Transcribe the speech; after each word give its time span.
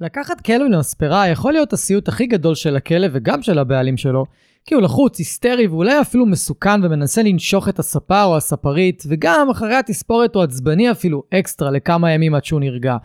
לקחת 0.00 0.40
כלב 0.40 0.66
למספרה 0.70 1.28
יכול 1.28 1.52
להיות 1.52 1.72
הסיוט 1.72 2.08
הכי 2.08 2.26
גדול 2.26 2.54
של 2.54 2.76
הכלב 2.76 3.10
וגם 3.14 3.42
של 3.42 3.58
הבעלים 3.58 3.96
שלו, 3.96 4.24
כי 4.66 4.74
הוא 4.74 4.82
לחוץ, 4.82 5.18
היסטרי 5.18 5.66
ואולי 5.66 6.00
אפילו 6.00 6.26
מסוכן 6.26 6.84
ומנסה 6.84 7.22
לנשוך 7.22 7.68
את 7.68 7.78
הספר 7.78 8.24
או 8.24 8.36
הספרית, 8.36 9.02
וגם 9.08 9.50
אחרי 9.50 9.74
התספורת 9.74 10.34
הוא 10.34 10.42
עצבני 10.42 10.90
אפילו 10.90 11.22
אקסטרה 11.34 11.70
לכמה 11.70 12.12
ימים 12.12 12.34
עד 12.34 12.44
שהוא 12.44 12.60
נרגע. 12.60 12.96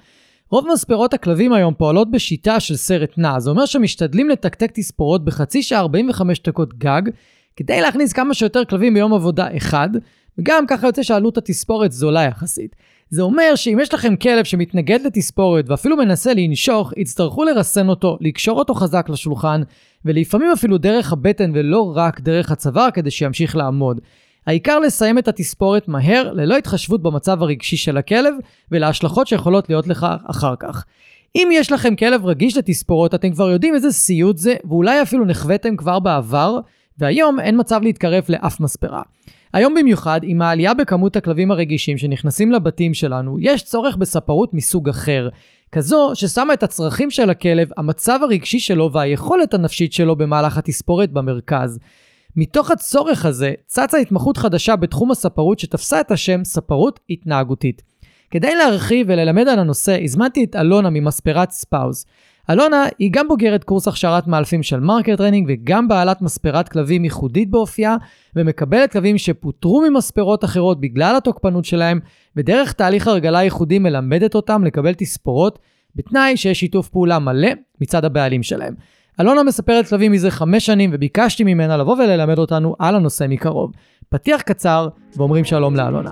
רוב 0.50 0.68
מספרות 0.73 1.13
הכלבים 1.13 1.54
היום 1.54 1.73
פועלות 1.73 2.12
בשיטה 2.12 2.60
של 2.60 2.75
סרט 2.75 3.18
נע, 3.18 3.39
זה 3.39 3.50
אומר 3.50 3.66
שמשתדלים 3.66 4.30
לתקתק 4.30 4.71
תספורות 4.73 5.25
בחצי 5.25 5.64
שעה 5.64 5.80
45 5.80 6.39
דקות 6.39 6.77
גג, 6.77 7.02
כדי 7.55 7.82
להכניס 7.82 8.14
כמה 8.14 8.34
שיותר 8.34 8.66
כלבים 8.66 8.93
ביום 8.93 9.14
עבודה 9.14 9.57
אחד, 9.57 9.89
וגם 10.38 10.68
ככה 10.68 10.88
יוצא 10.88 11.04
שעלות 11.04 11.38
התספורת 11.38 11.91
זולה 11.91 12.23
יחסית. 12.23 12.75
זה 13.09 13.21
אומר 13.21 13.55
שאם 13.55 13.77
יש 13.81 13.93
לכם 13.93 14.15
כלב 14.15 14.45
שמתנגד 14.45 14.99
לתספורת 15.05 15.69
ואפילו 15.69 15.97
מנסה 15.97 16.33
לנשוך, 16.33 16.93
יצטרכו 16.97 17.43
לרסן 17.43 17.89
אותו, 17.89 18.17
לקשור 18.21 18.59
אותו 18.59 18.73
חזק 18.73 19.09
לשולחן, 19.09 19.61
ולפעמים 20.05 20.51
אפילו 20.51 20.77
דרך 20.77 21.13
הבטן 21.13 21.51
ולא 21.54 21.93
רק 21.96 22.19
דרך 22.19 22.51
הצוואר 22.51 22.91
כדי 22.91 23.11
שימשיך 23.11 23.55
לעמוד. 23.55 23.99
העיקר 24.47 24.79
לסיים 24.79 25.18
את 25.18 25.27
התספורת 25.27 25.87
מהר, 25.87 26.33
ללא 26.33 26.57
התחשבות 26.57 27.01
במצב 27.01 27.43
הרגשי 27.43 27.77
של 27.77 27.97
הכלב 27.97 28.33
ולהשלכות 28.71 29.27
שיכולות 29.27 29.69
להיות 29.69 29.87
לך 29.87 30.07
אחר 30.25 30.55
כך. 30.60 30.85
אם 31.35 31.49
יש 31.51 31.71
לכם 31.71 31.96
כלב 31.96 32.25
רגיש 32.25 32.58
לתספורות, 32.58 33.16
אתם 33.16 33.31
כבר 33.31 33.49
יודעים 33.49 33.75
איזה 33.75 33.91
סיוט 33.91 34.38
זה, 34.38 34.55
ואולי 34.66 35.02
אפילו 35.02 35.25
נחוויתם 35.25 35.75
כבר 35.75 35.99
בעבר, 35.99 36.59
והיום 36.97 37.39
אין 37.39 37.59
מצב 37.59 37.81
להתקרב 37.83 38.23
לאף 38.30 38.59
מספרה. 38.59 39.02
היום 39.55 39.73
במיוחד, 39.73 40.19
עם 40.23 40.41
העלייה 40.41 40.73
בכמות 40.73 41.16
הכלבים 41.16 41.52
הרגישים 41.52 41.97
שנכנסים 41.97 42.52
לבתים 42.52 42.94
שלנו, 42.94 43.38
יש 43.39 43.63
צורך 43.63 43.95
בספרות 43.95 44.53
מסוג 44.53 44.89
אחר. 44.89 45.30
כזו 45.72 46.11
ששמה 46.13 46.53
את 46.53 46.63
הצרכים 46.63 47.11
של 47.11 47.30
הכלב, 47.30 47.69
המצב 47.77 48.19
הרגשי 48.23 48.59
שלו 48.59 48.91
והיכולת 48.94 49.53
הנפשית 49.53 49.94
שלו 49.94 50.16
במהלך 50.16 50.58
התספורת 50.58 51.11
במרכז. 51.11 51.80
מתוך 52.35 52.71
הצורך 52.71 53.25
הזה, 53.25 53.53
צצה 53.65 53.97
התמחות 53.97 54.38
חדשה 54.38 54.75
בתחום 54.75 55.11
הספרות 55.11 55.59
שתפסה 55.59 56.02
את 56.02 56.11
השם 56.11 56.43
ספרות 56.43 56.99
התנהגותית. 57.09 57.81
כדי 58.31 58.55
להרחיב 58.55 59.08
וללמד 59.09 59.47
על 59.47 59.59
הנושא, 59.59 59.97
הזמנתי 60.03 60.43
את 60.43 60.55
אלונה 60.55 60.89
ממספרת 60.89 61.52
ספאוז. 61.52 62.05
אלונה 62.49 62.85
היא 62.99 63.09
גם 63.13 63.27
בוגרת 63.27 63.63
קורס 63.63 63.88
הכשרת 63.88 64.27
מאלפים 64.27 64.63
של 64.63 64.79
Marker 64.80 65.16
Training 65.16 65.45
וגם 65.49 65.88
בעלת 65.88 66.21
מספרת 66.21 66.69
כלבים 66.69 67.03
ייחודית 67.03 67.49
באופייה, 67.49 67.95
ומקבלת 68.35 68.91
כלבים 68.91 69.17
שפוטרו 69.17 69.81
ממספרות 69.81 70.43
אחרות 70.43 70.79
בגלל 70.79 71.15
התוקפנות 71.15 71.65
שלהם, 71.65 71.99
ודרך 72.35 72.73
תהליך 72.73 73.07
הרגלה 73.07 73.43
ייחודי 73.43 73.79
מלמדת 73.79 74.35
אותם 74.35 74.63
לקבל 74.63 74.93
תספורות, 74.93 75.59
בתנאי 75.95 76.37
שיש 76.37 76.59
שיתוף 76.59 76.89
פעולה 76.89 77.19
מלא 77.19 77.49
מצד 77.81 78.05
הבעלים 78.05 78.43
שלהם. 78.43 78.73
אלונה 79.21 79.43
מספרת 79.43 79.87
כלבים 79.87 80.11
מזה 80.11 80.31
חמש 80.31 80.65
שנים 80.65 80.89
וביקשתי 80.93 81.43
ממנה 81.43 81.77
לבוא 81.77 81.95
וללמד 81.95 82.37
אותנו 82.37 82.75
על 82.80 82.95
הנושא 82.95 83.25
מקרוב. 83.30 83.71
פתיח 84.09 84.41
קצר 84.41 84.87
ואומרים 85.17 85.43
שלום 85.43 85.75
לאלונה. 85.75 86.11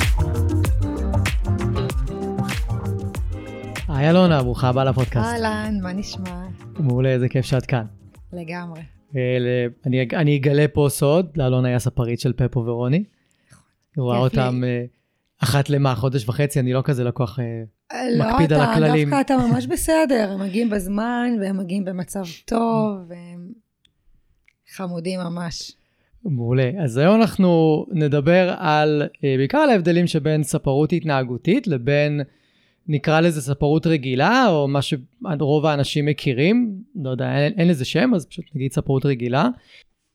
היי 3.95 4.09
אלונה, 4.09 4.43
ברוכה 4.43 4.69
הבאה 4.69 4.83
לפודקאסט. 4.83 5.27
אהלן, 5.27 5.77
מה 5.81 5.93
נשמע? 5.93 6.47
מעולה, 6.79 7.09
איזה 7.09 7.29
כיף 7.29 7.45
שאת 7.45 7.65
כאן. 7.65 7.85
לגמרי. 8.33 8.81
אה, 9.15 9.21
אני, 9.85 10.07
אני 10.13 10.37
אגלה 10.37 10.65
פה 10.73 10.87
סוד, 10.89 11.29
לאלונה 11.35 11.67
היה 11.67 11.79
ספרית 11.79 12.19
של 12.19 12.33
פפו 12.33 12.59
ורוני. 12.65 12.97
אני 12.97 14.03
רואה 14.03 14.17
אותם 14.17 14.61
אה, 14.63 14.83
אחת 15.43 15.69
למה, 15.69 15.95
חודש 15.95 16.29
וחצי, 16.29 16.59
אני 16.59 16.73
לא 16.73 16.81
כזה 16.85 17.03
לקוח 17.03 17.39
אה, 17.39 17.63
לא, 18.17 18.25
מקפיד 18.25 18.53
על 18.53 18.61
אתה, 18.61 18.71
הכללים. 18.71 19.09
דווקא 19.09 19.21
אתה 19.21 19.37
ממש 19.37 19.67
בסדר, 19.73 20.29
הם 20.33 20.41
מגיעים 20.41 20.69
בזמן, 20.69 21.29
והם 21.41 21.57
מגיעים 21.57 21.85
במצב 21.85 22.23
טוב, 22.45 22.97
והם 23.07 23.51
חמודים 24.75 25.19
ממש. 25.19 25.71
מעולה. 26.25 26.71
אז 26.83 26.97
היום 26.97 27.21
אנחנו 27.21 27.85
נדבר 27.91 28.55
על, 28.57 29.03
בעיקר 29.21 29.57
על 29.57 29.69
ההבדלים 29.69 30.07
שבין 30.07 30.43
ספרות 30.43 30.93
התנהגותית 30.93 31.67
לבין, 31.67 32.21
נקרא 32.87 33.19
לזה 33.21 33.41
ספרות 33.41 33.87
רגילה, 33.87 34.47
או 34.49 34.67
מה 34.67 34.79
שרוב 34.81 35.65
האנשים 35.65 36.05
מכירים, 36.05 36.83
לא 36.95 37.09
יודע, 37.09 37.37
אין, 37.37 37.53
אין 37.57 37.67
לזה 37.67 37.85
שם, 37.85 38.11
אז 38.15 38.25
פשוט 38.25 38.45
נגיד 38.55 38.71
ספרות 38.71 39.05
רגילה. 39.05 39.49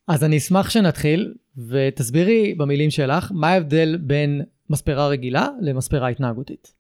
אז 0.09 0.25
אני 0.25 0.37
אשמח 0.37 0.71
שנתחיל, 0.71 1.35
ותסבירי 1.69 2.55
במילים 2.55 2.91
שלך, 2.91 3.33
מה 3.35 3.49
ההבדל 3.49 3.97
בין 3.97 4.43
מספרה 4.71 5.09
רגילה 5.09 5.49
למספרה 5.61 6.09
התנהגותית. 6.09 6.73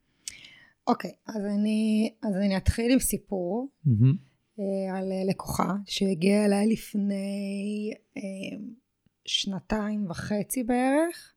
אוקיי, 0.86 1.10
אז 1.26 1.44
אני, 1.44 2.10
אז 2.22 2.36
אני 2.36 2.56
אתחיל 2.56 2.92
עם 2.92 2.98
סיפור 2.98 3.68
Mm-hmm. 3.86 4.26
אה, 4.60 4.98
על 4.98 5.12
אה, 5.12 5.24
לקוחה 5.30 5.74
שהגיעה 5.86 6.44
אליי 6.44 6.66
לפני 6.66 7.92
אה, 8.16 8.22
שנתיים 9.24 10.10
וחצי 10.10 10.64
בערך. 10.64 11.32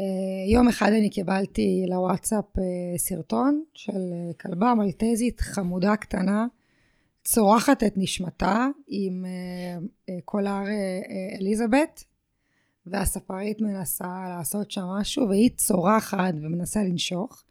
אה, 0.00 0.52
יום 0.52 0.68
אחד 0.68 0.92
אני 0.92 1.10
קיבלתי 1.10 1.84
לוואטסאפ 1.88 2.58
אה, 2.58 2.98
סרטון 2.98 3.64
של 3.74 3.92
אה, 3.92 4.32
כלבה 4.40 4.74
מלטזית 4.74 5.40
חמודה 5.40 5.96
קטנה, 5.96 6.46
צורחת 7.24 7.82
את 7.82 7.92
נשמתה 7.96 8.66
עם 8.88 9.24
קולר 10.24 10.62
אליזבת, 11.38 12.04
והספרית 12.86 13.60
מנסה 13.60 14.24
לעשות 14.28 14.70
שם 14.70 14.82
משהו, 14.82 15.28
והיא 15.28 15.50
צורחת 15.56 16.34
ומנסה 16.34 16.82
לנשוך. 16.82 17.44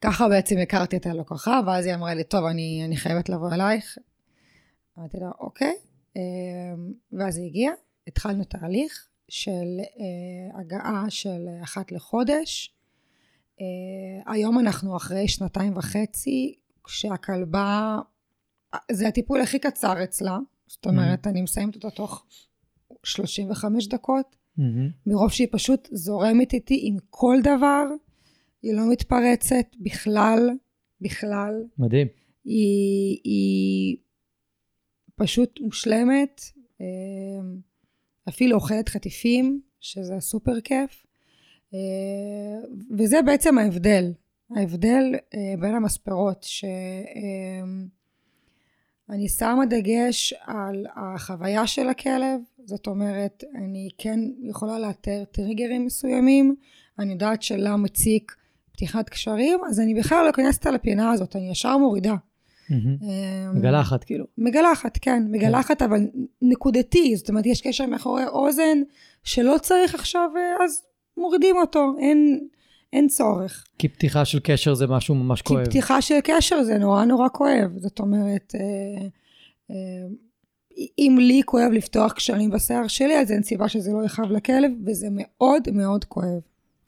ככה 0.00 0.28
בעצם 0.28 0.58
הכרתי 0.58 0.96
את 0.96 1.06
הלקוחה, 1.06 1.60
ואז 1.66 1.86
היא 1.86 1.94
אמרה 1.94 2.14
לי, 2.14 2.24
טוב, 2.24 2.44
אני, 2.44 2.82
אני 2.84 2.96
חייבת 2.96 3.28
לבוא 3.28 3.52
אלייך. 3.52 3.98
אמרתי 4.98 5.16
לה, 5.20 5.30
אוקיי. 5.40 5.74
ואז 7.12 7.38
היא 7.38 7.46
הגיעה, 7.46 7.74
התחלנו 8.06 8.44
תהליך 8.44 9.08
של 9.28 9.80
אה, 9.80 10.60
הגעה 10.60 11.04
של 11.08 11.48
אחת 11.62 11.92
לחודש. 11.92 12.74
אה, 13.60 14.32
היום 14.32 14.58
אנחנו 14.58 14.96
אחרי 14.96 15.28
שנתיים 15.28 15.76
וחצי, 15.76 16.54
כשהכלבה, 16.84 17.98
זה 18.92 19.08
הטיפול 19.08 19.40
הכי 19.40 19.58
קצר 19.58 20.04
אצלה, 20.04 20.38
זאת 20.66 20.86
אומרת, 20.86 21.26
אני 21.26 21.42
מסיימת 21.42 21.74
אותו 21.74 21.90
תוך 21.90 22.26
35 23.04 23.88
דקות, 23.88 24.36
Mm-hmm. 24.58 24.92
מרוב 25.06 25.32
שהיא 25.32 25.48
פשוט 25.50 25.88
זורמת 25.92 26.52
איתי 26.52 26.80
עם 26.82 26.96
כל 27.10 27.36
דבר, 27.42 27.84
היא 28.62 28.74
לא 28.74 28.82
מתפרצת 28.90 29.66
בכלל, 29.80 30.50
בכלל. 31.00 31.64
מדהים. 31.78 32.06
היא, 32.44 33.20
היא 33.24 33.96
פשוט 35.16 35.60
מושלמת, 35.60 36.40
אה, 36.80 36.86
אפילו 38.28 38.56
אוכלת 38.56 38.88
חטיפים, 38.88 39.60
שזה 39.80 40.20
סופר 40.20 40.60
כיף. 40.60 41.06
אה, 41.74 41.78
וזה 42.98 43.22
בעצם 43.22 43.58
ההבדל, 43.58 44.12
ההבדל 44.56 45.14
אה, 45.34 45.54
בין 45.60 45.74
המספרות, 45.74 46.42
שאני 46.42 47.88
שמה 49.28 49.66
דגש 49.66 50.34
על 50.40 50.86
החוויה 50.96 51.66
של 51.66 51.88
הכלב, 51.88 52.40
זאת 52.64 52.86
אומרת, 52.86 53.44
אני 53.54 53.88
כן 53.98 54.20
יכולה 54.42 54.78
לאתר 54.78 55.24
טריגרים 55.30 55.86
מסוימים, 55.86 56.56
אני 56.98 57.12
יודעת 57.12 57.42
שלה 57.42 57.76
מציק 57.76 58.36
פתיחת 58.72 59.08
קשרים, 59.08 59.60
אז 59.68 59.80
אני 59.80 59.94
בכלל 59.94 60.24
לא 60.24 60.30
אכנס 60.30 60.66
על 60.66 60.74
הפינה 60.74 61.10
הזאת, 61.10 61.36
אני 61.36 61.50
ישר 61.50 61.76
מורידה. 61.76 62.14
אמ, 62.70 62.96
מגלחת 63.54 64.04
כאילו. 64.04 64.24
מגלחת, 64.38 64.98
כן, 65.00 65.22
מגלחת, 65.30 65.82
אבל 65.82 66.00
נקודתי, 66.42 67.16
זאת 67.16 67.28
אומרת, 67.28 67.46
יש 67.46 67.60
קשר 67.60 67.86
מאחורי 67.86 68.26
אוזן 68.26 68.78
שלא 69.24 69.56
צריך 69.62 69.94
עכשיו, 69.94 70.30
אה, 70.36 70.64
אז 70.64 70.82
מורידים 71.16 71.56
אותו, 71.56 71.94
אין, 71.98 72.48
אין 72.92 73.08
צורך. 73.08 73.64
כי 73.78 73.88
פתיחה 73.88 74.24
של 74.24 74.38
קשר 74.42 74.74
זה 74.74 74.86
משהו 74.86 75.14
ממש 75.14 75.42
כי 75.42 75.48
כואב. 75.48 75.64
פתיחה 75.64 76.02
של 76.02 76.18
קשר 76.24 76.62
זה 76.62 76.78
נורא 76.78 77.04
נורא 77.04 77.28
כואב. 77.32 77.70
זאת 77.76 78.00
אומרת, 78.00 78.54
אה, 78.54 79.06
אה, 79.70 80.06
אם 80.98 81.16
לי 81.20 81.42
כואב 81.44 81.70
לפתוח 81.72 82.12
קשרים 82.12 82.50
בשיער 82.50 82.88
שלי, 82.88 83.18
אז 83.18 83.32
אין 83.32 83.42
סיבה 83.42 83.68
שזה 83.68 83.92
לא 83.92 84.04
יכאב 84.04 84.32
לכלב, 84.32 84.70
וזה 84.86 85.06
מאוד 85.10 85.62
מאוד 85.72 86.04
כואב. 86.04 86.40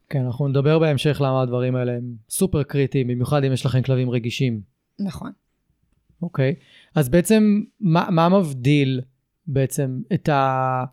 כן, 0.08 0.24
אנחנו 0.24 0.48
נדבר 0.48 0.78
בהמשך 0.78 1.20
למה 1.20 1.42
הדברים 1.42 1.76
האלה 1.76 1.92
הם 1.92 2.14
סופר 2.30 2.62
קריטיים, 2.62 3.08
במיוחד 3.08 3.44
אם 3.44 3.52
יש 3.52 3.66
לכם 3.66 3.82
כלבים 3.82 4.10
רגישים. 4.10 4.60
נכון. 4.98 5.30
אוקיי. 6.22 6.54
אז 6.94 7.08
בעצם, 7.08 7.62
מה, 7.80 8.08
מה 8.10 8.28
מבדיל 8.28 9.00
בעצם 9.46 10.00
את, 10.14 10.28
ה, 10.28 10.84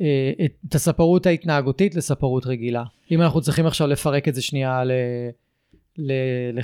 אה, 0.00 0.32
את 0.44 0.74
הספרות 0.74 1.26
ההתנהגותית 1.26 1.94
לספרות 1.94 2.46
רגילה? 2.46 2.84
אם 3.10 3.22
אנחנו 3.22 3.40
צריכים 3.40 3.66
עכשיו 3.66 3.86
לפרק 3.86 4.28
את 4.28 4.34
זה 4.34 4.42
שנייה 4.42 4.84
ל, 4.84 4.92
ל, 5.98 6.12
ל, 6.52 6.60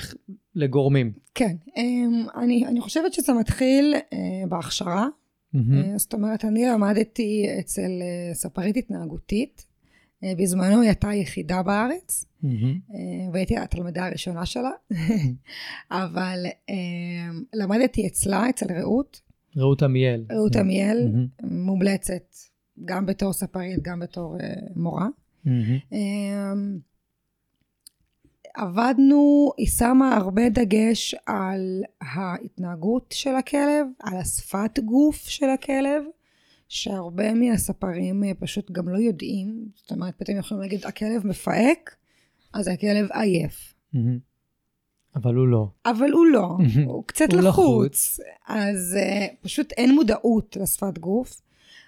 לגורמים. 0.55 1.11
כן, 1.35 1.55
אמ, 1.77 2.25
אני, 2.35 2.67
אני 2.67 2.81
חושבת 2.81 3.13
שזה 3.13 3.33
מתחיל 3.33 3.95
אה, 4.13 4.47
בהכשרה. 4.49 5.07
אה, 5.55 5.97
זאת 5.97 6.13
אומרת, 6.13 6.45
אני 6.45 6.65
למדתי 6.65 7.45
אצל 7.59 7.91
ספרית 8.33 8.77
התנהגותית. 8.77 9.70
אה, 10.23 10.33
בזמנו 10.37 10.81
היא 10.81 10.89
הייתה 10.89 11.09
היחידה 11.09 11.63
בארץ. 11.63 12.25
אה, 12.93 13.29
והייתי 13.33 13.57
התלמידה 13.57 14.05
הראשונה 14.05 14.45
שלה, 14.45 14.71
אבל 15.91 16.45
אה, 16.69 16.75
למדתי 17.53 18.07
אצלה, 18.07 18.49
אצל 18.49 18.65
רעות, 18.73 19.21
רעות 19.57 19.83
עמיאל. 19.83 20.25
רעות 20.31 20.55
עמיאל, 20.55 21.09
מהמם. 21.11 21.27
מומלצת 21.61 22.35
גם 22.85 23.05
בתור 23.05 23.33
ספרית, 23.33 23.81
גם 23.81 23.99
בתור 23.99 24.37
מורה. 24.75 25.07
אמ, 25.47 26.79
עבדנו, 28.55 29.51
היא 29.57 29.67
שמה 29.67 30.15
הרבה 30.17 30.49
דגש 30.49 31.15
על 31.25 31.83
ההתנהגות 32.01 33.11
של 33.11 33.35
הכלב, 33.35 33.87
על 33.99 34.17
השפת 34.17 34.79
גוף 34.79 35.27
של 35.27 35.49
הכלב, 35.49 36.03
שהרבה 36.71 37.33
מהספרים 37.33 38.23
אה, 38.23 38.31
פשוט 38.39 38.71
גם 38.71 38.89
לא 38.89 38.97
יודעים, 38.97 39.65
זאת 39.75 39.91
אומרת, 39.91 40.13
פתאום 40.17 40.37
יכולים 40.37 40.61
להגיד, 40.61 40.85
הכלב 40.85 41.27
מפהק, 41.27 41.95
אז 42.53 42.67
הכלב 42.67 43.07
עייף. 43.11 43.73
אבל 45.15 45.35
הוא 45.35 45.47
לא. 45.47 45.67
אבל 45.85 46.11
הוא 46.11 46.25
לא, 46.25 46.57
הוא 46.85 47.03
קצת 47.07 47.33
הוא 47.33 47.41
לחוץ, 47.41 48.19
אז 48.47 48.97
uh, 48.99 49.35
פשוט 49.41 49.71
אין 49.71 49.95
מודעות 49.95 50.57
לשפת 50.61 50.97
גוף. 50.97 51.41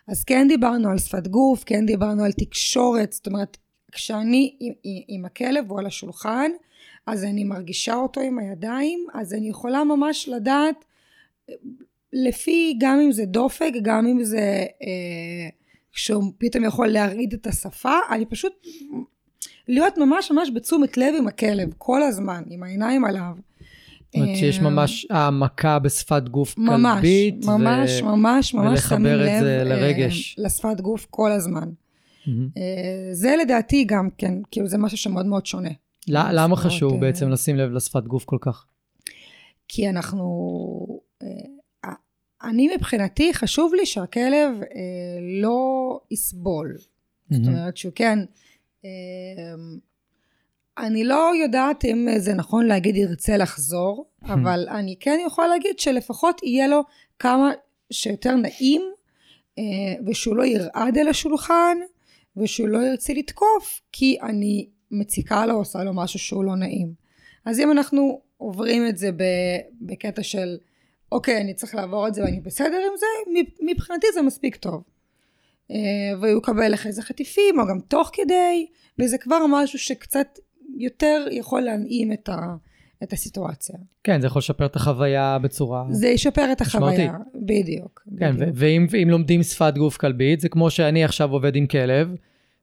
אז 0.07 0.23
כן 0.23 0.47
דיברנו 0.47 0.89
על 0.89 0.97
שפת 0.97 1.27
גוף, 1.27 1.63
כן 1.63 1.85
דיברנו 1.85 2.23
על 2.23 2.31
תקשורת, 2.31 3.13
זאת 3.13 3.27
אומרת, 3.27 3.57
כשאני 3.91 4.57
עם, 4.59 4.73
עם, 5.07 5.25
הכלב 5.25 5.71
או 5.71 5.79
על 5.79 5.85
השולחן, 5.85 6.51
אז 7.07 7.23
אני 7.23 7.43
מרגישה 7.43 7.95
אותו 7.95 8.21
עם 8.21 8.39
הידיים, 8.39 9.05
אז 9.13 9.33
אני 9.33 9.49
יכולה 9.49 9.83
ממש 9.83 10.29
לדעת, 10.29 10.85
לפי, 12.13 12.75
גם 12.79 12.99
אם 12.99 13.11
זה 13.11 13.25
דופק, 13.25 13.71
גם 13.81 14.05
אם 14.07 14.23
זה, 14.23 14.39
אה, 14.83 15.49
שהוא 15.91 16.23
פתאום 16.37 16.63
יכול 16.65 16.87
להרעיד 16.87 17.33
את 17.33 17.47
השפה, 17.47 17.93
אני 18.11 18.25
פשוט 18.25 18.53
להיות 19.67 19.97
ממש 19.97 20.31
ממש 20.31 20.49
בתשומת 20.55 20.97
לב 20.97 21.13
עם 21.17 21.27
הכלב, 21.27 21.69
כל 21.77 22.03
הזמן, 22.03 22.43
עם 22.49 22.63
העיניים 22.63 23.05
עליו. 23.05 23.33
זאת 23.35 24.15
אומרת 24.21 24.37
שיש 24.37 24.57
אה, 24.59 24.63
ממש 24.63 25.07
העמקה 25.09 25.79
בשפת 25.79 26.29
גוף 26.29 26.57
ממש, 26.57 26.95
כלבית. 26.95 27.45
ממש, 27.45 28.01
ו... 28.01 28.05
ממש, 28.05 28.53
ממש 28.53 28.71
ולחבר 28.71 28.97
שמים 28.97 29.13
את 29.15 29.19
לב 29.19 29.39
זה 29.43 29.57
אה, 29.57 29.63
לרגש. 29.63 30.35
לשפת 30.39 30.81
גוף 30.81 31.07
כל 31.09 31.31
הזמן. 31.31 31.69
מהמם. 32.27 32.49
אה, 32.57 32.61
זה 33.11 33.35
לדעתי 33.41 33.83
גם 33.83 34.09
כן, 34.17 34.33
כאילו 34.51 34.67
זה 34.67 34.77
משהו 34.77 34.97
שמאוד 34.97 35.25
מאוד 35.25 35.45
שונה. 35.45 35.69
ל- 36.07 36.39
למה 36.39 36.55
חשוב 36.55 36.99
בעצם 37.01 37.29
לשים 37.29 37.55
לב 37.55 37.71
לשפת 37.71 38.03
גוף 38.03 38.25
כל 38.25 38.37
כך? 38.41 38.65
כי 39.67 39.89
אנחנו... 39.89 40.23
אני 42.43 42.75
מבחינתי, 42.75 43.33
חשוב 43.33 43.73
לי 43.73 43.85
שהכלב 43.85 44.61
אה, 44.61 44.67
לא 45.41 45.99
יסבול. 46.11 46.77
זאת 46.77 46.87
מהמם. 47.31 47.47
אומרת 47.47 47.77
שהוא 47.77 47.93
כן... 47.95 48.19
אה, 48.85 48.89
אני 50.77 51.03
לא 51.03 51.31
יודעת 51.43 51.85
אם 51.85 52.07
זה 52.17 52.33
נכון 52.33 52.65
להגיד 52.65 52.95
ירצה 52.95 53.37
לחזור, 53.37 54.05
אבל 54.25 54.67
אני 54.69 54.95
כן 54.99 55.19
יכולה 55.27 55.47
להגיד 55.47 55.79
שלפחות 55.79 56.43
יהיה 56.43 56.67
לו 56.67 56.81
כמה 57.19 57.51
שיותר 57.91 58.35
נעים, 58.35 58.81
אה, 59.57 59.63
ושהוא 60.05 60.35
לא 60.35 60.45
ירעד 60.45 60.97
על 60.97 61.07
השולחן, 61.07 61.77
ושהוא 62.37 62.67
לא 62.67 62.77
ירצה 62.77 63.13
לתקוף, 63.13 63.81
כי 63.91 64.17
אני 64.21 64.67
מציקה 64.91 65.45
לו, 65.45 65.53
עושה 65.53 65.83
לו 65.83 65.93
משהו 65.93 66.19
שהוא 66.19 66.43
לא 66.43 66.55
נעים. 66.55 66.93
אז 67.45 67.59
אם 67.59 67.71
אנחנו 67.71 68.21
עוברים 68.37 68.87
את 68.87 68.97
זה 68.97 69.09
בקטע 69.81 70.23
של, 70.23 70.57
אוקיי, 71.13 71.41
אני 71.41 71.53
צריך 71.53 71.75
לעבור 71.75 72.07
את 72.07 72.13
זה 72.13 72.23
ואני 72.23 72.39
בסדר 72.39 72.81
עם 72.91 72.97
זה, 72.99 73.41
מבחינתי 73.71 74.07
זה 74.13 74.21
מספיק 74.21 74.55
טוב. 74.55 74.83
אה, 75.71 75.77
והוא 76.21 76.37
יקבל 76.37 76.71
לך 76.71 76.87
איזה 76.87 77.01
חטיפים, 77.01 77.59
או 77.59 77.67
גם 77.67 77.79
תוך 77.87 78.09
כדי, 78.13 78.67
וזה 78.99 79.17
כבר 79.17 79.45
משהו 79.49 79.79
שקצת 79.79 80.39
יותר 80.77 81.25
יכול 81.31 81.61
להנעים 81.61 82.13
את, 82.13 82.29
ה, 82.29 82.55
את 83.03 83.13
הסיטואציה. 83.13 83.75
כן, 84.03 84.21
זה 84.21 84.27
יכול 84.27 84.39
לשפר 84.39 84.65
את 84.65 84.75
החוויה 84.75 85.37
בצורה... 85.41 85.85
זה 85.89 86.07
ישפר 86.07 86.51
את. 86.51 86.61
החוויה, 86.61 87.17
בדיוק. 87.47 88.07
כן, 88.19 88.35
בדיוק. 88.35 88.49
ואם, 88.55 88.87
ואם 88.89 89.09
לומדים 89.09 89.43
שפת 89.43 89.73
גוף 89.77 89.97
כלבית, 89.97 90.39
זה 90.39 90.49
כמו 90.49 90.69
שאני 90.69 91.03
עכשיו 91.03 91.31
עובד 91.31 91.55
עם 91.55 91.67
כלב, 91.67 92.15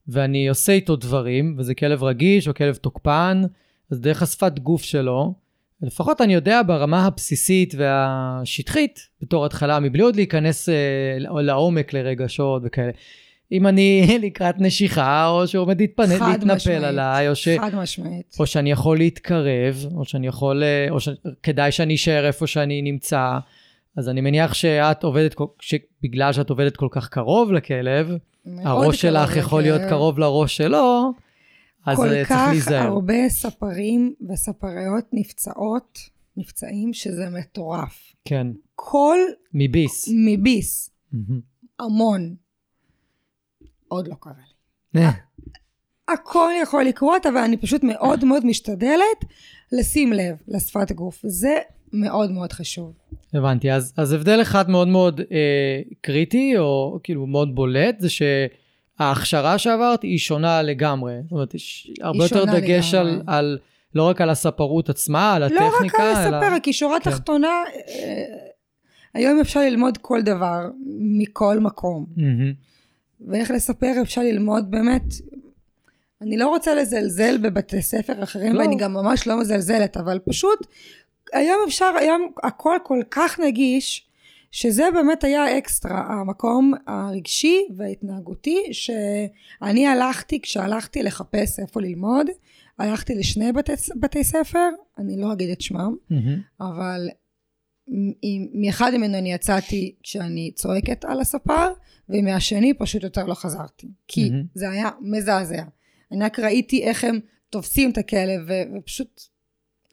ואני 0.08 0.49
עושה 0.49 0.73
איתו 0.73 0.96
דברים, 0.96 1.55
וזה 1.58 1.75
כלב 1.75 2.03
רגיש 2.03 2.49
או 2.49 2.55
כלב 2.55 2.75
תוקפן, 2.75 3.43
אז 3.91 4.00
דרך 4.00 4.23
השפת 4.23 4.58
גוף 4.58 4.82
שלו, 4.82 5.35
לפחות 5.82 6.21
אני 6.21 6.35
יודע 6.35 6.62
ברמה 6.67 7.06
הבסיסית 7.06 7.75
והשטחית, 7.79 9.00
בתור 9.23 9.47
התחלה, 9.47 9.81
מבלי 9.81 10.03
עוד 10.03 10.17
להיכנס 10.17 10.69
אה, 10.69 11.19
לעומק 11.43 11.93
לרגשות 11.93 12.62
וכאלה. 12.65 12.91
אם 13.53 13.67
אני 13.67 14.06
לקראת 14.27 14.55
נשיכה, 14.59 15.29
או 15.29 15.49
שהוא 15.49 15.62
עומד 15.62 15.81
להתפנ- 15.81 16.25
להתנפל 16.29 16.55
משמעית. 16.55 16.82
עליי, 16.82 17.29
או, 17.29 17.35
ש... 17.37 17.49
חד 17.49 17.75
משמעית. 17.75 18.37
או 18.41 18.47
שאני 18.47 18.71
יכול 18.71 18.99
להתקרב, 18.99 19.87
או 19.94 20.05
שאני 20.05 20.27
יכול, 20.27 20.62
אה, 20.62 20.87
או 20.91 21.00
שכדאי 21.00 21.73
שאני 21.73 21.94
אשאר 21.94 22.27
איפה 22.27 22.47
שאני 22.47 22.82
נמצא. 22.82 23.38
אז 23.97 24.09
אני 24.09 24.21
מניח 24.21 24.55
שאת 24.55 25.05
עובדת, 25.05 25.35
שבגלל 25.61 26.32
שאת 26.32 26.50
עובדת 26.50 26.77
כל 26.77 26.88
כך 26.91 27.09
קרוב 27.09 27.53
לכלב, 27.53 28.17
הראש 28.59 29.00
שלך 29.00 29.37
יכול 29.37 29.62
להיות 29.62 29.81
לכלב. 29.81 29.91
קרוב 29.91 30.19
לראש 30.19 30.56
שלו, 30.56 31.12
אז 31.87 31.97
כל 31.97 32.03
אה, 32.03 32.09
צריך 32.09 32.29
כך 32.29 32.47
להיזהר. 32.50 32.87
הרבה 32.87 33.29
ספרים 33.29 34.15
וספריות 34.32 35.05
נפצעות, 35.13 35.99
נפצעים, 36.37 36.93
שזה 36.93 37.29
מטורף. 37.31 38.13
כן, 38.25 38.46
כל 38.75 39.19
מביס. 39.55 40.08
מביס. 40.15 40.91
המון. 41.79 42.34
עוד 43.89 44.08
לא 44.08 44.15
קרה 44.20 44.32
לי. 44.94 45.01
אה, 45.01 45.10
הכל 46.08 46.51
יכול 46.63 46.84
לקרות, 46.84 47.27
אבל 47.27 47.39
אני 47.39 47.56
פשוט 47.56 47.82
מאוד 47.84 48.25
מאוד 48.25 48.46
משתדלת 48.46 49.25
לשים 49.72 50.13
לב 50.13 50.37
לשפת 50.49 50.93
גוף. 50.93 51.20
זה 51.27 51.56
מאוד 51.93 52.31
מאוד 52.31 52.53
חשוב. 52.53 52.93
הבנתי, 53.34 53.72
אז, 53.72 53.93
אז 53.96 54.13
הבדל 54.13 54.43
אחד 54.43 54.70
מאוד 54.70 54.89
מאוד 54.89 55.20
אה, 55.20 55.81
קריטי, 56.01 56.58
או 56.58 56.99
כאילו 57.03 57.27
מאוד 57.27 57.55
בולט, 57.55 58.01
זה 58.01 58.08
שההכשרה 59.01 59.59
שעברת 59.59 60.03
היא 60.03 60.19
שונה 60.19 60.63
לגמרי. 60.63 61.15
זאת 61.23 61.33
אומרת, 61.33 61.55
יש 61.55 61.91
הרבה 62.01 62.25
יותר 62.25 62.45
דגש 62.45 62.95
על, 62.95 63.07
לגמרי. 63.07 63.23
על, 63.27 63.59
לא 63.95 64.03
רק 64.03 64.21
על 64.21 64.31
הספרות 64.31 64.89
עצמה, 64.89 65.35
על 65.35 65.43
לא 65.43 65.47
הטכניקה, 65.47 65.97
רק 65.99 66.17
על 66.17 66.27
אלא... 66.27 66.39
לספר, 66.39 66.61
כי 66.63 66.73
שורה 66.73 67.01
כן. 67.01 67.11
תחתונה, 67.11 67.63
אה, 67.89 68.25
היום 69.15 69.41
אפשר 69.41 69.61
ללמוד 69.61 69.99
כל 69.99 70.23
דבר 70.23 70.69
מכל 70.99 71.59
מקום. 71.59 72.07
מהמם. 72.17 72.53
ואיך 73.29 73.51
לספר 73.51 73.93
אפשר 74.03 74.21
ללמוד 74.21 74.71
באמת. 74.71 75.03
אני 76.23 76.37
לא 76.37 76.49
רוצה 76.49 76.75
לזלזל 76.75 77.39
בבתי 77.39 77.83
ספר 77.83 78.23
אחרים, 78.23 78.53
לא. 78.53 78.61
ואני 78.61 78.77
גם 78.77 78.95
ממש 78.95 79.27
לא 79.27 79.41
מזלזלת, 79.41 79.97
אבל 79.97 80.19
פשוט 80.29 80.67
היום 81.33 81.57
אפשר, 81.69 81.93
היום 82.01 82.33
הכל 82.43 82.77
כל 82.85 83.01
כך 83.11 83.41
נגיש, 83.41 84.07
שזה 84.51 84.85
באמת 84.95 85.25
היה 85.25 85.59
אקסטרה, 85.59 86.07
המקום 86.21 86.73
הרגשי 86.87 87.59
וההתנהגותי, 87.77 88.59
שאני 88.73 89.87
הלכתי, 89.87 90.41
כשהלכתי 90.41 91.03
לחפש 91.03 91.61
איפה 91.61 91.81
ללמוד, 91.81 92.27
הלכתי 92.79 93.15
לשני 93.15 93.53
בתי, 93.53 93.73
בתי 93.97 94.25
ספר, 94.25 94.69
אני 94.99 95.21
לא 95.21 95.33
אגיד 95.33 95.51
את 95.51 95.61
שמם, 95.61 95.97
מהמם. 96.11 96.41
אבל 96.61 97.09
מאחד 98.55 98.91
ממנו 98.95 99.19
אני 99.19 99.33
יצאתי 99.33 99.95
כשאני 100.03 100.51
צועקת 100.55 101.05
על 101.05 101.21
הספר, 101.21 101.73
ומהשני 102.09 102.75
פשוט 102.75 103.03
יותר 103.03 103.27
לא 103.27 103.35
חזרתי. 103.35 103.89
כי 104.09 104.31
מהמם. 104.31 104.45
זה 104.55 104.71
היה 104.71 104.91
מזעזע. 105.01 105.63
אני 106.13 106.25
רק 106.25 106.39
ראיתי 106.39 106.83
איך 106.85 107.05
הם 107.05 107.21
תופסים 107.51 107.91
את 107.91 107.99
הכלב, 107.99 108.41
ו- 108.49 108.79
ופשוט 108.79 109.23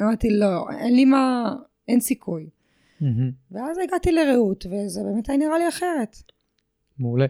אמרתי, 0.02 0.30
לא, 0.30 0.66
אין 0.80 0.96
לי 0.96 1.06
מה, 1.06 1.54
אין 1.88 2.00
סיכוי. 2.00 2.50
ואז 3.52 3.78
הגעתי 3.84 4.12
לרעות, 4.12 4.66
וזה 4.66 5.02
באמת 5.04 5.30
היה 5.30 5.38
נראה 5.38 5.58
לי 5.58 5.70
אחרת. 5.70 6.18
מעולה. 7.00 7.26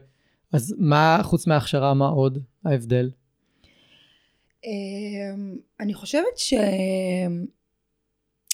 אז 0.53 0.75
מה, 0.77 1.19
חוץ 1.23 1.47
מההכשרה, 1.47 1.93
מה 1.93 2.07
עוד 2.07 2.37
ההבדל? 2.65 3.11
אמ, 4.65 5.57
אני 5.79 5.93
חושבת 5.93 6.37
ש... 6.37 6.53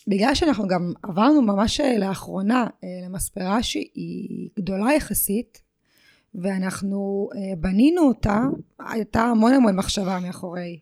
בגלל 0.08 0.36
שאנחנו 0.36 0.68
גם 0.68 0.94
עברנו 1.04 1.42
ממש 1.42 1.80
לאחרונה 1.80 2.68
אה, 2.84 2.90
למספרה 3.06 3.64
שהיא 3.64 4.50
גדולה 4.58 4.94
יחסית, 4.94 5.62
ואנחנו 6.36 7.30
אה, 7.36 7.56
בנינו 7.58 8.02
אותה, 8.02 8.42
הייתה 8.80 9.22
המון 9.22 9.54
המון 9.54 9.76
מחשבה 9.76 10.20
מאחורי 10.20 10.80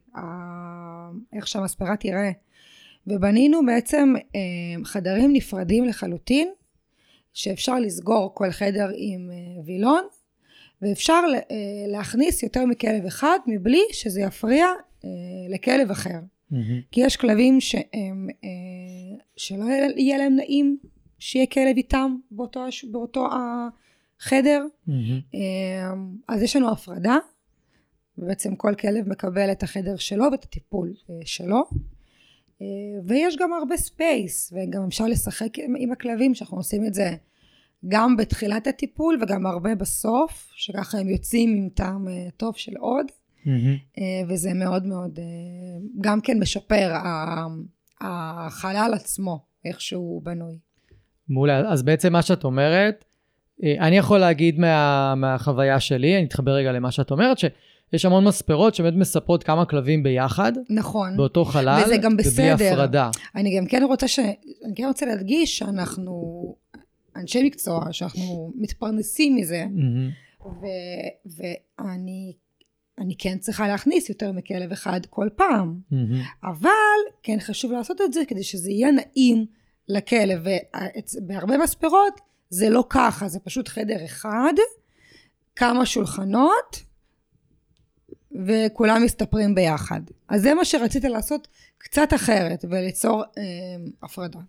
איך 1.33 1.47
שהמספרה 1.47 1.95
תראה, 1.97 2.31
ובנינו 3.07 3.65
בעצם 3.65 4.13
אה, 4.35 4.39
חדרים 4.85 5.33
נפרדים 5.33 5.85
לחלוטין, 5.85 6.51
שאפשר 7.33 7.79
לסגור 7.79 8.31
כל 8.33 8.51
חדר 8.51 8.89
עם 8.95 9.29
וילון, 9.65 10.03
ואפשר 10.81 11.21
להכניס 11.87 12.43
יותר 12.43 12.65
מכלב 12.65 13.05
אחד 13.05 13.39
מבלי 13.47 13.81
שזה 13.91 14.21
יפריע 14.21 14.67
לכלב 15.49 15.91
אחר. 15.91 16.19
Mm-hmm. 16.51 16.55
כי 16.91 17.01
יש 17.01 17.17
כלבים 17.17 17.61
שהם, 17.61 18.27
אה, 18.43 19.19
שלא 19.37 19.65
יהיה 19.95 20.17
להם 20.17 20.35
נעים 20.35 20.77
שיהיה 21.19 21.45
כלב 21.45 21.77
איתם 21.77 22.15
באותו, 22.31 22.65
באותו 22.91 23.27
החדר. 23.31 24.65
Mm-hmm. 24.87 24.91
אה, 25.35 25.93
אז 26.27 26.41
יש 26.41 26.55
לנו 26.55 26.71
הפרדה, 26.71 27.17
ובעצם 28.17 28.55
כל 28.55 28.75
כלב 28.75 29.09
מקבל 29.09 29.51
את 29.51 29.63
החדר 29.63 29.95
שלו 29.95 30.25
ואת 30.31 30.43
הטיפול 30.43 30.93
אה, 31.09 31.15
שלו. 31.25 31.63
ויש 33.03 33.37
גם 33.37 33.53
הרבה 33.53 33.77
space, 33.77 34.53
וגם 34.53 34.83
אפשר 34.87 35.07
לשחק 35.07 35.59
עם, 35.59 35.73
עם 35.77 35.91
הכלבים, 35.91 36.35
שאנחנו 36.35 36.57
עושים 36.57 36.85
את 36.85 36.93
זה 36.93 37.15
גם 37.87 38.17
בתחילת 38.17 38.67
הטיפול 38.67 39.19
וגם 39.21 39.45
הרבה 39.45 39.75
בסוף, 39.75 40.51
שככה 40.55 40.97
הם 40.97 41.09
יוצאים 41.09 41.55
עם 41.57 41.69
טעם 41.73 42.07
טוב 42.37 42.57
של 42.57 42.77
עוד. 42.77 43.05
Mm-hmm. 43.45 44.01
וזה 44.29 44.53
מאוד 44.53 44.85
מאוד 44.85 45.19
אה, 45.19 45.23
גם 46.01 46.21
כן 46.21 46.39
משפר 46.39 46.91
החלל 48.01 48.91
עצמו, 48.93 49.45
איך 49.65 49.81
שהוא 49.81 50.21
בנוי. 50.21 50.57
מעולה, 51.29 51.71
אז 51.71 51.83
בעצם 51.83 52.13
מה 52.13 52.21
שאת 52.21 52.43
אומרת, 52.43 53.05
אה, 53.63 53.75
אני 53.79 53.97
יכול 53.97 54.19
להגיד 54.19 54.59
מה, 54.59 55.15
מהחוויה 55.15 55.79
שלי, 55.79 56.17
אני 56.17 56.25
אתחבר 56.25 56.51
רגע 56.51 56.71
למה 56.71 56.91
שאת 56.91 57.11
אומרת, 57.11 57.37
שיש 57.91 58.05
המון 58.05 58.23
מספרות 58.23 58.75
שבאמת 58.75 58.93
מספרות 58.95 59.43
כמה 59.43 59.65
כלבים 59.65 60.03
ביחד. 60.03 60.51
נכון. 60.69 61.17
באותו 61.17 61.45
חלל. 61.45 61.81
וזה 61.85 61.97
גם 61.97 62.17
בסדר. 62.17 62.53
ובלי 62.55 62.69
הפרדה. 62.69 63.09
אני 63.35 63.57
גם 63.57 63.65
כן 63.65 63.83
רוצה, 63.83 64.07
ש... 64.07 64.19
אני 64.65 64.75
כן 64.75 64.85
רוצה 64.87 65.05
להדגיש 65.05 65.57
שאנחנו 65.57 66.55
אנשי 67.15 67.43
מקצוע, 67.43 67.85
שאנחנו 67.91 68.53
מתפרנסים 68.55 69.35
מזה, 69.35 69.65
mm-hmm. 69.65 70.45
ו... 70.45 70.65
ואני 71.25 72.33
אני 72.99 73.15
כן 73.17 73.37
צריכה 73.37 73.67
להכניס 73.67 74.09
יותר 74.09 74.31
מכלב 74.31 74.71
אחד 74.71 75.05
כל 75.09 75.29
פעם. 75.35 75.79
Mm-hmm. 75.91 75.95
אבל 76.43 76.69
כן 77.23 77.37
חשוב 77.39 77.71
לעשות 77.71 78.01
את 78.01 78.13
זה 78.13 78.21
כדי 78.27 78.43
שזה 78.43 78.71
יהיה 78.71 78.89
נעים 78.91 79.45
לכלב. 79.87 80.45
ובהרבה 81.17 81.57
מספרות 81.57 82.21
זה 82.49 82.69
לא 82.69 82.83
ככה, 82.89 83.27
זה 83.27 83.39
פשוט 83.39 83.67
חדר 83.67 84.05
אחד, 84.05 84.53
כמה 85.55 85.85
שולחנות, 85.85 86.90
וכולם 88.45 89.03
מסתפרים 89.03 89.55
ביחד. 89.55 90.01
אז 90.29 90.41
זה 90.41 90.53
מה 90.53 90.65
שרציתי 90.65 91.09
לעשות 91.09 91.47
קצת 91.77 92.13
אחרת, 92.15 92.65
וליצור 92.69 93.23
אה, 93.37 93.43
הפרדה. 94.03 94.39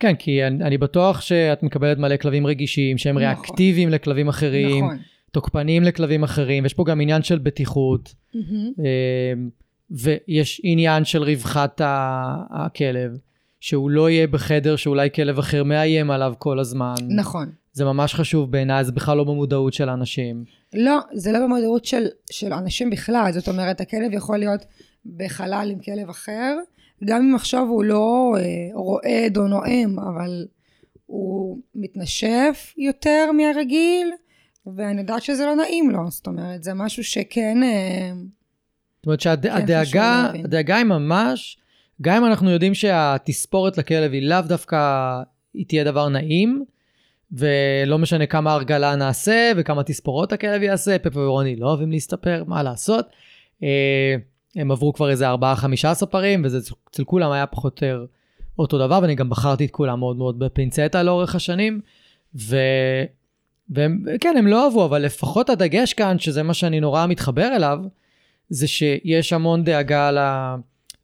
כן, 0.00 0.14
כי 0.14 0.44
אני, 0.44 0.64
אני 0.64 0.78
בטוח 0.78 1.20
שאת 1.20 1.62
מקבלת 1.62 1.98
מלא 1.98 2.16
כלבים 2.16 2.46
רגישים, 2.46 2.98
שהם 2.98 3.18
נכון. 3.18 3.28
ריאקטיביים 3.28 3.88
לכלבים 3.88 4.28
אחרים. 4.28 4.84
נכון. 4.84 4.98
תוקפניים 5.30 5.82
לכלבים 5.82 6.22
אחרים, 6.22 6.62
ויש 6.62 6.74
פה 6.74 6.84
גם 6.84 7.00
עניין 7.00 7.22
של 7.22 7.38
בטיחות, 7.38 8.14
mm-hmm. 8.34 8.38
ויש 9.90 10.60
עניין 10.64 11.04
של 11.04 11.22
רווחת 11.22 11.80
הכלב, 12.50 13.18
שהוא 13.60 13.90
לא 13.90 14.10
יהיה 14.10 14.26
בחדר 14.26 14.76
שאולי 14.76 15.10
כלב 15.10 15.38
אחר 15.38 15.64
מאיים 15.64 16.10
עליו 16.10 16.34
כל 16.38 16.58
הזמן. 16.58 16.94
נכון. 17.08 17.50
זה 17.74 17.84
ממש 17.84 18.14
חשוב 18.14 18.50
בעיניי, 18.50 18.84
זה 18.84 18.92
בכלל 18.92 19.16
לא 19.16 19.24
במודעות 19.24 19.72
של 19.72 19.88
אנשים. 19.88 20.44
לא, 20.74 20.98
זה 21.12 21.32
לא 21.32 21.38
במודעות 21.40 21.84
של, 21.84 22.06
של 22.30 22.52
אנשים 22.52 22.90
בכלל, 22.90 23.32
זאת 23.32 23.48
אומרת, 23.48 23.80
הכלב 23.80 24.12
יכול 24.12 24.38
להיות 24.38 24.64
בחלל 25.16 25.68
עם 25.72 25.78
כלב 25.78 26.08
אחר, 26.08 26.56
גם 27.04 27.22
אם 27.22 27.34
עכשיו 27.34 27.62
הוא 27.62 27.84
לא 27.84 28.34
אה, 28.38 28.42
רועד 28.74 29.36
או 29.36 29.48
נואם, 29.48 29.96
אבל 29.98 30.46
הוא 31.06 31.58
מתנשף 31.74 32.74
יותר 32.78 33.30
מהרגיל, 33.32 34.12
ואני 34.66 35.00
יודעת 35.00 35.22
שזה 35.22 35.46
לא 35.46 35.56
נעים 35.56 35.90
לו, 35.90 36.10
זאת 36.10 36.26
אומרת, 36.26 36.62
זה 36.62 36.74
משהו 36.74 37.04
שכן... 37.04 37.62
אה, 37.62 38.12
זאת 38.96 39.06
אומרת 39.06 39.20
שהדאגה 39.20 39.84
שהדאגה 39.84 40.76
היא 40.76 40.84
ממש, 40.84 41.58
גם 42.02 42.16
אם 42.16 42.30
אנחנו 42.30 42.50
יודעים 42.50 42.74
שהתספורת 42.74 43.78
לכלב 43.78 44.12
היא 44.12 44.28
לאו 44.28 44.40
דווקא, 44.40 45.10
היא 45.54 45.66
תהיה 45.68 45.84
דבר 45.84 46.08
נעים, 46.08 46.64
ולא 47.34 47.98
משנה 47.98 48.26
כמה 48.26 48.52
הרגלה 48.52 48.96
נעשה 48.96 49.52
וכמה 49.56 49.82
תספורות 49.82 50.32
הכלב 50.32 50.62
יעשה, 50.62 50.98
פפה 50.98 51.20
ורוני 51.20 51.56
לא 51.56 51.66
אוהבים 51.66 51.90
להסתפר, 51.90 52.44
מה 52.46 52.62
לעשות. 52.62 53.06
אה, 53.62 54.16
הם 54.56 54.70
עברו 54.70 54.92
כבר 54.92 55.10
איזה 55.10 55.32
4-5 55.32 55.34
ספרים, 55.92 56.42
וזה 56.44 56.58
אצל 56.90 57.04
כולם 57.04 57.30
היה 57.32 57.46
פחות 57.46 57.82
או 57.82 57.86
יותר 57.86 58.06
אותו 58.58 58.78
דבר, 58.78 58.98
ואני 59.02 59.14
גם 59.14 59.30
בחרתי 59.30 59.64
את 59.64 59.70
כולם 59.70 59.98
מאוד 59.98 60.16
מאוד 60.16 60.38
בפינצטה 60.38 61.02
לאורך 61.02 61.34
השנים, 61.34 61.80
ו... 62.34 62.56
והם, 63.68 64.04
כן, 64.20 64.34
הם 64.38 64.46
לא 64.46 64.64
אהבו, 64.64 64.84
אבל 64.84 65.02
לפחות 65.02 65.50
הדגש 65.50 65.92
כאן, 65.92 66.18
שזה 66.18 66.42
מה 66.42 66.54
שאני 66.54 66.80
נורא 66.80 67.06
מתחבר 67.06 67.56
אליו, 67.56 67.78
זה 68.48 68.66
שיש 68.66 69.32
המון 69.32 69.64
דאגה 69.64 70.10
ל... 70.10 70.18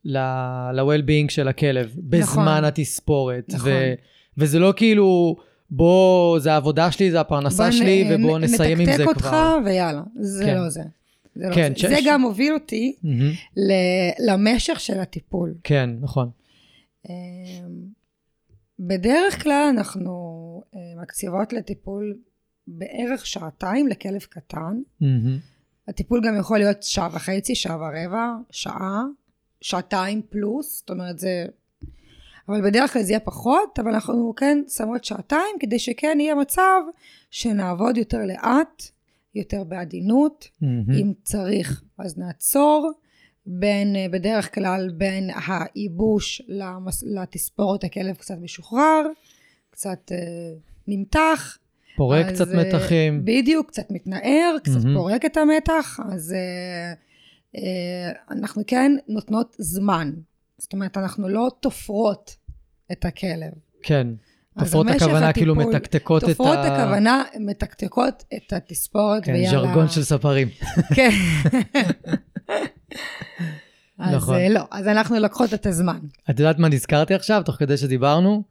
ל-well-being 0.04 1.30
של 1.30 1.48
הכלב, 1.48 1.86
נכון. 1.86 2.02
בזמן 2.08 2.64
התספורת. 2.64 3.44
נכון. 3.48 3.70
ו- 3.70 3.94
וזה 4.38 4.58
לא 4.58 4.72
כאילו, 4.76 5.36
בוא, 5.70 6.38
זה 6.38 6.52
העבודה 6.52 6.92
שלי, 6.92 7.10
זה 7.10 7.20
הפרנסה 7.20 7.72
שלי, 7.72 8.04
נ- 8.04 8.24
ובוא 8.24 8.38
נסיים 8.38 8.80
עם 8.80 8.86
זה 8.86 8.92
כבר. 8.92 9.02
נתקתק 9.12 9.24
אותך 9.24 9.36
ויאללה, 9.64 10.02
זה 10.20 10.44
כן. 10.44 10.56
לא 10.56 10.68
זה. 10.68 10.82
זה, 11.34 11.48
לא 11.48 11.54
כן, 11.54 11.72
זה. 11.76 11.78
ש- 11.80 11.84
זה 11.84 11.96
גם 12.06 12.22
הוביל 12.22 12.54
אותי 12.54 12.96
mm-hmm. 13.04 13.06
ל- 13.56 14.30
למשך 14.32 14.80
של 14.80 15.00
הטיפול. 15.00 15.54
כן, 15.64 15.90
נכון. 16.00 16.30
אמ, 17.08 17.14
בדרך 18.78 19.42
כלל 19.42 19.66
אנחנו 19.70 20.12
אה, 20.74 21.02
מקציבות 21.02 21.52
לטיפול 21.52 22.16
בערך 22.66 23.26
שעתיים 23.26 23.88
לכלב 23.88 24.20
קטן. 24.20 24.80
Mm-hmm. 25.02 25.06
הטיפול 25.88 26.20
גם 26.26 26.38
יכול 26.38 26.58
להיות 26.58 26.82
שעה 26.82 27.08
וחצי, 27.12 27.54
שעה 27.54 27.76
ורבע, 27.76 28.26
שעה, 28.50 29.02
שעתיים 29.60 30.22
פלוס, 30.30 30.78
זאת 30.78 30.90
אומרת 30.90 31.18
זה... 31.18 31.46
אבל 32.50 32.70
בדרך 32.70 32.92
כלל 32.92 33.02
זה 33.02 33.12
יהיה 33.12 33.20
פחות, 33.20 33.78
אבל 33.78 33.94
אנחנו 33.94 34.32
כן 34.36 34.58
שמות 34.68 35.04
שעתיים 35.04 35.56
כדי 35.60 35.78
שכן 35.78 36.18
יהיה 36.20 36.34
מצב 36.34 36.80
שנעבוד 37.30 37.96
יותר 37.96 38.18
לאט, 38.18 38.82
יותר 39.34 39.64
בעדינות, 39.64 40.44
mm-hmm. 40.44 40.92
אם 40.94 41.12
צריך 41.22 41.82
אז 41.98 42.18
נעצור, 42.18 42.92
בין, 43.46 43.96
בדרך 44.10 44.54
כלל 44.54 44.90
בין 44.96 45.30
הייבוש 45.46 46.42
למס, 46.48 47.04
לתספורת 47.06 47.84
הכלב 47.84 48.14
קצת 48.14 48.34
משוחרר, 48.40 49.06
קצת 49.70 50.12
אה, 50.12 50.16
נמתח, 50.86 51.58
פורק 51.96 52.26
קצת 52.26 52.48
uh, 52.48 52.56
מתחים. 52.56 53.24
בדיוק, 53.24 53.68
קצת 53.68 53.90
מתנער, 53.90 54.56
קצת 54.62 54.72
mm-hmm. 54.72 54.94
פורק 54.94 55.24
את 55.24 55.36
המתח, 55.36 56.00
אז 56.12 56.34
uh, 56.34 57.56
uh, 57.56 57.60
אנחנו 58.30 58.62
כן 58.66 58.92
נותנות 59.08 59.56
זמן. 59.58 60.12
זאת 60.58 60.72
אומרת, 60.72 60.96
אנחנו 60.96 61.28
לא 61.28 61.50
תופרות 61.60 62.36
את 62.92 63.04
הכלב. 63.04 63.52
כן. 63.82 64.06
תופרות 64.58 64.86
הכוונה 64.86 65.28
הטיפול, 65.28 65.32
כאילו 65.32 65.54
מתקתקות 65.54 66.24
את 66.24 66.28
ה... 66.28 66.32
תופרות 66.32 66.58
הכוונה 66.58 67.22
מתקתקות 67.40 68.24
את 68.36 68.52
התספורת 68.52 69.24
כן, 69.24 69.32
ויאללה... 69.32 69.60
כן, 69.60 69.66
ז'רגון 69.66 69.88
של 69.88 70.02
ספרים. 70.02 70.48
כן. 70.96 71.10
אז 73.98 74.14
נכון. 74.14 74.36
לא, 74.50 74.62
אז 74.70 74.88
אנחנו 74.88 75.18
לוקחות 75.18 75.54
את 75.54 75.66
הזמן. 75.66 75.98
את 76.30 76.40
יודעת 76.40 76.58
מה 76.58 76.68
נזכרתי 76.68 77.14
עכשיו, 77.14 77.42
תוך 77.44 77.56
כדי 77.56 77.76
שדיברנו? 77.76 78.42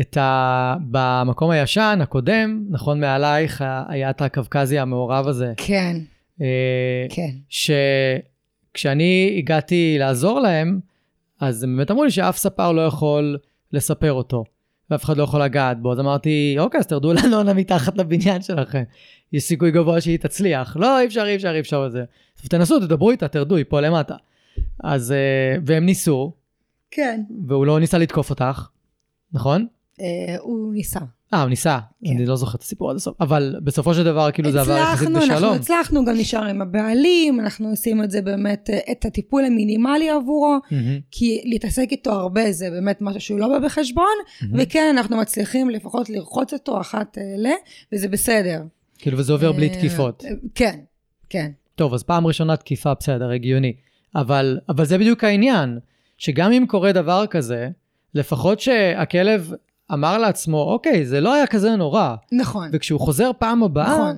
את 0.00 0.16
ה... 0.16 0.74
במקום 0.90 1.50
הישן, 1.50 1.98
הקודם, 2.02 2.64
נכון 2.70 3.00
מעלייך, 3.00 3.64
היה 3.88 4.10
את 4.10 4.22
הקווקזי 4.22 4.78
המעורב 4.78 5.28
הזה. 5.28 5.52
כן. 5.56 5.96
אה, 6.40 7.06
כן. 7.10 7.30
שכשאני 8.72 9.34
הגעתי 9.38 9.96
לעזור 9.98 10.40
להם, 10.40 10.80
אז 11.40 11.64
הם 11.64 11.76
באמת 11.76 11.90
אמרו 11.90 12.04
לי 12.04 12.10
שאף 12.10 12.36
ספר 12.36 12.72
לא 12.72 12.80
יכול 12.80 13.38
לספר 13.72 14.12
אותו, 14.12 14.44
ואף 14.90 15.04
אחד 15.04 15.16
לא 15.16 15.22
יכול 15.22 15.42
לגעת 15.42 15.82
בו. 15.82 15.92
אז 15.92 16.00
אמרתי, 16.00 16.56
אוקיי, 16.58 16.78
אז 16.78 16.86
תרדו 16.86 17.12
לאלונה 17.12 17.54
מתחת 17.54 17.96
לבניין 17.96 18.42
שלכם. 18.42 18.82
יש 19.32 19.42
סיכוי 19.42 19.70
גבוה 19.70 20.00
שהיא 20.00 20.18
תצליח. 20.18 20.76
לא, 20.76 21.00
אי 21.00 21.06
אפשר, 21.06 21.24
אי 21.26 21.36
אפשר, 21.36 21.54
אי 21.54 21.60
אפשר 21.60 21.84
וזה. 21.86 22.04
אז 22.42 22.48
תנסו, 22.48 22.80
תדברו 22.80 23.10
איתה, 23.10 23.28
תרדו, 23.28 23.56
היא 23.56 23.64
פה 23.68 23.80
למטה. 23.80 24.14
אז, 24.84 25.12
אה, 25.12 25.56
והם 25.66 25.86
ניסו. 25.86 26.32
כן. 26.90 27.22
והוא 27.46 27.66
לא 27.66 27.80
ניסה 27.80 27.98
לתקוף 27.98 28.30
אותך, 28.30 28.68
נכון? 29.32 29.66
אה, 30.00 30.36
הוא 30.40 30.72
ניסה. 30.74 31.00
אה, 31.34 31.42
הוא 31.42 31.48
ניסה, 31.48 31.78
כן. 32.04 32.10
אני 32.10 32.26
לא 32.26 32.36
זוכר 32.36 32.56
את 32.56 32.62
הסיפור 32.62 32.90
עד 32.90 32.96
הסוף, 32.96 33.16
אבל 33.20 33.56
בסופו 33.64 33.94
של 33.94 34.04
דבר 34.04 34.30
כאילו 34.30 34.52
זה 34.52 34.60
עבר 34.60 34.76
יחסית 34.76 35.08
הצלחנו, 35.08 35.18
אנחנו 35.18 35.36
בשלום. 35.36 35.54
הצלחנו, 35.54 36.04
גם 36.04 36.14
נשאר 36.16 36.44
עם 36.44 36.62
הבעלים, 36.62 37.40
אנחנו 37.40 37.68
עושים 37.68 38.02
את 38.02 38.10
זה 38.10 38.22
באמת, 38.22 38.70
אה, 38.70 38.78
את 38.92 39.04
הטיפול 39.04 39.44
המינימלי 39.44 40.10
עבורו, 40.10 40.58
מהמם, 40.70 41.00
כי 41.10 41.42
להתעסק 41.44 41.86
איתו 41.90 42.12
הרבה 42.12 42.52
זה 42.52 42.70
באמת 42.70 42.98
משהו 43.00 43.20
שהוא 43.20 43.38
לא 43.38 43.48
בא 43.48 43.58
בחשבון, 43.58 44.04
מהמם. 44.42 44.54
וכן, 44.62 44.94
אנחנו 44.96 45.16
מצליחים 45.16 45.70
לפחות 45.70 46.10
לרחוץ 46.10 46.52
אותו 46.52 46.80
אחת 46.80 47.18
אה, 47.18 47.22
ל, 47.36 47.46
וזה 47.92 48.08
בסדר. 48.08 48.62
כאילו 48.98 49.18
וזה 49.18 49.32
עובר 49.32 49.52
בלי 49.52 49.68
אה, 49.68 49.74
תקיפות. 49.74 50.24
כן, 50.54 50.80
כן. 51.28 51.50
טוב, 51.74 51.94
אז 51.94 52.02
פעם 52.02 52.26
ראשונה 52.26 52.56
תקיפה, 52.56 52.92
בסדר, 53.00 53.30
הגיוני. 53.30 53.72
אבל, 54.16 54.58
אבל 54.68 54.84
זה 54.84 54.98
בדיוק 54.98 55.24
העניין, 55.24 55.78
שגם 56.18 56.52
אם 56.52 56.64
קורה 56.68 56.92
דבר 56.92 57.26
כזה, 57.26 57.68
לפחות 58.14 58.60
שהכלב 58.60 59.52
אמר 59.92 60.18
לעצמו, 60.18 60.62
אוקיי, 60.62 61.06
זה 61.06 61.20
לא 61.20 61.34
היה 61.34 61.46
כזה 61.46 61.76
נורא. 61.76 62.14
נכון, 62.32 62.70
וכשהוא 62.72 63.00
חוזר 63.00 63.30
פעם 63.38 63.62
הבאה, 63.62 63.94
נכון. 63.94 64.16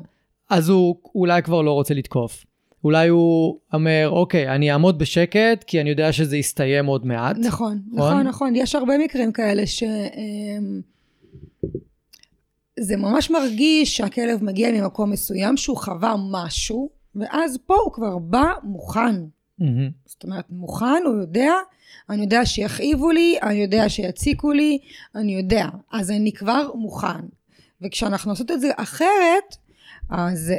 אז 0.50 0.68
הוא 0.68 0.96
אולי 1.14 1.42
כבר 1.42 1.62
לא 1.62 1.72
רוצה 1.72 1.94
לתקוף. 1.94 2.44
אולי 2.84 3.08
הוא 3.08 3.58
אומר, 3.72 4.08
אוקיי, 4.10 4.48
אני 4.54 4.72
אעמוד 4.72 4.98
בשקט, 4.98 5.64
כי 5.66 5.80
אני 5.80 5.90
יודע 5.90 6.12
שזה 6.12 6.36
יסתיים 6.36 6.86
עוד 6.86 7.06
מעט. 7.06 7.36
נכון, 7.38 7.78
נכון? 7.92 8.12
נכון, 8.12 8.26
נכון. 8.26 8.56
יש 8.56 8.74
הרבה 8.74 8.98
מקרים 8.98 9.32
כאלה 9.32 9.66
ש... 9.66 9.82
אמ, 9.82 10.80
זה 12.80 12.96
ממש 12.96 13.30
מרגיש 13.30 13.96
שהכלב 13.96 14.44
מגיע 14.44 14.70
ממקום 14.72 15.10
מסוים 15.10 15.56
שהוא 15.56 15.76
חווה 15.76 16.14
משהו, 16.30 16.90
ואז 17.14 17.58
פה 17.66 17.74
הוא 17.84 17.92
כבר 17.92 18.18
בא 18.18 18.44
מוכן. 18.62 19.14
מהמם, 19.62 19.90
זאת 20.06 20.24
אומרת, 20.24 20.44
מוכן, 20.50 21.02
הוא 21.06 21.20
יודע, 21.20 21.52
אני 22.10 22.22
יודע 22.22 22.46
שיכאיבו 22.46 23.10
לי, 23.10 23.38
אני 23.42 23.54
יודע 23.54 23.88
שיציקו 23.88 24.52
לי, 24.52 24.78
אני 25.14 25.34
יודע. 25.36 25.66
אז 25.92 26.10
אני 26.10 26.32
כבר 26.32 26.70
מוכן. 26.74 27.20
וכשאנחנו 27.82 28.32
עושות 28.32 28.50
את 28.50 28.60
זה 28.60 28.70
אחרת, 28.76 29.56
אז, 30.10 30.52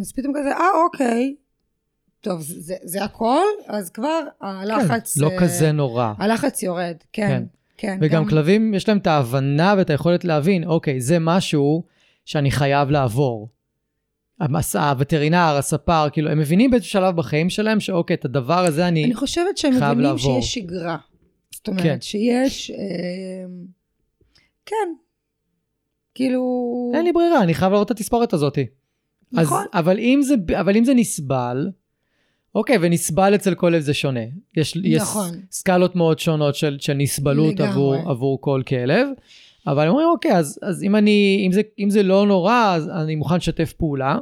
אז 0.00 0.12
פתאום 0.12 0.34
כזה, 0.38 0.52
אה, 0.52 0.82
אוקיי, 0.84 1.34
טוב, 2.20 2.40
זה, 2.40 2.74
זה 2.82 3.04
הכל, 3.04 3.44
אז 3.66 3.90
כבר 3.90 4.20
הלחץ... 4.40 5.18
כן, 5.18 5.24
לא 5.24 5.30
אה, 5.30 5.40
כזה 5.40 5.72
נורא. 5.72 6.12
הלחץ 6.18 6.62
יורד, 6.62 6.96
כן. 7.12 7.28
כן. 7.28 7.42
כן. 7.76 7.98
וגם 8.00 8.22
גם- 8.22 8.28
כלבים, 8.28 8.74
יש 8.74 8.88
להם 8.88 8.98
את 8.98 9.06
ההבנה 9.06 9.74
ואת 9.78 9.90
היכולת 9.90 10.24
להבין, 10.24 10.64
אוקיי, 10.64 11.00
זה 11.00 11.18
משהו 11.18 11.82
שאני 12.24 12.50
חייב 12.50 12.90
לעבור. 12.90 13.48
המס- 14.40 14.76
הווטרינר, 14.76 15.54
הספר, 15.58 16.08
כאילו, 16.12 16.30
הם 16.30 16.38
מבינים 16.38 16.70
באיזשהו 16.70 16.92
שלב 16.92 17.16
בחיים 17.16 17.50
שלהם 17.50 17.80
שאוקיי, 17.80 18.14
את 18.14 18.24
הדבר 18.24 18.64
הזה 18.64 18.88
אני... 18.88 19.04
אני 19.04 19.14
חושבת 19.14 19.58
שהם 19.58 19.72
חייב 19.72 19.84
מבינים 19.84 20.02
לעבור. 20.02 20.40
שיש 20.40 20.54
שגרה. 20.54 20.96
זאת 21.50 21.68
אומרת, 21.68 21.82
כן. 21.82 21.96
שיש... 22.00 22.70
אה, 22.70 22.76
כן. 24.66 24.94
כאילו... 26.14 26.42
אין 26.94 27.04
לי 27.04 27.12
ברירה, 27.12 27.42
אני 27.42 27.54
חייב 27.54 27.72
לעבור 27.72 27.84
את 27.84 27.90
התספורת 27.90 28.32
הזאת. 28.32 28.58
נכון. 29.32 29.62
אז, 29.72 29.80
אבל, 29.80 29.98
אם 29.98 30.20
זה, 30.22 30.34
אבל 30.60 30.76
אם 30.76 30.84
זה 30.84 30.94
נסבל, 30.94 31.68
אוקיי, 32.54 32.76
ונסבל 32.80 33.34
אצל 33.34 33.54
כל 33.54 33.68
לב 33.68 33.80
זה 33.80 33.94
שונה. 33.94 34.20
יש, 34.56 34.76
נכון. 34.76 35.28
יש 35.28 35.40
סקלות 35.50 35.96
מאוד 35.96 36.18
שונות 36.18 36.54
של, 36.54 36.76
של 36.80 36.94
נסבלות. 36.94 37.60
עבור, 37.60 37.94
עבור 37.94 38.40
כל 38.40 38.62
כלב, 38.68 39.08
אבל 39.66 39.82
הם 39.82 39.88
אומרים, 39.88 40.08
אוקיי, 40.08 40.36
אז, 40.36 40.58
אז 40.62 40.82
אם, 40.82 40.96
אני, 40.96 41.42
אם, 41.46 41.52
זה, 41.52 41.60
אם 41.78 41.90
זה 41.90 42.02
לא 42.02 42.26
נורא, 42.26 42.72
אז 42.74 42.88
אני 42.88 43.14
מוכן 43.14 43.36
לשתף 43.36 43.72
פעולה, 43.72 44.18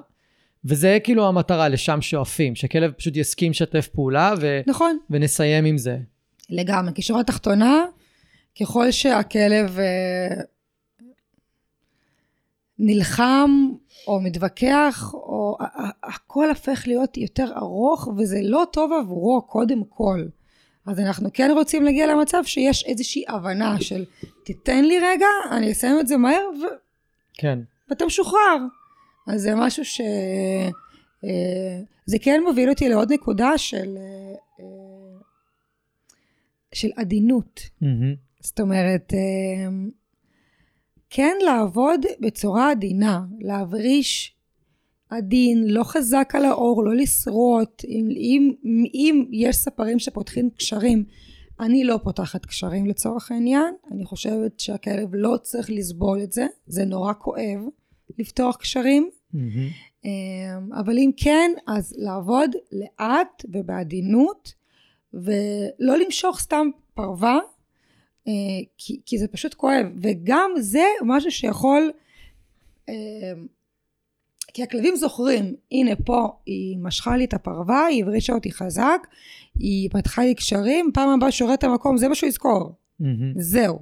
וזה 0.68 0.98
כאילו 1.04 1.28
המטרה, 1.28 1.68
לשם 1.68 2.00
שואפים, 2.00 2.54
שכלב 2.54 2.92
פשוט 2.92 3.16
יסכים 3.16 3.50
לשתף 3.50 3.88
פעולה 3.88 4.34
ו, 4.40 4.60
נכון. 4.66 4.98
ונסיים 5.10 5.64
עם 5.64 5.78
זה. 5.78 5.98
לגמרי. 6.50 6.92
כשורה 6.94 7.24
תחתונה, 7.24 7.84
ככל 8.60 8.90
שהכלב 8.90 9.78
אה, 9.78 10.42
נלחם 12.78 13.50
או 14.06 14.20
מתווכח, 14.20 15.10
או 15.14 15.56
הכל 16.02 16.48
הופך 16.48 16.82
להיות 16.86 17.16
יותר 17.16 17.52
ארוך, 17.56 18.08
וזה 18.16 18.38
לא 18.42 18.64
טוב 18.72 18.92
עבורו 18.92 19.42
קודם 19.42 19.84
כל. 19.88 20.24
אז 20.86 21.00
אנחנו 21.00 21.28
כן 21.34 21.50
רוצים 21.54 21.84
להגיע 21.84 22.06
למצב 22.06 22.42
שיש 22.44 22.84
איזושהי 22.84 23.24
הבנה 23.28 23.80
של 23.80 24.04
תיתן 24.44 24.84
לי 24.84 24.98
רגע, 24.98 25.26
אני 25.50 25.72
אסיים 25.72 26.00
את 26.00 26.08
זה 26.08 26.16
מהר 26.16 26.48
ו... 26.62 26.66
כן. 27.34 27.58
ואתה 27.90 28.06
משוחרר. 28.06 28.58
אז 29.28 29.42
זה 29.42 29.54
משהו 29.54 29.84
ש... 29.84 30.00
אה, 31.24 31.80
זה 32.06 32.18
כן 32.18 32.40
מוביל 32.46 32.70
אותי 32.70 32.88
לעוד 32.88 33.12
נקודה 33.12 33.58
של, 33.58 33.96
אה, 33.96 34.34
אה, 34.60 35.20
של 36.74 36.88
עדינות. 36.96 37.60
מהמם. 37.80 38.14
זאת 38.40 38.60
אומרת, 38.60 39.12
כן 41.10 41.36
לעבוד 41.44 42.00
בצורה 42.20 42.70
עדינה, 42.70 43.20
להבריש 43.40 44.36
עדין, 45.10 45.66
לא 45.66 45.84
חזק 45.84 46.32
על 46.34 46.44
האור, 46.44 46.84
לא 46.84 46.96
לשרוט. 46.96 47.84
אם, 47.84 48.08
אם, 48.16 48.52
אם 48.94 49.24
יש 49.32 49.56
ספרים 49.56 49.98
שפותחים 49.98 50.50
קשרים, 50.50 51.04
אני 51.60 51.84
לא 51.84 51.98
פותחת 52.04 52.46
קשרים 52.46 52.86
לצורך 52.86 53.30
העניין. 53.32 53.74
אני 53.92 54.04
חושבת 54.04 54.60
שהכלב 54.60 55.08
לא 55.12 55.36
צריך 55.42 55.70
לסבול 55.70 56.22
את 56.22 56.32
זה, 56.32 56.46
זה 56.66 56.84
נורא 56.84 57.12
כואב 57.18 57.60
לפתוח 58.18 58.56
קשרים. 58.56 59.10
מהמם. 59.32 59.68
אמ, 60.04 60.72
אבל 60.72 60.98
אם 60.98 61.10
כן, 61.16 61.50
אז 61.66 61.94
לעבוד 61.98 62.50
לאט 62.72 63.44
ובעדינות, 63.48 64.54
ולא 65.14 65.98
למשוך 66.04 66.40
סתם 66.40 66.68
פרווה, 66.94 67.38
אה, 68.28 68.32
כי, 68.78 69.00
כי 69.06 69.18
זה 69.18 69.28
פשוט 69.28 69.54
כואב. 69.54 69.86
וגם 70.02 70.50
זה 70.58 70.84
משהו 71.02 71.30
שיכול... 71.30 71.90
אמ, 72.88 73.46
כי 74.54 74.62
הכלבים 74.62 74.96
זוכרים, 74.96 75.54
הנה 75.72 75.96
פה 76.04 76.28
היא 76.46 76.78
משכה 76.78 77.16
לי 77.16 77.24
את 77.24 77.34
הפרווה, 77.34 77.86
היא 77.86 78.02
הברישה 78.02 78.32
אותי 78.32 78.52
חזק, 78.52 79.06
היא 79.54 79.90
פתחה 79.90 80.22
לי 80.22 80.34
קשרים, 80.34 80.90
פעם 80.94 81.08
הבאה 81.08 81.30
שהוא 81.30 81.54
את 81.54 81.64
המקום, 81.64 81.96
זה 81.96 82.08
מה 82.08 82.14
שהוא 82.14 82.28
יזכור. 82.28 82.72
מהמם. 83.00 83.32
זהו. 83.36 83.78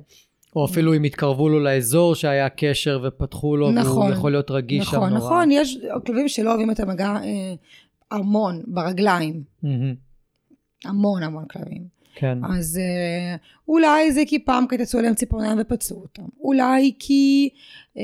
או 0.57 0.65
אפילו 0.65 0.95
אם 0.95 1.05
התקרבו 1.05 1.49
לו 1.49 1.61
לאזור 1.61 2.15
שהיה 2.15 2.49
קשר 2.49 3.05
ופתחו 3.05 3.57
לו, 3.57 3.71
נכון. 3.71 3.99
והוא 3.99 4.11
יכול 4.13 4.31
להיות 4.31 4.51
רגיש 4.51 4.87
שם 4.87 4.97
נכון, 4.97 5.09
נורא. 5.09 5.19
נכון, 5.19 5.51
יש 5.51 5.79
כלבים 6.07 6.29
שלא 6.29 6.51
אוהבים 6.51 6.71
את 6.71 6.81
המגע 6.81 7.17
אה, 7.25 7.55
המון 8.11 8.63
ברגליים. 8.67 9.43
מהמם. 9.63 9.95
המון 10.85 11.23
המון 11.23 11.45
כלבים. 11.47 11.83
כן. 12.15 12.39
אז 12.45 12.79
אה, 12.79 13.37
אולי 13.69 14.13
זה 14.13 14.23
כי 14.27 14.39
פעם 14.39 14.67
קטצו 14.67 14.99
עליהם 14.99 15.15
ציפורניים 15.15 15.59
ופצעו 15.61 16.01
אותם. 16.01 16.23
אולי 16.41 16.93
כי 16.99 17.49
אה, 17.99 18.03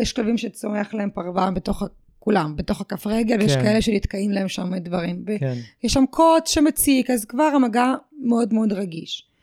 יש 0.00 0.12
כלבים 0.12 0.38
שצומח 0.38 0.94
להם 0.94 1.10
פרווה 1.10 1.50
בתוך, 1.50 1.82
ה- 1.82 1.86
כולם, 2.18 2.56
בתוך 2.56 2.80
הכף 2.80 3.06
רגל, 3.06 3.40
ויש 3.40 3.56
כן. 3.56 3.62
כאלה 3.62 3.82
שנתקעים 3.82 4.30
להם 4.30 4.48
שם 4.48 4.76
דברים. 4.76 5.24
ויש 5.26 5.40
כן. 5.82 5.88
שם 5.88 6.04
קוץ 6.10 6.48
שמציק, 6.48 7.10
אז 7.10 7.24
כבר 7.24 7.50
המגע 7.54 7.94
מאוד 8.22 8.54
מאוד 8.54 8.72
רגיש. 8.72 9.33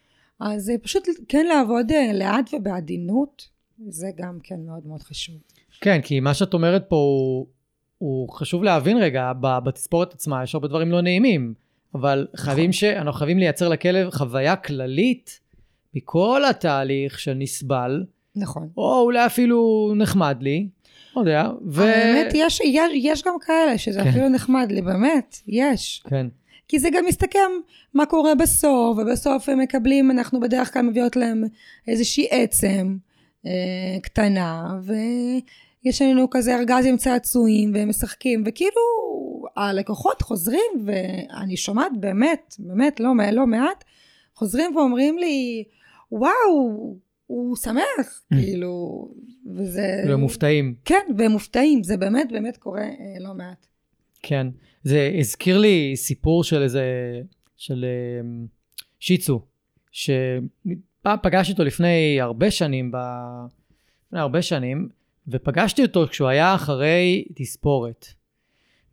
אז 0.41 0.69
אה, 0.69 0.77
פשוט 0.77 1.07
כן 1.27 1.45
לעבוד 1.45 1.91
אה, 1.91 2.13
לאט 2.13 2.49
ובעדינות, 2.53 3.47
זה 3.89 4.07
גם 4.15 4.37
כן 4.43 4.55
מאוד 4.65 4.87
מאוד 4.87 5.01
חשוב. 5.01 5.35
כן, 5.81 6.01
כי 6.01 6.19
מה 6.19 6.33
שאת 6.33 6.53
אומרת 6.53 6.85
פה 6.87 6.95
הוא, 6.95 7.47
הוא 7.97 8.29
חשוב 8.29 8.63
להבין 8.63 8.97
רגע, 8.97 9.31
בתספורת 9.39 10.13
עצמה 10.13 10.43
יש 10.43 10.55
הרבה 10.55 10.67
דברים 10.67 10.91
לא 10.91 11.01
נעימים, 11.01 11.53
אבל 11.95 12.27
חייבים 12.35 12.73
ש... 12.73 12.83
אנחנו 12.83 13.13
חייבים 13.13 13.37
לייצר 13.37 13.69
לכלב 13.69 14.09
חוויה 14.09 14.55
כללית 14.55 15.39
מכל 15.93 16.41
התהליך 16.49 17.19
של 17.19 17.33
נסבל, 17.33 18.03
נכון. 18.35 18.69
או 18.77 19.01
אולי 19.01 19.25
אפילו 19.25 19.91
נחמד 19.95 20.37
לי, 20.41 20.67
לא 21.15 21.21
יודע, 21.21 21.49
ו... 21.67 21.83
האמת, 21.83 22.31
יש, 22.35 22.61
יש, 22.65 22.91
יש 22.95 23.23
גם 23.23 23.35
כאלה 23.41 23.77
שזה 23.77 24.03
כן. 24.03 24.09
אפילו 24.09 24.29
נחמד 24.29 24.71
לי, 24.71 24.81
באמת, 24.81 25.37
יש. 25.47 26.03
כן, 26.09 26.27
כי 26.71 26.79
זה 26.79 26.89
גם 26.93 27.05
מסתכם 27.05 27.49
מה 27.93 28.05
קורה 28.05 28.35
בסוף, 28.35 28.97
ובסוף 28.97 29.49
הם 29.49 29.59
מקבלים, 29.59 30.11
אנחנו 30.11 30.39
בדרך 30.39 30.73
כלל 30.73 30.81
מביאות 30.81 31.15
להם 31.15 31.43
איזושהי 31.87 32.27
עצם 32.31 32.97
אה, 33.45 33.99
קטנה, 34.01 34.79
ויש 34.83 36.01
לנו 36.01 36.29
כזה 36.29 36.55
ארגז 36.55 36.85
עם 36.85 36.97
צעצועים, 36.97 37.71
והם 37.73 37.89
משחקים, 37.89 38.43
וכאילו 38.45 38.81
הלקוחות 39.55 40.21
חוזרים, 40.21 40.85
ואני 40.85 41.57
שומעת 41.57 41.91
באמת, 41.99 42.55
באמת 42.59 42.99
לא, 42.99 43.11
לא 43.31 43.47
מעט, 43.47 43.83
חוזרים 44.35 44.75
ואומרים 44.75 45.17
לי, 45.17 45.63
וואו, 46.11 46.95
הוא 47.27 47.55
שמח, 47.55 48.23
כאילו, 48.33 49.07
וזה... 49.55 50.03
והם 50.07 50.19
מופתעים, 50.19 50.75
כן, 50.85 51.05
והם 51.17 51.31
מופתעים, 51.31 51.83
זה 51.83 51.97
באמת 51.97 52.31
באמת 52.31 52.57
קורה 52.57 52.81
אה, 52.81 53.19
לא 53.19 53.33
מעט. 53.33 53.65
כן. 54.21 54.47
זה 54.83 55.11
הזכיר 55.19 55.57
לי 55.57 55.93
סיפור 55.95 56.43
של 56.43 56.61
איזה, 56.61 56.85
של 57.57 57.85
אה, 57.85 58.29
שיצו, 58.99 59.41
שפעם 59.91 61.17
פגשתי 61.23 61.51
אותו 61.51 61.63
לפני 61.63 62.21
הרבה 62.21 62.51
שנים, 62.51 62.91
ב... 62.91 62.97
לפני 64.07 64.19
הרבה 64.19 64.41
שנים, 64.41 64.89
ופגשתי 65.27 65.83
אותו 65.83 66.07
כשהוא 66.07 66.27
היה 66.27 66.55
אחרי 66.55 67.25
תספורת. 67.35 68.07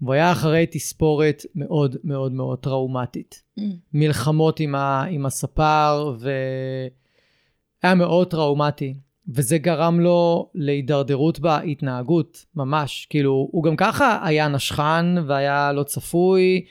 והוא 0.01 0.15
היה 0.15 0.33
אחרי 0.33 0.67
תספורת 0.71 1.43
מאוד 1.55 1.97
מאוד 2.05 2.33
מאוד 2.33 2.59
טראומטית. 2.59 3.43
Mm. 3.59 3.63
מלחמות 3.93 4.61
עם, 4.61 4.75
ה, 4.75 5.05
עם 5.05 5.27
הספר, 5.27 6.17
והיה 6.19 7.95
מאוד 7.95 8.31
טראומטי. 8.31 8.95
וזה 9.29 9.59
גרם 9.59 10.01
לו 10.01 10.51
להידרדרות 10.55 11.41
בהתנהגות, 11.41 12.45
ממש. 12.55 13.07
כאילו, 13.11 13.49
הוא 13.53 13.65
גם 13.65 13.77
ככה 13.77 14.21
היה 14.25 14.49
נשכן 14.49 15.07
והיה 15.27 15.73
לא 15.73 15.83
צפוי, 15.83 16.65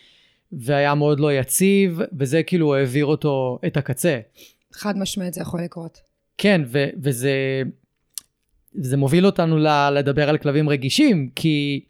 והיה 0.52 0.96
מאוד 0.96 1.20
לא 1.20 1.34
יציב, 1.34 2.00
וזה 2.20 2.43
כאילו 2.43 2.76
העביר 2.76 3.06
אותו 3.06 3.60
את 3.67 3.78
הקצה. 3.78 4.20
חד 4.74 4.98
משמעית 4.98 5.34
זה 5.34 5.41
יכול 5.41 5.63
לקרות. 5.63 6.02
כן, 6.38 6.62
ו- 6.67 6.89
וזה 7.04 7.62
זה 8.74 8.98
מוביל 8.98 9.26
אותנו 9.26 9.58
ל- 9.58 9.89
לדבר 9.89 10.30
על 10.30 10.38
כלבים 10.38 10.70
רגישים, 10.70 11.30
כי 11.36 11.86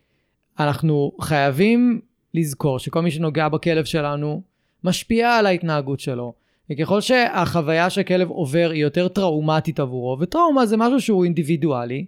אנחנו 0.59 1.11
חייבים 1.21 2.01
לזכור 2.33 2.79
שכל 2.79 3.01
מי 3.01 3.11
שנוגע 3.11 3.49
בכלב 3.49 3.85
שלנו 3.85 4.41
משפיע 4.83 5.29
על 5.35 5.45
ההתנהגות 5.45 5.99
שלו. 5.99 6.33
וככל 6.69 7.01
שהחוויה 7.01 7.89
שכלב 7.89 8.29
עובר 8.29 8.69
היא 8.73 8.81
יותר 8.81 9.07
טראומטית 9.07 9.79
עבורו, 9.79 10.17
וטראומה 10.19 10.65
זה 10.65 10.77
משהו 10.77 11.01
שהוא 11.01 11.23
אינדיבידואלי, 11.23 12.05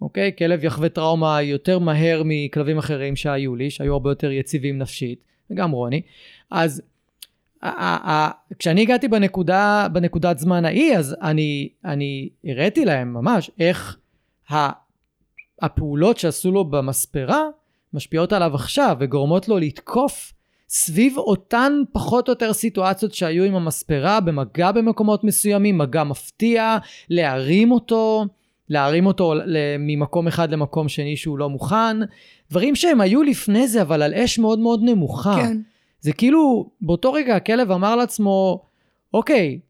אוקיי? 0.00 0.32
כלב 0.38 0.64
יחווה 0.64 0.88
טראומה 0.88 1.42
יותר 1.42 1.78
מהר 1.78 2.22
מכלבים 2.24 2.78
אחרים 2.78 3.16
שהיו 3.16 3.56
לי, 3.56 3.70
שהיו 3.70 3.92
הרבה 3.92 4.10
יותר 4.10 4.30
יציבים 4.30 4.78
נפשית, 4.78 5.18
וגם 5.50 5.70
רוני. 5.70 6.02
אז 6.50 6.82
כשאני 8.58 8.82
הגעתי 8.82 9.08
בנקודה, 9.08 9.86
בנקודת 9.92 10.38
זמן 10.38 10.64
ההיא, 10.64 10.96
אז 10.96 11.16
אני, 11.22 11.68
אני 11.84 12.28
הראיתי 12.44 12.84
להם 12.84 13.14
ממש 13.14 13.50
איך 13.60 13.98
הפעולות 15.62 16.18
שעשו 16.18 16.52
לו 16.52 16.64
במספרה 16.64 17.42
משפיעות 17.92 18.32
עליו 18.32 18.54
עכשיו 18.54 18.96
וגורמות 19.00 19.48
לו 19.48 19.58
לתקוף 19.58 20.32
סביב 20.68 21.18
אותן 21.18 21.72
פחות 21.92 22.28
או 22.28 22.32
יותר 22.32 22.52
סיטואציות 22.52 23.14
שהיו 23.14 23.44
עם 23.44 23.54
המספרה 23.54 24.20
במגע 24.20 24.72
במקומות 24.72 25.24
מסוימים, 25.24 25.78
מגע 25.78 26.04
מפתיע, 26.04 26.78
להרים 27.10 27.72
אותו, 27.72 28.24
להרים 28.68 29.06
אותו 29.06 29.34
ממקום 29.78 30.28
אחד 30.28 30.50
למקום 30.50 30.88
שני 30.88 31.16
שהוא 31.16 31.38
לא 31.38 31.50
מוכן, 31.50 31.96
דברים 32.50 32.74
שהם 32.76 33.00
היו 33.00 33.22
לפני 33.22 33.68
זה 33.68 33.82
אבל 33.82 34.02
על 34.02 34.14
אש 34.14 34.38
מאוד 34.38 34.58
מאוד 34.58 34.80
נמוכה. 34.82 35.36
כן. 35.36 35.58
זה 36.00 36.12
כאילו, 36.12 36.70
באותו 36.80 37.12
רגע 37.12 37.36
הכלב 37.36 37.70
אמר 37.70 37.96
לעצמו, 37.96 38.64
אוקיי, 39.14 39.60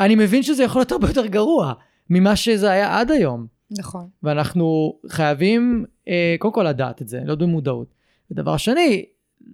אני 0.00 0.14
מבין 0.14 0.42
שזה 0.42 0.62
יכול 0.62 0.80
להיות 0.80 0.92
הרבה 0.92 1.08
יותר 1.08 1.26
גרוע 1.26 1.72
ממה 2.10 2.36
שזה 2.36 2.70
היה 2.70 2.98
עד 2.98 3.10
היום. 3.10 3.46
נכון. 3.70 4.08
ואנחנו 4.22 4.98
חייבים, 5.08 5.84
אה, 6.08 6.34
קודם 6.38 6.54
כל 6.54 6.62
לדעת 6.62 7.02
את 7.02 7.08
זה, 7.08 7.20
להיות 7.24 7.38
במודעות. 7.38 7.94
ודבר 8.30 8.56
שני, 8.56 9.04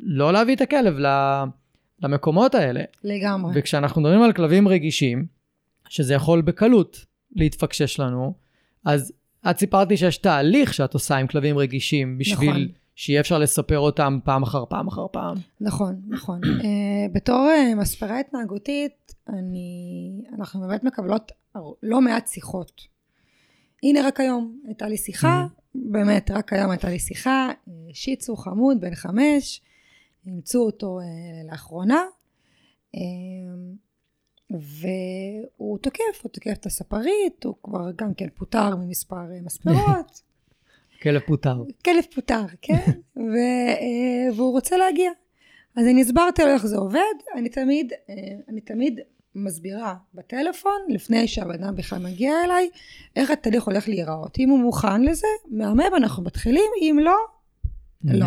לא 0.01 0.33
להביא 0.33 0.57
את 0.57 0.61
הכלב 0.61 0.95
למקומות 2.03 2.55
האלה. 2.55 2.83
לגמרי. 3.05 3.53
וכשאנחנו 3.55 4.01
מדברים 4.01 4.23
על 4.23 4.33
כלבים 4.33 4.69
רגישים, 4.69 5.27
שזה 5.89 6.15
יכול 6.15 6.41
בקלות 6.41 7.05
להתפקשש 7.37 8.01
לנו, 8.01 8.35
אז 8.85 9.13
את 9.51 9.59
סיפרת 9.59 9.89
לי 9.89 9.97
שיש 9.97 10.19
תהליך 10.19 10.75
שאת 10.75 10.95
עושה 10.95 11.17
עם 11.17 11.27
כלבים 11.27 11.59
רגישים 11.59 12.19
בשביל 12.19 12.51
נכון. 12.51 12.69
שיהיה 12.95 13.21
אפשר 13.21 13.39
לספר 13.39 13.79
אותם 13.79 14.19
פעם 14.25 14.43
אחר 14.43 14.65
פעם 14.69 14.89
אחר 14.89 15.07
פעם. 15.13 15.37
נכון, 15.61 16.01
נכון. 16.09 16.41
uh, 16.45 16.47
בתור 17.15 17.49
uh, 17.49 17.81
מספרה 17.81 18.21
התנהגותית, 18.21 19.15
אני, 19.29 20.23
אנחנו 20.39 20.61
באמת 20.61 20.85
מקבלות 20.85 21.33
לא 21.83 22.01
מעט 22.01 22.29
שיחות. 22.29 22.83
הנה 23.83 24.07
רק 24.07 24.21
היום 24.21 24.59
הייתה 24.67 24.89
לי 24.89 24.97
שיחה. 24.97 25.47
באמת 25.75 26.31
רק 26.31 26.53
היום 26.53 26.71
הייתה 26.71 26.89
לי 26.89 26.99
שיחה, 26.99 27.49
אה, 27.69 27.73
שיצו 27.93 28.37
חמוד 28.37 28.81
בן 28.81 28.95
חמש, 28.95 29.61
אימצו 30.29 30.59
אותו 30.61 31.01
uh, 31.01 31.51
לאחרונה, 31.51 32.05
uh, 32.97 32.99
והוא 34.51 35.79
תוקף, 35.79 36.21
הוא 36.23 36.31
תוקף 36.33 36.53
את 36.53 36.67
הספרית, 36.67 37.45
הוא 37.45 37.55
כבר 37.63 37.91
גם 37.97 38.15
כן 38.15 38.29
פוטר 38.35 38.77
ממספר 38.77 39.25
מספרות. 39.43 40.23
כלב 41.03 41.21
פוטר. 41.27 41.63
כלב 41.85 42.05
פוטר, 42.15 42.45
כן, 42.63 42.91
ו, 43.17 43.37
והוא 44.37 44.53
רוצה 44.53 44.77
להגיע. 44.77 45.11
אז 45.77 45.87
אני 45.87 46.01
הסברתי 46.01 46.43
לו 46.43 46.49
איך 46.49 46.67
זה 46.67 46.77
עובד, 46.77 47.15
אני 47.35 47.49
תמיד, 47.49 47.93
אני 48.49 48.61
תמיד 48.61 49.01
מסבירה 49.35 49.95
בטלפון, 50.15 50.81
לפני 50.89 51.29
שהבן 51.29 51.65
אדם 51.65 51.77
בכלל 51.77 51.99
מגיע 51.99 52.33
אליי, 52.45 52.69
איך 53.17 53.31
התהליך 53.31 53.65
הולך 53.65 53.89
להיראות. 53.89 54.39
אם 54.39 54.49
הוא 54.49 54.59
מוכן 54.59 55.03
לזה, 55.03 55.27
מהמם, 55.51 55.95
אנחנו 55.97 56.23
מתחילים, 56.23 56.71
אם 56.81 56.99
לא, 57.03 57.17
לא. 58.05 58.27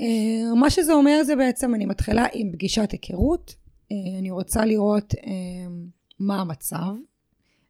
אה, 0.00 0.54
מה 0.54 0.70
שזה 0.70 0.92
אומר 0.92 1.22
זה 1.24 1.36
בעצם, 1.36 1.74
אני 1.74 1.86
מתחילה 1.86 2.26
עם 2.32 2.52
פגישת 2.52 2.90
היכרות, 2.90 3.54
אה, 3.92 4.18
אני 4.18 4.30
רוצה 4.30 4.64
לראות 4.64 5.14
אה, 5.14 5.30
מה 6.18 6.40
המצב, 6.40 6.94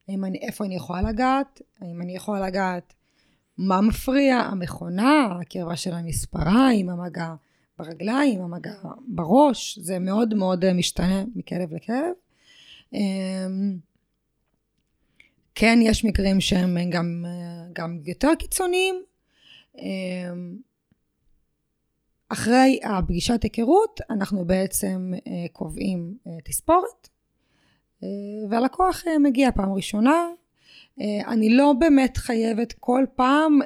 אני, 0.09 0.39
איפה 0.39 0.65
אני 0.65 0.75
יכולה 0.75 1.03
לגעת, 1.03 1.63
האם 1.81 2.03
אני 2.03 2.17
יכולה 2.17 2.47
לגעת 2.47 2.95
מה 3.59 3.81
מפריע, 3.81 4.37
המכונה, 4.37 5.39
הקרבה 5.41 5.77
של 5.77 5.93
המספרה, 5.93 6.71
עם 6.75 6.89
המגע 6.89 7.35
ברגליים, 7.79 8.41
המגע 8.41 8.75
בראש, 9.07 9.79
זה 9.79 9.99
מאוד 9.99 10.35
מאוד 10.35 10.73
משתנה 10.73 11.25
מכלב 11.35 11.75
לכלב. 11.75 12.13
כן, 15.55 15.79
יש 15.83 16.05
מקרים 16.05 16.41
שהם 16.41 16.77
גם, 16.91 17.25
גם 17.73 18.01
יותר 18.05 18.31
קיצוניים. 18.39 19.03
אחרי 22.33 22.81
הפגישת 22.85 23.43
היכרות, 23.43 24.01
אנחנו 24.11 24.45
בעצם 24.45 25.13
אה, 25.27 25.33
קובעים 25.53 26.15
אה, 26.27 26.33
תספורת, 26.45 27.09
אה, 28.03 28.09
והלקוח 28.51 29.05
מגיע 29.21 29.51
פעם 29.53 29.73
ראשונה. 29.73 30.27
אני 31.29 31.57
לא 31.57 31.73
באמת 31.79 32.17
חייבת 32.17 32.73
כל 32.73 33.05
פעם, 33.17 33.59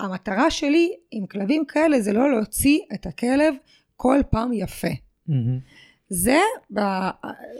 המטרה 0.00 0.50
שלי 0.50 0.92
עם 1.10 1.26
כלבים 1.26 1.64
כאלה 1.64 2.00
זה 2.00 2.12
לא 2.12 2.30
להוציא 2.30 2.78
את 2.94 3.06
הכלב 3.06 3.54
כל 3.96 4.20
פעם 4.30 4.52
יפה. 4.52 4.88
Mm-hmm. 5.28 5.32
זה 6.08 6.38
ב... 6.74 6.80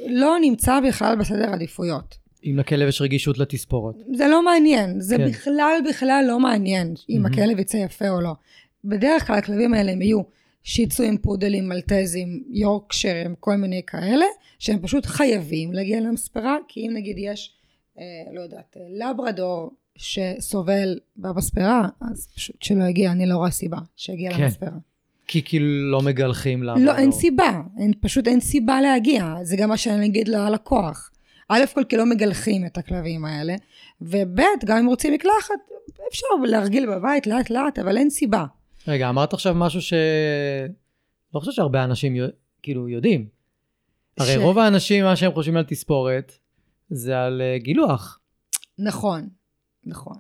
לא 0.06 0.36
נמצא 0.40 0.80
בכלל 0.80 1.16
בסדר 1.16 1.52
עדיפויות. 1.52 2.18
אם 2.44 2.56
לכלב 2.58 2.88
יש 2.88 3.02
רגישות 3.02 3.38
לתספורת. 3.38 3.94
זה 4.14 4.28
לא 4.28 4.44
מעניין, 4.44 5.00
זה 5.00 5.16
כן. 5.16 5.28
בכלל 5.28 5.78
בכלל 5.88 6.24
לא 6.28 6.40
מעניין 6.40 6.94
אם 7.10 7.26
mm-hmm. 7.26 7.28
הכלב 7.32 7.58
יצא 7.58 7.76
יפה 7.76 8.08
או 8.08 8.20
לא. 8.20 8.32
בדרך 8.84 9.26
כלל 9.26 9.36
הכלבים 9.36 9.74
האלה 9.74 9.92
הם 9.92 10.02
יהיו 10.02 10.20
שיצואים, 10.62 11.18
פודלים, 11.18 11.68
מלטזים, 11.68 12.44
יורקשרים, 12.50 13.34
כל 13.40 13.56
מיני 13.56 13.82
כאלה, 13.86 14.26
שהם 14.58 14.78
פשוט 14.82 15.06
חייבים 15.06 15.72
להגיע 15.72 16.00
למספרה, 16.00 16.56
כי 16.68 16.80
אם 16.80 16.90
נגיד 16.94 17.16
יש, 17.18 17.54
אה, 17.98 18.04
לא 18.32 18.40
יודעת, 18.40 18.76
לברדור 18.90 19.70
שסובל 19.96 20.98
במספרה, 21.16 21.88
אז 22.00 22.28
פשוט 22.34 22.62
שלא 22.62 22.84
יגיע, 22.84 23.12
אני 23.12 23.26
לא 23.26 23.36
רואה 23.36 23.50
סיבה 23.50 23.78
שיגיע 23.96 24.32
כן. 24.32 24.42
למספרה. 24.42 24.78
כי 25.26 25.42
כאילו 25.44 25.90
לא 25.90 26.02
מגלחים 26.02 26.62
לה. 26.62 26.74
לא, 26.78 26.96
אין 26.96 27.12
סיבה. 27.12 27.60
אין, 27.78 27.92
פשוט 28.00 28.28
אין 28.28 28.40
סיבה 28.40 28.80
להגיע. 28.80 29.34
זה 29.42 29.56
גם 29.56 29.68
מה 29.68 29.76
שאני 29.76 30.06
אגיד 30.06 30.28
ללקוח. 30.28 31.10
א' 31.48 31.64
כל 31.74 31.84
כי 31.84 31.96
לא 31.96 32.06
מגלחים 32.06 32.66
את 32.66 32.78
הכלבים 32.78 33.24
האלה, 33.24 33.54
וב' 34.00 34.40
גם 34.64 34.78
אם 34.78 34.86
רוצים 34.86 35.12
מקלחת, 35.12 35.54
אפשר 36.08 36.26
להרגיל 36.44 36.86
בבית 36.86 37.26
לאט 37.26 37.50
לאט, 37.50 37.78
אבל 37.78 37.96
אין 37.96 38.10
סיבה. 38.10 38.44
רגע, 38.88 39.08
אמרת 39.08 39.32
עכשיו 39.32 39.54
משהו 39.54 39.82
ש... 39.82 39.92
לא 41.34 41.40
חושב 41.40 41.52
שהרבה 41.52 41.84
אנשים 41.84 42.16
כאילו 42.62 42.88
יודעים. 42.88 43.26
הרי 44.18 44.34
ש... 44.34 44.36
רוב 44.36 44.58
האנשים, 44.58 45.04
מה 45.04 45.16
שהם 45.16 45.32
חושבים 45.32 45.56
על 45.56 45.64
תספורת, 45.64 46.32
זה 46.90 47.20
על 47.20 47.42
uh, 47.42 47.62
גילוח. 47.62 48.20
נכון, 48.78 49.28
נכון. 49.86 50.16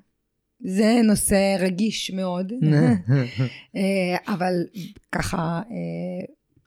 זה 0.60 1.00
נושא 1.04 1.56
רגיש 1.60 2.10
מאוד, 2.10 2.52
אה, 3.76 4.34
אבל 4.34 4.52
ככה... 5.12 5.62
אה, 5.70 6.24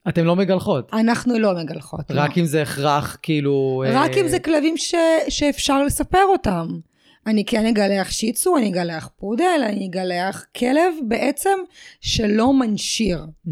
אתם 0.10 0.26
לא 0.26 0.36
מגלחות. 0.36 0.94
אנחנו 0.94 1.40
לא 1.40 1.54
מגלחות. 1.56 2.12
רק 2.12 2.38
לא. 2.38 2.42
אם 2.42 2.46
זה 2.46 2.62
הכרח, 2.62 3.18
כאילו... 3.22 3.84
רק 3.88 4.12
אה... 4.18 4.22
אם 4.22 4.28
זה 4.28 4.40
כלבים 4.40 4.78
ש... 4.78 4.96
שאפשר 5.30 5.84
לספר 5.84 6.24
אותם. 6.32 6.68
אני 7.28 7.46
כן 7.46 7.66
אגלח 7.66 8.12
שיצו, 8.12 8.58
אני 8.58 8.70
אגלח 8.70 9.10
פודל, 9.18 9.62
אני 9.66 9.88
אגלח 9.88 10.46
כלב 10.58 10.94
בעצם 11.08 11.58
שלא 12.02 12.54
מנשיר. 12.54 13.26
Mm-hmm. 13.48 13.52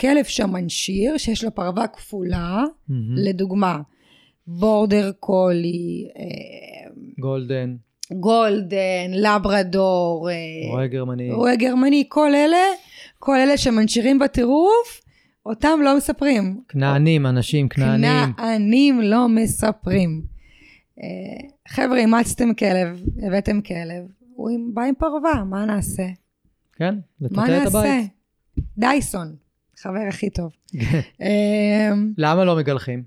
כלב 0.00 0.24
שמנשיר, 0.24 1.16
שיש 1.16 1.44
לו 1.44 1.54
פרווה 1.54 1.86
כפולה, 1.86 2.62
mm-hmm. 2.64 2.92
לדוגמה, 3.16 3.78
בורדר 4.46 5.10
קולי, 5.20 6.08
אה, 6.18 6.90
גולדן. 7.20 7.76
גולדן, 8.12 9.10
לברדור, 9.12 10.30
אה, 10.30 10.34
רועה 10.70 10.86
גרמני, 10.86 11.32
רועה 11.32 11.56
גרמני, 11.56 12.04
כל 12.08 12.34
אלה, 12.34 12.66
כל 13.18 13.36
אלה 13.36 13.56
שמנשירים 13.56 14.18
בטירוף, 14.18 15.00
אותם 15.46 15.78
לא 15.84 15.96
מספרים. 15.96 16.60
כנענים, 16.68 17.26
אנשים 17.26 17.68
כנענים. 17.68 18.32
כנענים 18.36 19.00
לא 19.00 19.28
מספרים. 19.28 20.33
חבר'ה, 21.68 21.98
אימצתם 21.98 22.54
כלב, 22.54 23.02
הבאתם 23.22 23.60
כלב, 23.60 24.04
הוא 24.34 24.50
בא 24.74 24.82
עם 24.82 24.94
פרווה, 24.94 25.44
מה 25.44 25.64
נעשה? 25.64 26.06
כן, 26.72 26.94
לטטל 27.20 27.40
את 27.40 27.66
הבית. 27.66 27.74
מה 27.74 27.82
נעשה? 27.82 28.00
דייסון, 28.78 29.36
חבר 29.76 30.06
הכי 30.08 30.30
טוב. 30.30 30.52
אה, 31.22 31.90
למה 32.18 32.44
לא 32.44 32.56
מגלחים? 32.56 33.02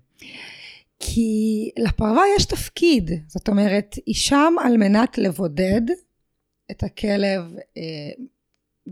כי 0.99 1.71
לפרווה 1.77 2.23
יש 2.37 2.45
תפקיד, 2.45 3.11
זאת 3.27 3.49
אומרת, 3.49 3.95
היא 4.05 4.15
שם 4.15 4.53
על 4.63 4.77
מנת 4.77 5.17
לבודד 5.17 5.81
את 6.71 6.83
הכלב 6.83 7.41
אה, 7.77 8.23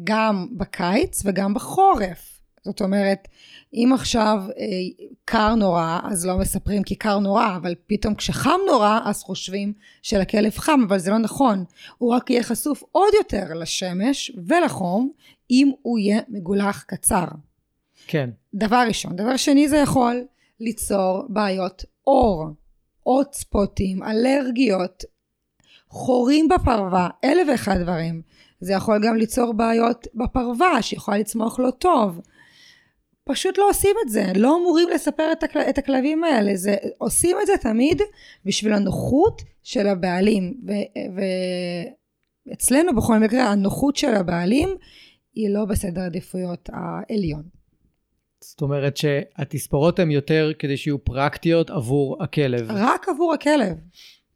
גם 0.03 0.47
בקיץ 0.57 1.21
וגם 1.25 1.53
בחורף. 1.53 2.34
זאת 2.65 2.81
אומרת, 2.81 3.27
אם 3.73 3.89
עכשיו 3.93 4.43
אה, 4.57 5.05
קר 5.25 5.55
נורא, 5.55 5.99
אז 6.03 6.25
לא 6.25 6.37
מספרים 6.37 6.83
כי 6.83 6.95
קר 6.95 7.19
נורא, 7.19 7.55
אבל 7.55 7.75
פתאום 7.87 8.15
כשחם 8.15 8.59
נורא, 8.67 8.99
אז 9.05 9.23
חושבים 9.23 9.73
שלכלב 10.01 10.57
חם, 10.57 10.79
אבל 10.87 10.99
זה 10.99 11.11
לא 11.11 11.17
נכון. 11.17 11.63
הוא 11.97 12.13
רק 12.13 12.29
יהיה 12.29 12.43
חשוף 12.43 12.83
עוד 12.91 13.13
יותר 13.13 13.53
לשמש 13.53 14.31
ולחום, 14.47 15.11
אם 15.51 15.71
הוא 15.81 15.99
יהיה 15.99 16.21
מגולח 16.29 16.83
קצר. 16.87 17.25
כן. 18.07 18.29
דבר 18.53 18.83
ראשון. 18.87 19.15
דבר 19.15 19.37
שני, 19.37 19.69
זה 19.69 19.77
יכול 19.77 20.23
ליצור 20.59 21.23
בעיות 21.29 21.85
עור, 22.03 22.47
עוד 23.03 23.33
ספוטים, 23.33 24.03
אלרגיות, 24.03 25.03
חורים 25.89 26.47
בפרווה, 26.47 27.09
אלף 27.23 27.47
ואחד 27.51 27.77
דברים. 27.77 28.21
זה 28.59 28.73
יכול 28.73 29.07
גם 29.07 29.15
ליצור 29.15 29.53
בעיות 29.53 30.07
בפרווה, 30.15 30.81
שיכולה 30.81 31.17
לצמוח 31.17 31.59
לא 31.59 31.71
טוב. 31.71 32.21
פשוט 33.29 33.57
לא 33.57 33.69
עושים 33.69 33.95
את 34.05 34.09
זה, 34.09 34.25
לא 34.35 34.57
אמורים 34.57 34.89
לספר 34.89 35.31
את, 35.31 35.43
הכל, 35.43 35.59
את 35.59 35.77
הכלבים 35.77 36.23
האלה, 36.23 36.55
זה, 36.55 36.75
עושים 36.97 37.37
את 37.41 37.47
זה 37.47 37.53
תמיד 37.61 38.01
בשביל 38.45 38.73
הנוחות 38.73 39.41
של 39.63 39.87
הבעלים. 39.87 40.53
ואצלנו 42.47 42.95
בכל 42.95 43.19
מקרה 43.19 43.51
הנוחות 43.51 43.95
של 43.95 44.13
הבעלים 44.13 44.69
היא 45.33 45.49
לא 45.49 45.65
בסדר 45.65 46.01
עדיפויות 46.01 46.69
העליון. 46.73 47.43
זאת 48.41 48.61
אומרת 48.61 48.97
שהתספורות 48.97 49.99
הן 49.99 50.11
יותר 50.11 50.51
כדי 50.59 50.77
שיהיו 50.77 51.03
פרקטיות 51.03 51.69
עבור 51.69 52.23
הכלב. 52.23 52.67
רק 52.69 53.09
עבור 53.09 53.33
הכלב. 53.33 53.77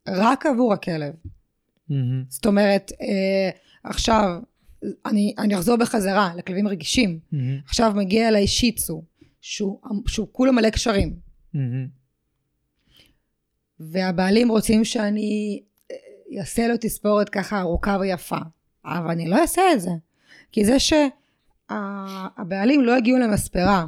רק 0.08 0.46
עבור 0.46 0.74
הכלב. 0.74 1.14
Mm-hmm. 1.14 1.94
זאת 2.30 2.46
אומרת, 2.46 2.92
אה, 3.02 3.50
עכשיו, 3.84 4.40
אני, 5.06 5.34
אני 5.38 5.56
אחזור 5.56 5.76
בחזרה 5.76 6.32
לכלבים 6.38 6.68
רגישים. 6.68 7.20
Mm-hmm. 7.34 7.38
עכשיו 7.66 7.94
מגיע 7.96 8.28
אליי 8.28 8.48
שיצו, 8.48 9.04
שהוא, 9.42 9.80
שהוא 10.08 10.28
כולו 10.32 10.54
מלא 10.54 10.70
קשרים. 10.70 11.16
Mm-hmm. 11.56 11.60
והבעלים 13.80 14.50
רוצים 14.50 14.86
שאני 14.86 15.62
אעשה 16.40 16.68
לו 16.68 16.74
תספורת 16.82 17.30
ככה 17.30 17.60
ארוכה 17.60 17.98
ויפה. 18.00 18.38
אבל 18.86 19.12
אני 19.12 19.30
לא 19.30 19.42
אעשה 19.42 19.62
את 19.74 19.82
זה. 19.82 19.92
כי 20.52 20.66
זה 20.66 20.78
שהבעלים 21.70 22.82
לא 22.82 22.96
הגיעו 22.96 23.18
למספרה 23.18 23.86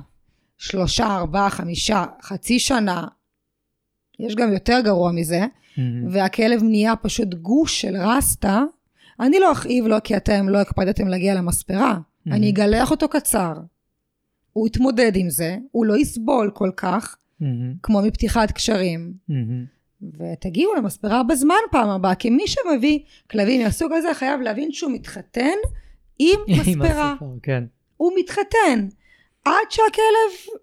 שלושה, 0.58 1.06
ארבעה, 1.06 1.50
חמישה, 1.50 2.06
חצי 2.22 2.60
שנה, 2.60 3.08
יש 4.20 4.36
גם 4.36 4.54
יותר 4.54 4.80
גרוע 4.84 5.12
מזה, 5.12 5.42
mm-hmm. 5.42 5.82
והכלב 6.12 6.64
נהיה 6.64 6.96
פשוט 6.96 7.34
גוש 7.34 7.82
של 7.82 7.96
רסטה, 7.98 8.64
אני 9.22 9.40
לא 9.40 9.52
אכאיב 9.52 9.86
לו 9.86 9.98
כי 10.04 10.18
אתם 10.18 10.50
לא 10.50 10.58
הקפדתם 10.58 11.08
להגיע 11.08 11.36
למספרה, 11.36 11.98
mm-hmm. 11.98 12.32
אני 12.34 12.50
אגלח 12.50 12.92
אותו 12.92 13.08
קצר. 13.08 13.54
הוא 14.54 14.68
יתמודד 14.68 15.12
עם 15.16 15.30
זה, 15.30 15.58
הוא 15.72 15.86
לא 15.86 15.98
יסבול 15.98 16.52
כל 16.54 16.70
כך, 16.78 17.16
mm-hmm. 17.16 17.46
כמו 17.84 18.02
מפתיחת 18.02 18.52
קשרים. 18.52 19.14
Mm-hmm. 19.30 20.04
ותגיעו 20.20 20.76
למספרה 20.76 21.24
בזמן 21.24 21.56
פעם 21.72 21.90
הבאה, 21.90 22.16
כי 22.16 22.30
מי 22.30 22.44
שמביא 22.48 23.00
כלבים 23.32 23.64
מהסוג 23.64 23.92
הזה 23.94 24.14
חייב 24.14 24.42
להבין 24.42 24.72
שהוא 24.72 24.92
מתחתן 24.92 25.58
עם 26.20 26.40
מספרה. 26.60 27.16
כן. 27.44 27.64
הוא 27.98 28.12
מתחתן. 28.20 28.88
עד 29.46 29.54
שהכלב 29.70 30.56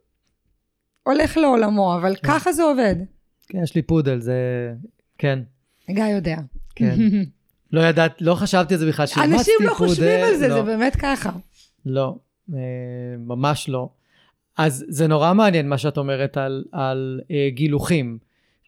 הולך 1.02 1.36
לעולמו, 1.36 1.96
אבל 1.96 2.16
כן. 2.16 2.28
ככה 2.28 2.52
זה 2.52 2.62
עובד. 2.62 2.96
כן, 3.48 3.62
יש 3.62 3.74
לי 3.74 3.82
פודל, 3.82 4.20
זה... 4.20 4.72
כן. 5.18 5.38
גיא 5.90 6.04
יודע. 6.04 6.36
כן. 6.74 6.96
לא 7.72 7.80
ידעת, 7.80 8.22
לא 8.22 8.34
חשבתי 8.34 8.74
על 8.74 8.80
זה 8.80 8.88
בכלל, 8.88 9.06
שאימצתי 9.06 9.28
פודל. 9.28 9.38
אנשים 9.38 9.54
לא 9.60 9.74
חושבים 9.74 10.24
על 10.24 10.36
זה, 10.36 10.48
לא. 10.48 10.54
זה 10.54 10.62
באמת 10.62 10.96
ככה. 10.96 11.30
לא, 11.86 12.16
אה, 12.54 12.58
ממש 13.18 13.68
לא. 13.68 13.88
אז 14.56 14.84
זה 14.88 15.06
נורא 15.06 15.34
מעניין 15.34 15.68
מה 15.68 15.78
שאת 15.78 15.98
אומרת 15.98 16.36
על, 16.36 16.64
על 16.72 17.20
אה, 17.30 17.48
גילוחים. 17.50 18.18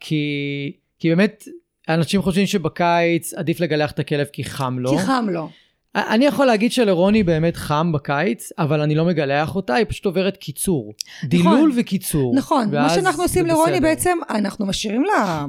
כי, 0.01 0.73
כי 0.99 1.09
באמת, 1.09 1.45
אנשים 1.89 2.23
חושבים 2.23 2.47
שבקיץ 2.47 3.35
עדיף 3.35 3.61
לגלח 3.61 3.91
את 3.91 3.99
הכלב 3.99 4.27
כי 4.33 4.45
חם 4.45 4.79
לו. 4.79 4.91
כי 4.91 4.99
חם 4.99 5.27
לו. 5.31 5.49
אני 5.95 6.27
יכול 6.27 6.47
להגיד 6.47 6.73
שלרוני 6.73 7.23
באמת 7.23 7.57
חם 7.57 7.93
בקיץ, 7.93 8.51
אבל 8.59 8.81
אני 8.81 8.95
לא 8.95 9.05
מגלח 9.05 9.55
אותה, 9.55 9.75
היא 9.75 9.87
פשוט 9.89 10.07
עוברת 10.07 10.37
קיצור. 10.37 10.95
נכון, 11.17 11.29
דילול 11.29 11.73
וקיצור. 11.77 12.35
נכון, 12.37 12.71
מה 12.75 12.91
שאנחנו 12.91 13.23
עושים 13.23 13.47
לרוני 13.47 13.81
בעצם, 13.81 14.19
אנחנו 14.31 14.67
משאירים 14.67 15.05
לה 15.05 15.47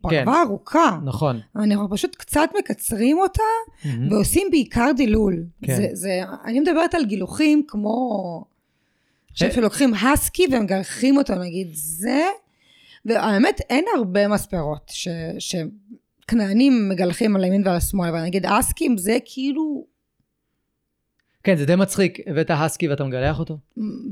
פרווה 0.00 0.24
כן, 0.24 0.48
ארוכה. 0.48 0.98
נכון. 1.04 1.40
אנחנו 1.56 1.90
פשוט 1.90 2.16
קצת 2.16 2.48
מקצרים 2.58 3.18
אותה, 3.18 3.42
mm-hmm. 3.42 3.88
ועושים 4.10 4.48
בעיקר 4.50 4.90
דילול. 4.96 5.44
כן. 5.64 5.76
זה, 5.76 5.88
זה, 5.92 6.20
אני 6.44 6.60
מדברת 6.60 6.94
על 6.94 7.04
גילוחים 7.04 7.62
כמו... 7.68 8.44
עכשיו 9.30 9.48
אה. 9.48 9.54
שלוקחים 9.54 9.94
הסקי 9.94 10.46
ומגלחים 10.52 11.16
אותו, 11.16 11.34
נגיד, 11.34 11.68
זה... 11.72 12.22
והאמת, 13.04 13.60
אין 13.70 13.84
הרבה 13.96 14.28
מספרות 14.28 14.90
ש... 14.94 15.08
ש... 15.38 15.54
כנענים 16.28 16.88
מגלחים 16.88 17.36
על 17.36 17.44
הימין 17.44 17.62
ועל 17.66 17.76
השמאל, 17.76 18.08
אבל 18.08 18.22
נגיד 18.22 18.46
אסקים 18.46 18.98
זה 18.98 19.18
כאילו... 19.24 19.84
כן, 21.42 21.56
זה 21.56 21.66
די 21.66 21.76
מצחיק, 21.76 22.18
הבאת 22.26 22.50
הסקי 22.54 22.88
ואתה 22.88 23.04
מגלח 23.04 23.38
אותו? 23.38 23.58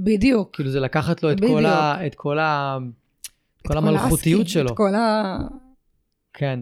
בדיוק. 0.03 0.55
כאילו 0.55 0.71
זה 0.71 0.81
לקחת 0.81 1.23
לו 1.23 1.33
את 1.33 1.41
כל 1.41 1.67
ה... 1.67 2.07
את 2.07 2.15
כל 2.15 2.39
ה... 2.39 2.79
את 3.63 3.67
כל 3.67 3.79
המלכותיות 3.79 4.49
שלו. 4.49 4.71
את 4.71 4.77
כל 4.77 4.95
ה... 4.95 5.39
כן. 6.39 6.61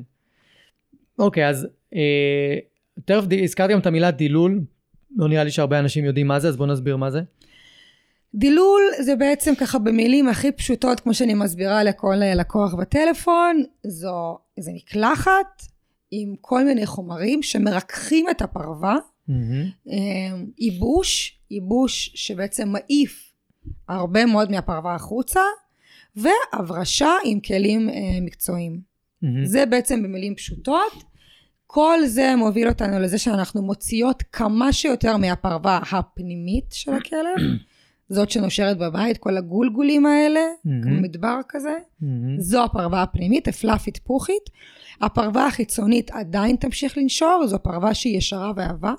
אוקיי, 1.19 1.49
אז 1.49 1.67
אה, 1.95 2.59
תכף 3.05 3.25
הזכרתי 3.43 3.73
גם 3.73 3.79
את 3.79 3.87
המילה 3.87 4.11
דילול, 4.11 4.61
לא 5.17 5.29
נראה 5.29 5.45
לי 5.45 5.51
שהרבה 5.51 5.79
אנשים 5.79 6.05
יודעים 6.05 6.27
מה 6.27 6.41
זה, 6.41 6.49
אז 6.49 6.57
בוא 6.57 6.67
נסביר 6.67 6.97
מה 6.97 7.11
זה. 7.11 7.21
דילול 8.35 8.83
זה 9.01 9.17
בעצם 9.17 9.55
ככה 9.55 9.79
במילים 9.79 10.29
הכי 10.29 10.53
פשוטות, 10.53 11.01
כמו 11.01 11.15
שאני 11.15 11.35
מסבירה 11.35 11.85
לכל 11.85 12.17
לקוח 12.35 12.75
בטלפון, 12.75 13.65
זו, 13.87 14.39
זה 14.61 14.71
מקלחת 14.75 15.63
עם 16.11 16.35
כל 16.41 16.65
מיני 16.65 16.87
חומרים 16.87 17.43
שמרככים 17.43 18.27
את 18.31 18.43
הפרווה, 18.43 18.97
mm-hmm. 19.29 19.93
ייבוש, 20.59 21.39
ייבוש 21.51 22.13
שבעצם 22.15 22.69
מעיף 22.69 23.33
הרבה 23.89 24.27
מאוד 24.27 24.51
מהפרווה 24.51 24.95
החוצה, 24.95 25.41
והברשה 26.17 27.11
עם 27.25 27.41
כלים 27.41 27.89
אה, 27.89 27.95
מקצועיים. 28.21 28.96
Mm-hmm. 29.27 29.45
זה 29.45 29.67
בעצם 29.67 30.03
במילים 30.03 30.35
פשוטות. 30.35 31.05
כל 31.67 31.99
זה 32.07 32.37
מוביל 32.37 32.69
אותנו 32.69 33.01
לזה 33.01 33.19
שאנחנו 33.19 33.63
מוציאות 33.63 34.23
כמה 34.33 34.73
שיותר 34.73 35.17
מהפרווה 35.17 35.81
הפנימית 35.93 36.65
של 36.73 36.93
הכלב. 36.93 37.37
זאת 38.09 38.31
שנושרת 38.31 38.79
בבית, 38.79 39.19
כל 39.19 39.37
הגולגולים 39.37 40.07
האלה, 40.07 40.41
mm-hmm. 40.41 40.83
כמו 40.83 41.01
מדבר 41.01 41.41
כזה, 41.49 41.75
mm-hmm. 42.03 42.07
זו 42.39 42.65
הפרווה 42.65 43.03
הפנימית, 43.03 43.49
הפלאפית 43.49 43.99
פוכית. 43.99 44.51
הפרווה 45.01 45.47
החיצונית 45.47 46.11
עדיין 46.11 46.57
תמשיך 46.57 46.99
לנשור, 46.99 47.45
זו 47.47 47.59
פרווה 47.63 47.95
שהיא 47.95 48.17
ישרה 48.17 48.53
ועבה. 48.57 48.95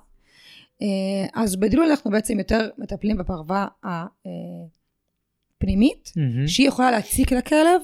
אה, 0.81 0.87
אז 1.33 1.55
בדילול 1.55 1.85
אנחנו 1.85 2.11
בעצם 2.11 2.39
יותר 2.39 2.69
מטפלים 2.77 3.17
בפרווה 3.17 3.67
הפנימית, 5.57 6.07
mm-hmm. 6.07 6.47
שהיא 6.47 6.67
יכולה 6.67 6.91
להציק 6.91 7.31
לכלב, 7.31 7.81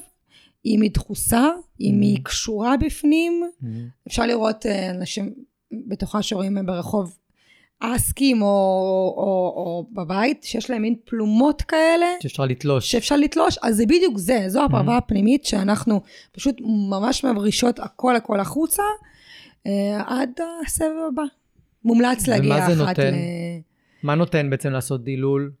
אם 0.66 0.80
היא 0.80 0.90
דחוסה, 0.90 1.48
אם 1.80 1.98
mm-hmm. 2.00 2.04
היא 2.04 2.18
קשורה 2.24 2.76
בפנים. 2.76 3.42
Mm-hmm. 3.42 3.66
אפשר 4.08 4.26
לראות 4.26 4.66
אה, 4.66 4.90
אנשים 4.90 5.34
בתוכה 5.88 6.22
שרואים 6.22 6.58
ברחוב 6.66 7.16
אסקים 7.80 8.42
או, 8.42 8.46
או, 9.16 9.52
או 9.56 9.86
בבית, 9.92 10.42
שיש 10.42 10.70
להם 10.70 10.82
מין 10.82 10.94
פלומות 11.04 11.62
כאלה. 11.62 12.06
שאפשר 12.20 12.44
לתלוש. 12.44 12.90
שאפשר 12.90 13.16
לתלוש, 13.16 13.58
אז 13.62 13.76
זה 13.76 13.86
בדיוק 13.86 14.18
זה, 14.18 14.44
זו 14.48 14.64
הפרווה 14.64 14.94
mm-hmm. 14.94 14.98
הפנימית 14.98 15.44
שאנחנו 15.44 16.00
פשוט 16.32 16.56
ממש 16.90 17.24
מברישות 17.24 17.78
הכל 17.78 18.16
הכל 18.16 18.40
החוצה, 18.40 18.82
אה, 19.66 20.02
עד 20.06 20.30
הסבב 20.66 20.86
הבא. 21.12 21.22
מומלץ 21.84 22.26
להגיע 22.26 22.66
אחת 22.66 22.76
נותן? 22.76 23.14
ל... 23.14 23.16
מה 24.02 24.14
נותן 24.14 24.50
בעצם 24.50 24.70
לעשות 24.70 25.04
דילול? 25.04 25.52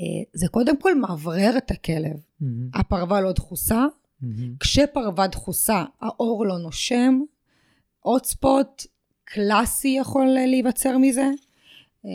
אה, 0.00 0.04
זה 0.32 0.48
קודם 0.48 0.80
כל 0.80 0.98
מאוורר 0.98 1.54
את 1.56 1.70
הכלב. 1.70 2.16
Mm-hmm. 2.16 2.46
הפרווה 2.74 3.20
לא 3.20 3.32
דחוסה, 3.32 3.86
mm-hmm. 4.22 4.56
כשפרווה 4.60 5.26
דחוסה 5.26 5.84
העור 6.00 6.46
לא 6.46 6.58
נושם, 6.58 7.20
עוד 8.00 8.26
ספוט 8.26 8.86
קלאסי 9.24 9.88
יכול 9.88 10.26
להיווצר 10.26 10.98
מזה. 10.98 11.30
אה, 12.04 12.10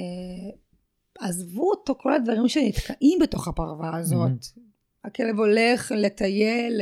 עזבו 1.19 1.69
אותו 1.69 1.95
כל 1.99 2.13
הדברים 2.13 2.47
שנתקעים 2.47 3.19
בתוך 3.21 3.47
הפרווה 3.47 3.97
הזאת. 3.97 4.31
Mm-hmm. 4.31 4.59
הכלב 5.03 5.39
הולך 5.39 5.91
לטייל, 5.95 6.81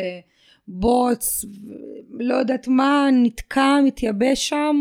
לבוץ, 0.68 1.46
לא 2.10 2.36
יודעת 2.36 2.68
מה, 2.68 3.08
נתקע, 3.24 3.78
מתייבש 3.86 4.50
שם. 4.50 4.76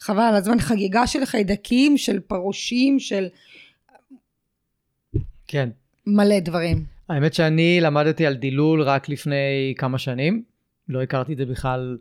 חבל 0.00 0.22
על 0.22 0.34
הזמן, 0.34 0.60
חגיגה 0.60 1.06
של 1.06 1.24
חיידקים, 1.24 1.98
של 1.98 2.20
פרושים, 2.20 2.98
של... 2.98 3.28
כן. 5.46 5.68
מלא 6.06 6.40
דברים. 6.40 6.84
האמת 7.10 7.34
שאני 7.34 7.80
למדתי 7.80 8.26
על 8.26 8.34
דילול 8.34 8.82
רק 8.82 9.08
לפני 9.08 9.74
כמה 9.76 9.98
שנים, 9.98 10.42
לא 10.88 11.02
הכרתי 11.02 11.32
את 11.32 11.38
זה 11.38 11.46
בכלל 11.46 11.98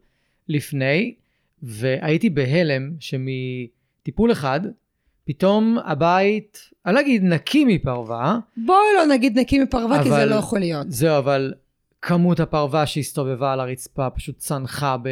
לפני, 0.47 1.15
והייתי 1.63 2.29
בהלם 2.29 2.91
שמטיפול 2.99 4.31
אחד, 4.31 4.59
פתאום 5.25 5.77
הבית, 5.85 6.69
אני 6.85 6.95
לא 6.95 6.99
אגיד 6.99 7.23
נקי 7.23 7.65
מפרווה, 7.65 8.39
בואי 8.57 8.87
לא 8.97 9.05
נגיד 9.13 9.39
נקי 9.39 9.59
מפרווה, 9.59 10.03
כי 10.03 10.09
זה 10.09 10.25
לא 10.25 10.35
יכול 10.35 10.59
להיות. 10.59 10.91
זהו, 10.91 11.17
אבל 11.17 11.53
כמות 12.01 12.39
הפרווה 12.39 12.85
שהסתובבה 12.85 13.53
על 13.53 13.59
הרצפה 13.59 14.09
פשוט 14.09 14.37
צנחה 14.37 14.97
ב... 15.03 15.09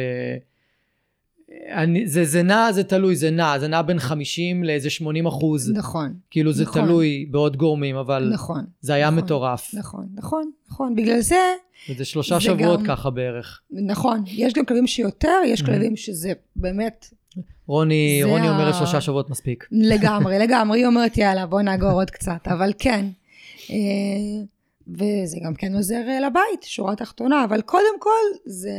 אני, 1.70 2.06
זה, 2.06 2.24
זה 2.24 2.42
נע, 2.42 2.72
זה 2.72 2.84
תלוי, 2.84 3.16
זה 3.16 3.30
נע, 3.30 3.58
זה 3.58 3.68
נע 3.68 3.82
בין 3.82 3.98
50 3.98 4.64
לאיזה 4.64 4.90
80 4.90 5.26
אחוז, 5.26 5.72
נכון, 5.74 6.14
כאילו 6.30 6.52
זה 6.52 6.62
נכון. 6.62 6.82
תלוי 6.84 7.26
בעוד 7.30 7.56
גורמים, 7.56 7.96
אבל 7.96 8.30
נכון, 8.32 8.64
זה 8.80 8.94
היה 8.94 9.10
נכון, 9.10 9.24
מטורף. 9.24 9.70
נכון, 9.74 10.06
נכון, 10.14 10.50
נכון. 10.70 10.94
בגלל 10.94 11.20
זה, 11.20 11.36
וזה 11.90 12.04
שלושה 12.04 12.34
זה 12.34 12.40
שבועות 12.40 12.80
גם- 12.80 12.86
ככה 12.86 13.10
בערך. 13.10 13.60
נכון, 13.70 14.24
יש 14.26 14.52
גם 14.52 14.64
כלבים 14.64 14.86
שיותר, 14.86 15.38
יש 15.46 15.60
Mhm. 15.62 15.66
כלבים 15.66 15.96
שזה 15.96 16.32
באמת 16.56 17.06
רוני, 17.66 18.20
רוני 18.24 18.48
ה- 18.48 18.50
אומרת 18.50 18.74
שלושה 18.74 19.00
שבועות 19.00 19.30
מספיק. 19.30 19.64
לגמרי, 19.72 20.38
לגמרי, 20.44 20.78
היא 20.78 20.86
אומרת 20.86 21.16
יאללה 21.18 21.46
בוא 21.46 21.62
נאגור 21.62 21.90
עוד 21.92 22.10
קצת, 22.10 22.40
אבל 22.46 22.72
כן. 22.78 23.06
אה, 23.70 23.76
וזה 24.88 25.36
גם 25.44 25.54
כן 25.54 25.74
עוזר 25.74 26.02
אה, 26.08 26.20
לבית, 26.20 26.62
שורה 26.62 26.96
תחתונה, 26.96 27.44
אבל 27.44 27.60
קודם 27.60 28.00
כל 28.00 28.10
זה, 28.46 28.70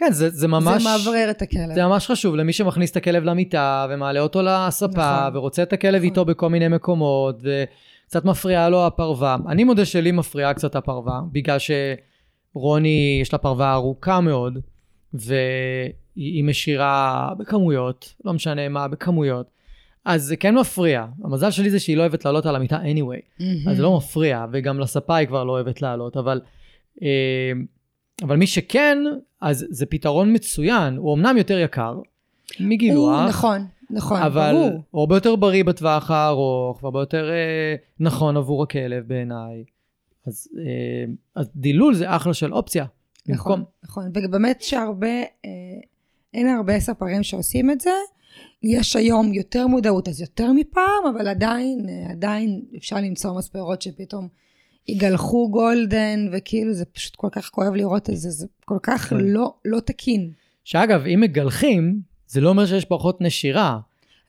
כן, 0.00 0.12
זה, 0.12 0.30
זה 0.30 0.48
ממש... 0.48 0.82
זה 0.82 0.88
מאוורר 0.88 1.30
את 1.30 1.42
הכלב. 1.42 1.74
זה 1.74 1.86
ממש 1.86 2.06
חשוב 2.06 2.36
למי 2.36 2.52
שמכניס 2.52 2.90
את 2.90 2.96
הכלב 2.96 3.24
למיטה 3.24 3.86
ומעלה 3.90 4.20
אותו 4.20 4.42
לספה 4.42 4.86
נכון. 4.86 5.36
ורוצה 5.36 5.62
את 5.62 5.72
הכלב 5.72 5.94
נכון. 5.94 6.04
איתו 6.04 6.24
בכל 6.24 6.48
מיני 6.48 6.68
מקומות 6.68 7.36
וקצת 7.42 8.24
מפריעה 8.24 8.68
לו 8.68 8.86
הפרווה. 8.86 9.36
אני 9.48 9.64
מודה 9.64 9.84
שלי 9.84 10.12
מפריעה 10.12 10.54
קצת 10.54 10.76
הפרווה 10.76 11.20
בגלל 11.32 11.56
שרוני 11.58 13.18
יש 13.22 13.32
לה 13.32 13.38
פרווה 13.38 13.72
ארוכה 13.72 14.20
מאוד 14.20 14.58
והיא 15.14 16.44
משאירה 16.44 17.30
בכמויות, 17.38 18.14
לא 18.24 18.32
משנה 18.32 18.68
מה, 18.68 18.88
בכמויות. 18.88 19.50
אז 20.04 20.22
זה 20.22 20.36
כן 20.36 20.54
מפריע. 20.54 21.06
המזל 21.24 21.50
שלי 21.50 21.70
זה 21.70 21.80
שהיא 21.80 21.96
לא 21.96 22.02
אוהבת 22.02 22.24
לעלות 22.24 22.46
על 22.46 22.56
המיטה 22.56 22.78
anyway. 22.78 23.40
מהמם. 23.40 23.68
אז 23.68 23.76
זה 23.76 23.82
לא 23.82 23.96
מפריע, 23.96 24.46
וגם 24.52 24.80
לספה 24.80 25.16
היא 25.16 25.28
כבר 25.28 25.44
לא 25.44 25.52
אוהבת 25.52 25.82
לעלות, 25.82 26.16
אבל, 26.16 26.40
אה, 27.02 27.52
אבל 28.22 28.36
מי 28.36 28.46
שכן, 28.46 28.98
אז 29.40 29.66
זה 29.70 29.86
פתרון 29.86 30.34
מצוין, 30.34 30.96
הוא 30.96 31.14
אמנם 31.14 31.36
יותר 31.36 31.58
יקר 31.58 31.98
מגילוח, 32.60 33.20
הוא- 33.20 33.28
נכון, 33.28 33.66
נכון, 33.90 34.22
אבל 34.22 34.52
ברור. 34.52 34.70
הוא 34.90 35.00
הרבה 35.00 35.16
יותר 35.16 35.36
בריא 35.36 35.64
בטווח 35.64 36.10
הארוך, 36.10 36.82
והרבה 36.82 37.00
יותר 37.00 37.30
אה, 37.30 37.74
נכון 38.00 38.36
עבור 38.36 38.62
הכלב 38.62 39.04
בעיניי. 39.08 39.64
אז, 40.26 40.48
אה, 40.58 40.64
אז 41.34 41.50
דילול 41.56 41.94
זה 41.94 42.16
אחלה 42.16 42.34
של 42.34 42.52
אופציה. 42.54 42.84
נכון, 43.28 43.52
במקום. 43.60 43.64
נכון, 43.84 44.10
ובאמת 44.14 44.62
שהרבה, 44.62 45.06
אה, 45.20 45.50
אין 46.34 46.48
הרבה 46.48 46.80
ספרים 46.80 47.22
שעושים 47.22 47.70
את 47.70 47.80
זה. 47.80 47.90
יש 48.62 48.96
היום 48.96 49.32
יותר 49.34 49.66
מודעות, 49.66 50.08
אז 50.08 50.20
יותר 50.20 50.52
מפעם, 50.52 50.82
אבל 51.14 51.28
עדיין, 51.28 51.86
אה, 51.88 52.10
עדיין 52.10 52.62
אפשר 52.76 52.96
למצוא 52.96 53.38
מספרות 53.38 53.82
שפתאום 53.82 54.28
יגלחו 54.88 55.50
גולדן, 55.50 56.28
וכאילו 56.32 56.72
זה 56.72 56.84
פשוט 56.84 57.16
כל 57.16 57.28
כך 57.32 57.48
כואב 57.48 57.74
לראות 57.74 58.10
את 58.10 58.16
זה, 58.16 58.30
זה 58.30 58.46
כל 58.64 58.78
כך 58.82 59.08
כן. 59.08 59.16
לא, 59.20 59.52
לא 59.64 59.80
תקין. 59.80 60.30
שאגב, 60.64 61.04
אם 61.06 61.20
מגלחים, 61.20 62.00
זה 62.26 62.40
לא 62.40 62.48
אומר 62.48 62.66
שיש 62.66 62.84
פחות 62.84 63.20
נשירה. 63.20 63.78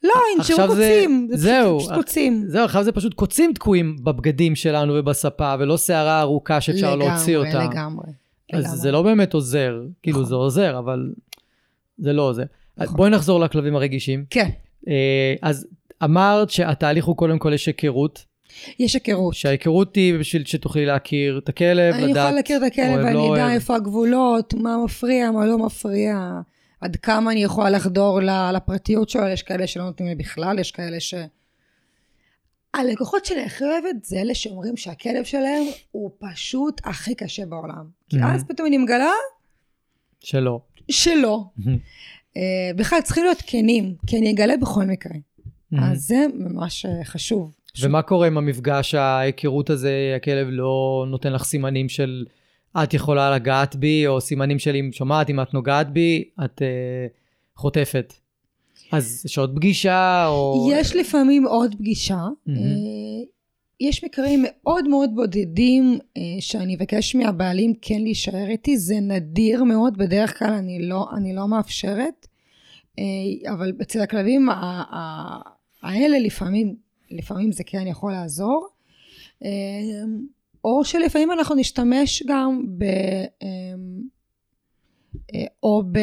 לא, 0.04 0.10
ינשרו 0.36 0.56
עכשיו 0.56 0.74
זה- 0.76 0.98
קוצים, 1.00 1.28
זה 1.30 1.36
זהו, 1.36 1.78
פשוט, 1.78 1.90
פשוט 1.90 2.04
קוצים. 2.04 2.44
זהו, 2.46 2.64
עכשיו 2.64 2.84
זה 2.84 2.92
פשוט 2.92 3.14
קוצים 3.14 3.52
תקועים 3.54 3.96
בבגדים 4.04 4.54
שלנו 4.56 4.92
ובספה, 4.96 5.54
ולא 5.58 5.78
שערה 5.78 6.20
ארוכה 6.20 6.60
שאפשר 6.60 6.96
להוציא 6.96 7.36
אותה. 7.36 7.48
לגמרי, 7.48 7.70
לגמרי. 7.74 8.06
אז 8.52 8.64
לגמרי. 8.64 8.78
זה 8.78 8.92
לא 8.92 9.02
באמת 9.02 9.34
עוזר, 9.34 9.74
כאילו 10.02 10.18
נכון. 10.18 10.28
זה 10.28 10.34
עוזר, 10.34 10.78
אבל 10.78 11.12
זה 11.98 12.12
לא 12.12 12.22
עוזר. 12.22 12.42
נכון. 12.76 12.96
בואי 12.96 13.10
נחזור 13.10 13.40
לכלבים 13.40 13.76
הרגישים. 13.76 14.24
כן, 14.30 14.48
אה, 14.88 15.34
אז 15.42 15.66
אמרת 16.04 16.50
שהתהליך 16.50 17.04
הוא 17.04 17.16
קודם 17.16 17.38
כל 17.38 17.52
יש 17.52 17.66
היכרות, 17.66 18.24
יש 18.78 18.94
היכרות. 18.94 19.34
שההיכרות 19.34 19.96
היא 19.96 20.18
בשביל 20.18 20.44
שתוכלי 20.44 20.86
להכיר 20.86 21.38
את 21.38 21.48
הכלב, 21.48 21.94
אני 21.94 22.02
לדעת, 22.02 22.16
יכולה 22.16 22.30
להכיר 22.30 22.56
את 22.56 22.62
הכלב 22.72 22.86
אוהב, 22.86 22.98
לא 22.98 23.04
ואני 23.04 23.16
אוהב. 23.16 23.40
אדע 23.40 23.54
איפה 23.54 23.76
הגבולות, 23.76 24.54
מה 24.54 24.76
מפריע, 24.84 25.30
מה 25.30 25.46
לא 25.46 25.58
מפריע, 25.58 26.40
עד 26.80 26.96
כמה 26.96 27.32
אני 27.32 27.44
יכולה 27.44 27.70
לחדור 27.70 28.20
לפרטיות 28.52 29.08
שלו, 29.08 29.28
יש 29.28 29.42
כאלה 29.42 29.66
שלא 29.66 29.84
נותנים 29.84 30.08
לי 30.08 30.14
בכלל, 30.14 30.58
יש 30.58 30.70
כאלה 30.70 31.00
ש... 31.00 31.14
הלקוחות 32.74 33.24
שלי 33.24 33.42
הכי 33.42 33.64
אוהבת 33.64 34.04
זה 34.04 34.20
אלה 34.20 34.34
שאומרים 34.34 34.76
שהכלב 34.76 35.24
שלהם 35.24 35.62
הוא 35.90 36.10
פשוט 36.18 36.80
הכי 36.84 37.14
קשה 37.14 37.46
בעולם. 37.46 37.84
כי 38.08 38.16
Mhm. 38.16 38.24
אז 38.24 38.44
פתאום 38.44 38.68
אני 38.68 38.78
מגלה 38.78 39.10
שלא. 40.20 40.60
שלא. 40.90 41.44
אה, 42.36 42.42
בכלל 42.76 43.00
צריכים 43.00 43.24
להיות 43.24 43.42
כנים, 43.46 43.94
כי 44.06 44.18
אני 44.18 44.30
אגלה 44.30 44.56
בכל 44.56 44.84
מקרה. 44.84 45.14
אז 45.82 46.00
זה 46.02 46.26
ממש 46.34 46.86
אה, 46.86 47.04
חשוב. 47.04 47.54
ומה 47.80 48.02
קורה 48.02 48.26
עם 48.26 48.38
המפגש, 48.38 48.94
ההיכרות 48.94 49.70
הזה, 49.70 50.14
הכלב 50.16 50.48
לא 50.50 51.04
נותן 51.08 51.32
לך 51.32 51.44
סימנים 51.44 51.88
של 51.88 52.24
את 52.82 52.94
יכולה 52.94 53.34
לגעת 53.34 53.76
בי, 53.76 54.06
או 54.06 54.20
סימנים 54.20 54.58
של 54.58 54.76
אם 54.76 54.90
שומעת, 54.92 55.30
אם 55.30 55.40
את 55.40 55.54
נוגעת 55.54 55.92
בי, 55.92 56.24
את 56.44 56.62
אה, 56.62 57.06
חוטפת. 57.56 58.14
אז 58.92 59.22
יש 59.26 59.38
עוד 59.38 59.56
פגישה, 59.56 60.26
או... 60.26 60.68
יש 60.72 60.96
לפעמים 60.96 61.46
עוד 61.46 61.74
פגישה. 61.74 62.20
אה, 62.48 62.54
יש 63.80 64.04
מקרים 64.04 64.44
מאוד 64.46 64.88
מאוד 64.88 65.10
בודדים 65.14 65.98
אה, 66.16 66.22
שאני 66.40 66.76
אבקש 66.76 67.14
מהבעלים 67.14 67.74
כן 67.82 68.00
להישאר 68.00 68.46
איתי, 68.48 68.76
זה 68.76 68.94
נדיר 69.00 69.64
מאוד, 69.64 69.98
בדרך 69.98 70.38
כלל 70.38 70.52
אני 70.52 70.88
לא, 70.88 71.06
אני 71.16 71.34
לא 71.34 71.48
מאפשרת, 71.48 72.26
אבל 73.52 73.72
אצל 73.82 74.00
הכלבים 74.00 74.48
האלה 75.82 76.18
לפעמים, 76.18 76.76
לפעמים 77.12 77.52
זה 77.52 77.64
כן 77.66 77.86
יכול 77.86 78.12
לעזור. 78.12 78.68
אה, 79.44 79.50
או 80.64 80.84
שלפעמים 80.84 81.32
אנחנו 81.32 81.54
נשתמש 81.54 82.22
גם 82.26 82.64
ב... 82.78 82.84
אה, 83.42 83.74
אה, 85.34 85.44
או, 85.62 85.82
ב, 85.92 85.98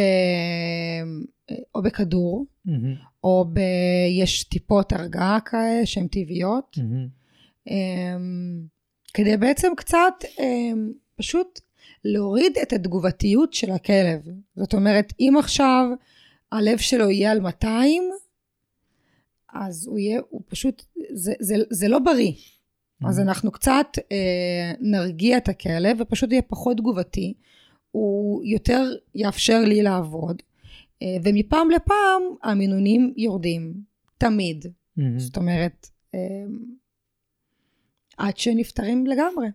או 1.75 1.81
בכדור, 1.81 2.45
מהמם, 2.65 2.95
או 3.23 3.45
ב... 3.53 3.59
יש 4.21 4.43
טיפות 4.43 4.93
הרגעה 4.93 5.39
כאלה 5.45 5.85
שהן 5.85 6.07
טבעיות. 6.07 6.77
אמ, 7.67 8.61
כדי 9.13 9.37
בעצם 9.37 9.71
קצת 9.77 10.13
פשוט 11.15 11.59
להוריד 12.05 12.57
את 12.61 12.73
התגובתיות 12.73 13.53
של 13.53 13.71
הכלב. 13.71 14.21
זאת 14.55 14.73
אומרת, 14.73 15.13
אם 15.19 15.33
עכשיו 15.39 15.85
הלב 16.51 16.77
שלו 16.77 17.09
יהיה 17.09 17.31
על 17.31 17.39
200, 17.39 18.03
אז 19.53 19.87
הוא 19.87 19.99
יהיה, 19.99 20.21
הוא 20.29 20.41
פשוט, 20.47 20.83
זה, 21.13 21.33
זה, 21.39 21.55
זה 21.69 21.87
לא 21.87 21.99
בריא. 21.99 22.31
אז 23.07 23.19
אנחנו 23.19 23.51
קצת 23.51 23.87
אה, 24.11 24.71
נרגיע 24.79 25.37
את 25.37 25.49
הכלב 25.49 25.97
ופשוט 25.99 26.31
יהיה 26.31 26.41
פחות 26.41 26.77
תגובתי. 26.77 27.33
הוא 27.91 28.43
יותר 28.45 28.83
יאפשר 29.15 29.59
לי 29.65 29.81
לעבוד. 29.81 30.41
אה, 31.01 31.17
ומפעם 31.23 31.69
לפעם 31.71 32.21
המינונים 32.43 33.13
יורדים. 33.17 33.73
תמיד. 34.17 34.65
מהמם. 34.97 35.19
זאת 35.19 35.37
אומרת, 35.37 35.87
אה, 36.15 36.19
עד 38.17 38.37
שנפטרים 38.37 39.07
לגמרי. 39.07 39.47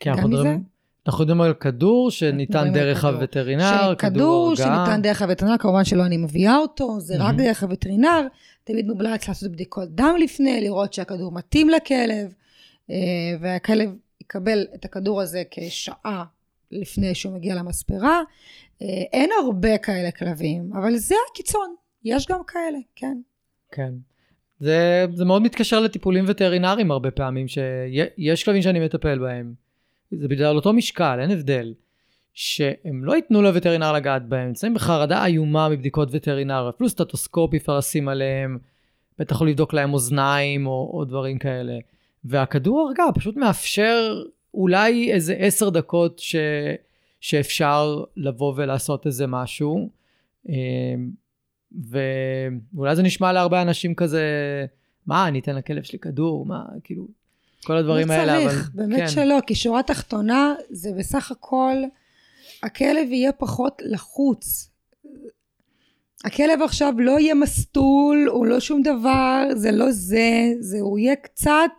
כי 0.00 0.10
אנחנו 0.10 0.22
גם 0.22 0.30
מזה. 0.30 0.38
מדברים- 0.40 0.62
אנחנו 1.06 1.22
יודעים 1.22 1.40
על 1.40 1.54
כדור 1.54 2.10
שניתן 2.10 2.72
דרך 2.72 2.98
כדור. 3.00 3.10
הווטרינר, 3.10 3.94
כדור 3.98 4.48
הרגעה. 4.50 4.84
שניתן 4.86 5.02
דרך 5.02 5.22
הווטרינר, 5.22 5.58
כמובן 5.58 5.84
שלא 5.84 6.06
אני 6.06 6.16
מביאה 6.16 6.56
אותו, 6.56 7.00
זה 7.00 7.14
רק 7.14 7.20
מהמם. 7.20 7.38
דרך 7.38 7.62
הווטרינר. 7.62 8.26
תמיד 8.66 8.86
מומלץ 8.86 9.28
לעשות 9.28 9.52
בדיקות 9.52 9.94
דם 9.94 10.14
לפני, 10.20 10.60
לראות 10.60 10.92
שהכדור 10.92 11.32
מתאים 11.32 11.68
לכלב, 11.68 12.34
אה, 12.90 12.96
והכלב 13.40 13.90
יקבל 14.20 14.66
את 14.74 14.84
הכדור 14.84 15.20
הזה 15.20 15.42
כשעה 15.50 16.24
לפני 16.70 17.14
שהוא 17.14 17.34
מגיע 17.34 17.54
למספרה. 17.54 18.22
אה, 18.82 18.86
אין 19.12 19.30
הרבה 19.44 19.78
כאלה 19.78 20.10
כלבים, 20.10 20.70
אבל 20.72 20.96
זה 20.96 21.14
הקיצון. 21.30 21.74
יש 22.04 22.26
גם 22.26 22.40
כאלה, 22.46 22.78
כן. 22.96 23.18
כן. 23.72 23.92
זה, 24.60 25.06
זה 25.14 25.24
מאוד 25.24 25.42
מתקשר 25.42 25.80
לטיפולים 25.80 26.24
וטרינריים 26.28 26.90
הרבה 26.90 27.10
פעמים, 27.10 27.46
שיש 27.48 28.44
כלבים 28.44 28.62
שאני 28.62 28.84
מטפל 28.84 29.18
בהם. 29.18 29.54
זה 30.10 30.28
בגלל 30.28 30.56
אותו 30.56 30.72
משקל, 30.72 31.18
אין 31.20 31.30
הבדל. 31.30 31.74
שהם 32.38 33.04
לא 33.04 33.16
ייתנו 33.16 33.42
לווטרינר 33.42 33.92
לגעת 33.92 34.28
בהם, 34.28 34.46
נמצאים 34.48 34.74
בחרדה 34.74 35.26
איומה 35.26 35.68
מבדיקות 35.68 36.08
וטרינר, 36.12 36.70
אפילו 36.74 36.88
סטטוסקופ 36.88 37.54
אפשר 37.54 37.78
לשים 37.78 38.08
עליהם, 38.08 38.58
בטח 39.18 39.42
לא 39.42 39.48
לבדוק 39.48 39.72
להם 39.72 39.94
אוזניים 39.94 40.66
או, 40.66 40.90
או 40.94 41.04
דברים 41.04 41.38
כאלה. 41.38 41.78
והכדור 42.24 42.80
הרגע 42.80 43.04
פשוט 43.14 43.36
מאפשר 43.36 44.22
אולי 44.54 45.12
איזה 45.12 45.34
עשר 45.34 45.70
דקות 45.70 46.18
ש, 46.18 46.36
שאפשר 47.20 48.04
לבוא 48.16 48.54
ולעשות 48.56 49.06
איזה 49.06 49.26
משהו. 49.26 49.90
אמ, 50.48 51.10
ואולי 51.90 52.96
זה 52.96 53.02
נשמע 53.02 53.32
להרבה 53.32 53.62
אנשים 53.62 53.94
כזה, 53.94 54.24
מה, 55.06 55.28
אני 55.28 55.38
אתן 55.38 55.56
לכלב 55.56 55.82
שלי 55.82 55.98
כדור? 55.98 56.46
מה, 56.46 56.64
כאילו... 56.84 57.06
כל 57.64 57.76
הדברים 57.76 58.10
האלה, 58.10 58.38
לא 58.38 58.42
אבל... 58.42 58.50
צריך, 58.50 58.70
באמת 58.74 58.98
כן. 58.98 59.08
שלא, 59.08 59.38
כי 59.46 59.54
שורה 59.54 59.82
תחתונה 59.82 60.54
זה 60.70 60.90
בסך 60.98 61.30
הכל, 61.30 61.74
הכלב 62.62 63.12
יהיה 63.12 63.32
פחות 63.32 63.82
לחוץ. 63.84 64.70
הכלב 66.24 66.62
עכשיו 66.62 66.94
לא 66.98 67.20
יהיה 67.20 67.34
מסטול, 67.34 68.28
הוא 68.32 68.46
לא 68.46 68.60
שום 68.60 68.82
דבר, 68.82 69.44
זה 69.54 69.70
לא 69.72 69.90
זה, 69.90 70.52
זה 70.60 70.78
הוא 70.80 70.98
יהיה 70.98 71.16
קצת, 71.16 71.70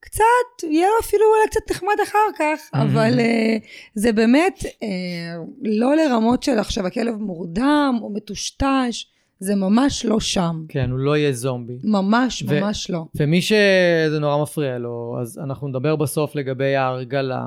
קצת, 0.00 0.62
יהיה 0.62 0.86
לו 0.86 0.94
אפילו 1.00 1.22
אולי 1.24 1.50
קצת 1.50 1.70
נחמד 1.70 1.94
אחר 2.04 2.28
כך. 2.38 2.70
אבל 2.74 3.18
uh, 3.18 3.62
זה 3.94 4.12
באמת 4.12 4.58
uh, 4.58 4.86
לא 5.62 5.96
לרמות 5.96 6.42
של 6.42 6.58
עכשיו 6.58 6.86
הכלב 6.86 7.14
מורדם 7.14 7.98
או 8.02 8.10
מטושטש, 8.10 9.06
זה 9.38 9.54
ממש 9.54 10.04
לא 10.04 10.20
שם. 10.20 10.64
כן, 10.68 10.90
הוא 10.90 10.98
לא 10.98 11.16
יהיה 11.16 11.32
זומבי. 11.32 11.78
ממש 11.84 12.42
ממש 12.42 12.90
לא. 12.90 13.04
ומי 13.14 13.42
שזה 13.42 14.18
נורא 14.20 14.42
מפריע 14.42 14.78
לו, 14.78 15.16
אז 15.20 15.38
אנחנו 15.38 15.68
נדבר 15.68 15.96
בסוף 15.96 16.34
לגבי 16.34 16.76
ההרגלה, 16.76 17.44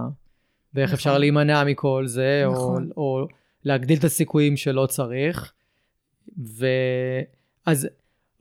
ואיך 0.74 0.88
נכון. 0.88 0.96
אפשר 0.96 1.18
להימנע 1.18 1.64
מכל 1.64 2.04
זה, 2.08 2.44
נכון. 2.52 2.90
או, 2.98 3.02
או 3.02 3.28
להגדיל 3.64 4.00
את 4.00 4.04
הסיכויים 4.04 4.58
שלא 4.58 4.86
צריך. 4.86 5.54
ו... 6.38 6.68
אז 7.66 7.88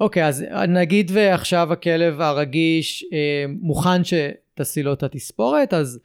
אוקיי, 0.01 0.27
אז 0.27 0.45
נגיד 0.69 1.11
ועכשיו 1.15 1.73
הכלב 1.73 2.21
הרגיש 2.21 3.05
אה, 3.13 3.45
מוכן 3.61 4.03
שתעשי 4.05 4.83
לו 4.83 4.93
את 4.93 5.03
התספורת, 5.03 5.75
אז 5.75 6.01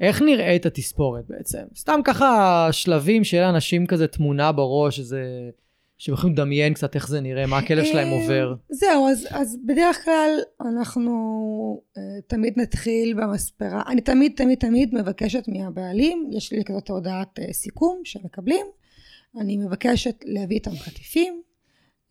איך 0.00 0.22
נראה 0.22 0.56
את 0.56 0.66
התספורת 0.66 1.24
בעצם? 1.28 1.62
סתם 1.76 2.00
ככה 2.04 2.68
שלבים 2.72 3.24
שיהיה 3.24 3.46
לאנשים 3.46 3.86
כזה 3.86 4.06
תמונה 4.06 4.52
בראש, 4.52 4.98
איזה... 4.98 5.50
שהם 6.02 6.14
יכולים 6.14 6.36
לדמיין 6.36 6.74
קצת 6.74 6.94
איך 6.94 7.08
זה 7.08 7.20
נראה, 7.20 7.46
מה 7.46 7.58
הכלב 7.58 7.84
שלהם 7.84 8.08
אה, 8.08 8.12
עובר. 8.12 8.54
זהו, 8.70 9.08
אז, 9.08 9.26
אז 9.30 9.58
בדרך 9.66 10.04
כלל 10.04 10.30
אנחנו 10.60 11.12
אה, 11.96 12.02
תמיד 12.26 12.54
נתחיל 12.56 13.14
במספרה. 13.14 13.82
אני 13.86 14.00
תמיד 14.00 14.32
תמיד 14.36 14.58
תמיד 14.58 14.94
מבקשת 14.94 15.48
מהבעלים, 15.48 16.30
יש 16.32 16.52
לי 16.52 16.64
כזאת 16.64 16.88
הודעת 16.88 17.38
אה, 17.38 17.52
סיכום 17.52 18.00
שהם 18.04 18.22
מקבלים, 18.24 18.66
אני 19.40 19.56
מבקשת 19.56 20.24
להביא 20.24 20.56
איתם 20.56 20.70
חטיפים. 20.70 21.42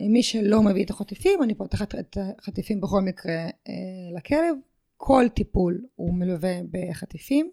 מי 0.02 0.24
שלא 0.24 0.64
מביא 0.64 0.86
את 0.86 0.90
החטיפים, 0.90 1.44
אני 1.44 1.56
פותחת 1.56 1.96
את 1.96 2.18
החטיפים 2.40 2.82
בכל 2.82 3.02
מקרה 3.02 3.44
אה, 3.44 3.74
לכלב. 4.18 4.56
כל 4.98 5.26
טיפול 5.34 5.82
הוא 5.96 6.14
מלווה 6.14 6.60
בחטיפים. 6.72 7.52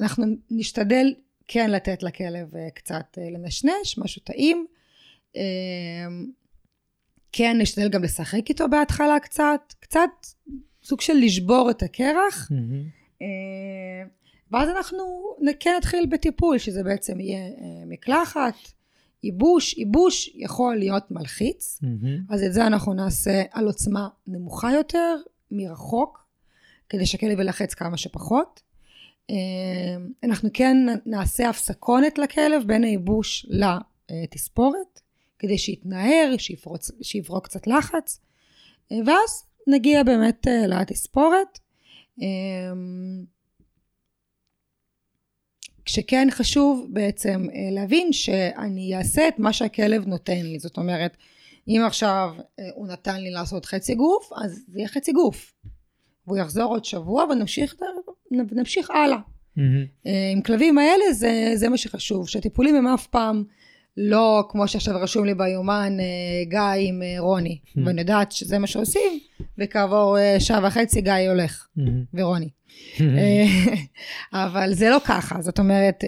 אנחנו 0.00 0.26
נשתדל 0.50 1.14
כן 1.48 1.70
לתת 1.70 2.02
לכלב 2.02 2.52
קצת 2.74 3.18
לנשנש, 3.18 3.98
משהו 3.98 4.22
טעים. 4.24 4.66
אה, 5.38 6.08
כן 7.32 7.56
נשתדל 7.60 7.88
גם 7.88 8.02
לשחק 8.02 8.48
איתו 8.48 8.68
בהתחלה 8.68 9.20
קצת, 9.20 9.74
קצת 9.80 10.10
סוג 10.82 11.00
של 11.00 11.14
לשבור 11.14 11.70
את 11.70 11.82
הקרח. 11.82 12.48
אה, 13.22 14.08
ואז 14.50 14.68
אנחנו 14.68 14.98
כן 15.60 15.74
נתחיל 15.76 16.06
בטיפול, 16.06 16.58
שזה 16.58 16.82
בעצם 16.82 17.20
יהיה 17.20 17.46
אה, 17.46 17.84
מקלחת, 17.86 18.54
ייבוש, 19.22 19.78
ייבוש 19.78 20.30
יכול 20.34 20.76
להיות 20.76 21.10
מלחיץ, 21.10 21.78
מהמם. 21.82 22.18
אז 22.30 22.42
את 22.42 22.52
זה 22.52 22.66
אנחנו 22.66 22.94
נעשה 22.94 23.42
על 23.52 23.66
עוצמה 23.66 24.08
נמוכה 24.26 24.72
יותר, 24.72 25.16
מרחוק, 25.50 26.26
כדי 26.88 27.06
שהכלב 27.06 27.40
ילחץ 27.40 27.74
כמה 27.74 27.96
שפחות. 27.96 28.60
אה, 29.30 29.36
אנחנו 30.24 30.48
כן 30.54 30.76
נעשה 31.06 31.48
הפסקונת 31.48 32.18
לכלב 32.18 32.62
בין 32.66 32.84
הייבוש 32.84 33.46
לתספורת, 33.48 35.00
כדי 35.38 35.58
שיתנער, 35.58 36.34
שיפרוץ, 36.38 36.90
שיברוק 37.02 37.44
קצת 37.44 37.66
לחץ, 37.66 38.20
אה, 38.92 38.96
ואז 39.06 39.44
נגיע 39.66 40.02
באמת 40.02 40.48
אה, 40.48 40.66
לתספורת. 40.66 41.58
אה, 42.22 42.26
כשכן 45.84 46.28
חשוב 46.30 46.86
בעצם 46.92 47.46
להבין 47.72 48.12
שאני 48.12 48.96
אעשה 48.96 49.28
את 49.28 49.38
מה 49.38 49.52
שהכלב 49.52 50.06
נותן 50.06 50.42
לי, 50.42 50.58
זאת 50.58 50.76
אומרת, 50.76 51.16
אם 51.68 51.82
עכשיו 51.86 52.34
הוא 52.74 52.86
נתן 52.86 53.20
לי 53.20 53.30
לעשות 53.30 53.64
חצי 53.64 53.94
גוף, 53.94 54.32
אז 54.36 54.64
זה 54.68 54.78
יהיה 54.78 54.88
חצי 54.88 55.12
גוף. 55.12 55.52
והוא 56.26 56.38
יחזור 56.38 56.64
עוד 56.64 56.84
שבוע 56.84 57.24
ונמשיך, 57.24 58.90
הלאה. 58.90 59.18
אה, 60.06 60.30
עם 60.32 60.42
כלבים 60.42 60.78
האלה 60.78 61.12
זה, 61.12 61.52
זה 61.54 61.68
מה 61.68 61.76
שחשוב, 61.76 62.28
שהטיפולים 62.28 62.74
הם 62.74 62.86
אף 62.86 63.06
פעם 63.06 63.44
לא 64.00 64.44
כמו 64.48 64.68
שעכשיו 64.68 65.00
רשום 65.00 65.24
לי 65.24 65.34
ביומן 65.34 65.96
אה, 66.00 66.04
גיא 66.44 66.88
עם 66.88 67.02
אה, 67.02 67.14
רוני, 67.18 67.58
Hmm. 67.68 67.80
ואני 67.86 68.00
יודעת 68.00 68.32
שזה 68.32 68.58
מה 68.58 68.66
שעושים, 68.66 69.18
וכעבור 69.58 70.18
אה, 70.18 70.40
שעה 70.40 70.66
וחצי 70.66 71.00
גיא 71.00 71.12
הולך, 71.30 71.66
מהמם. 71.76 72.04
ורוני. 72.14 72.48
אה, 73.00 73.44
אבל 74.46 74.72
זה 74.74 74.90
לא 74.90 74.98
ככה, 75.04 75.42
זאת 75.42 75.58
אומרת, 75.58 76.04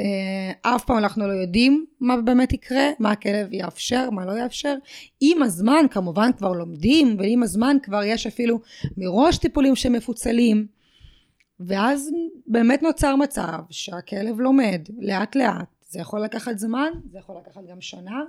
אף 0.63 0.85
פעם 0.85 0.99
אנחנו 0.99 1.27
לא 1.27 1.33
יודעים 1.33 1.87
מה 2.01 2.17
באמת 2.17 2.53
יקרה, 2.53 2.89
מה 2.99 3.11
הכלב 3.11 3.53
יאפשר, 3.53 4.11
מה 4.11 4.25
לא 4.25 4.39
יאפשר. 4.39 4.75
עם 5.21 5.43
הזמן 5.43 5.85
כמובן 5.91 6.31
כבר 6.39 6.53
לומדים, 6.53 7.17
ועם 7.19 7.43
הזמן 7.43 7.77
כבר 7.83 8.05
יש 8.05 8.27
אפילו 8.27 8.61
מראש 8.97 9.39
טיפולים 9.39 9.77
שמפוצלים, 9.77 10.67
ואז 11.61 12.11
באמת 12.47 12.83
נוצר 12.83 13.17
מצב 13.17 13.59
שהכלב 13.71 14.41
לומד 14.41 14.81
לאט 14.99 15.37
לאט. 15.37 15.80
זה 15.91 16.01
יכול 16.01 16.21
לקחת 16.25 16.59
זמן, 16.59 16.93
זה 17.11 17.19
יכול 17.19 17.37
לקחת 17.37 17.61
גם 17.71 17.81
שנה, 17.81 18.21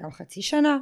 גם 0.00 0.10
חצי 0.10 0.42
שנה, 0.42 0.78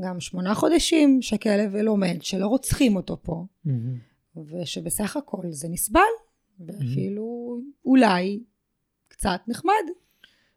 גם 0.00 0.20
שמונה 0.20 0.54
חודשים 0.54 1.22
שהכלב 1.22 1.76
לומד, 1.76 2.16
שלא 2.20 2.46
רוצחים 2.46 2.96
אותו 2.96 3.22
פה. 3.22 3.46
מהמם. 3.64 3.98
ושבסך 4.36 5.16
הכל 5.16 5.42
זה 5.50 5.68
נסבל, 5.68 6.00
ואפילו 6.66 7.58
אולי 7.84 8.42
קצת 9.08 9.40
נחמד. 9.48 9.84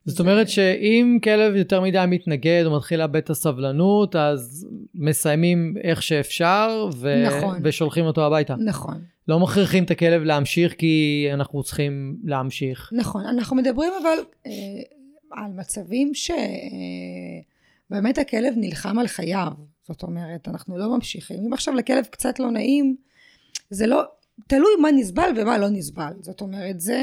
זאת 0.05 0.19
אומרת 0.19 0.49
שאם 0.49 1.17
כלב 1.23 1.55
יותר 1.55 1.81
מדי 1.81 2.03
מתנגד 2.07 2.63
או 2.65 2.75
מתחיל 2.75 2.99
לאבד 2.99 3.15
את 3.15 3.29
הסבלנות, 3.29 4.15
אז 4.15 4.67
מסיימים 4.95 5.73
איך 5.83 6.03
שאפשר, 6.03 6.89
ו... 6.95 7.23
נכון. 7.27 7.59
ושולחים 7.63 8.05
אותו 8.05 8.25
הביתה. 8.25 8.55
נכון, 8.55 9.01
לא 9.27 9.39
מכריחים 9.39 9.83
את 9.83 9.91
הכלב 9.91 10.21
להמשיך 10.21 10.73
כי 10.77 11.27
אנחנו 11.33 11.63
צריכים 11.63 12.17
להמשיך. 12.23 12.89
נכון. 12.93 13.25
אנחנו 13.25 13.55
מדברים 13.55 13.91
אבל 14.01 14.17
אה, 14.45 14.51
על 15.31 15.51
מצבים 15.51 16.11
שבאמת 17.89 18.17
הכלב 18.17 18.53
נלחם 18.57 18.99
על 18.99 19.07
חייו. 19.07 19.51
זאת 19.87 20.03
אומרת, 20.03 20.47
אנחנו 20.47 20.77
לא 20.77 20.95
ממשיכים. 20.95 21.37
אם 21.47 21.53
עכשיו 21.53 21.73
לכלב 21.73 22.05
קצת 22.05 22.39
לא 22.39 22.51
נעים, 22.51 22.95
זה 23.69 23.87
לא, 23.87 24.03
תלוי 24.47 24.71
מה 24.81 24.91
נסבל 24.91 25.29
ומה 25.37 25.57
לא 25.57 25.69
נסבל. 25.69 26.13
זאת 26.21 26.41
אומרת, 26.41 26.79
זה, 26.79 26.99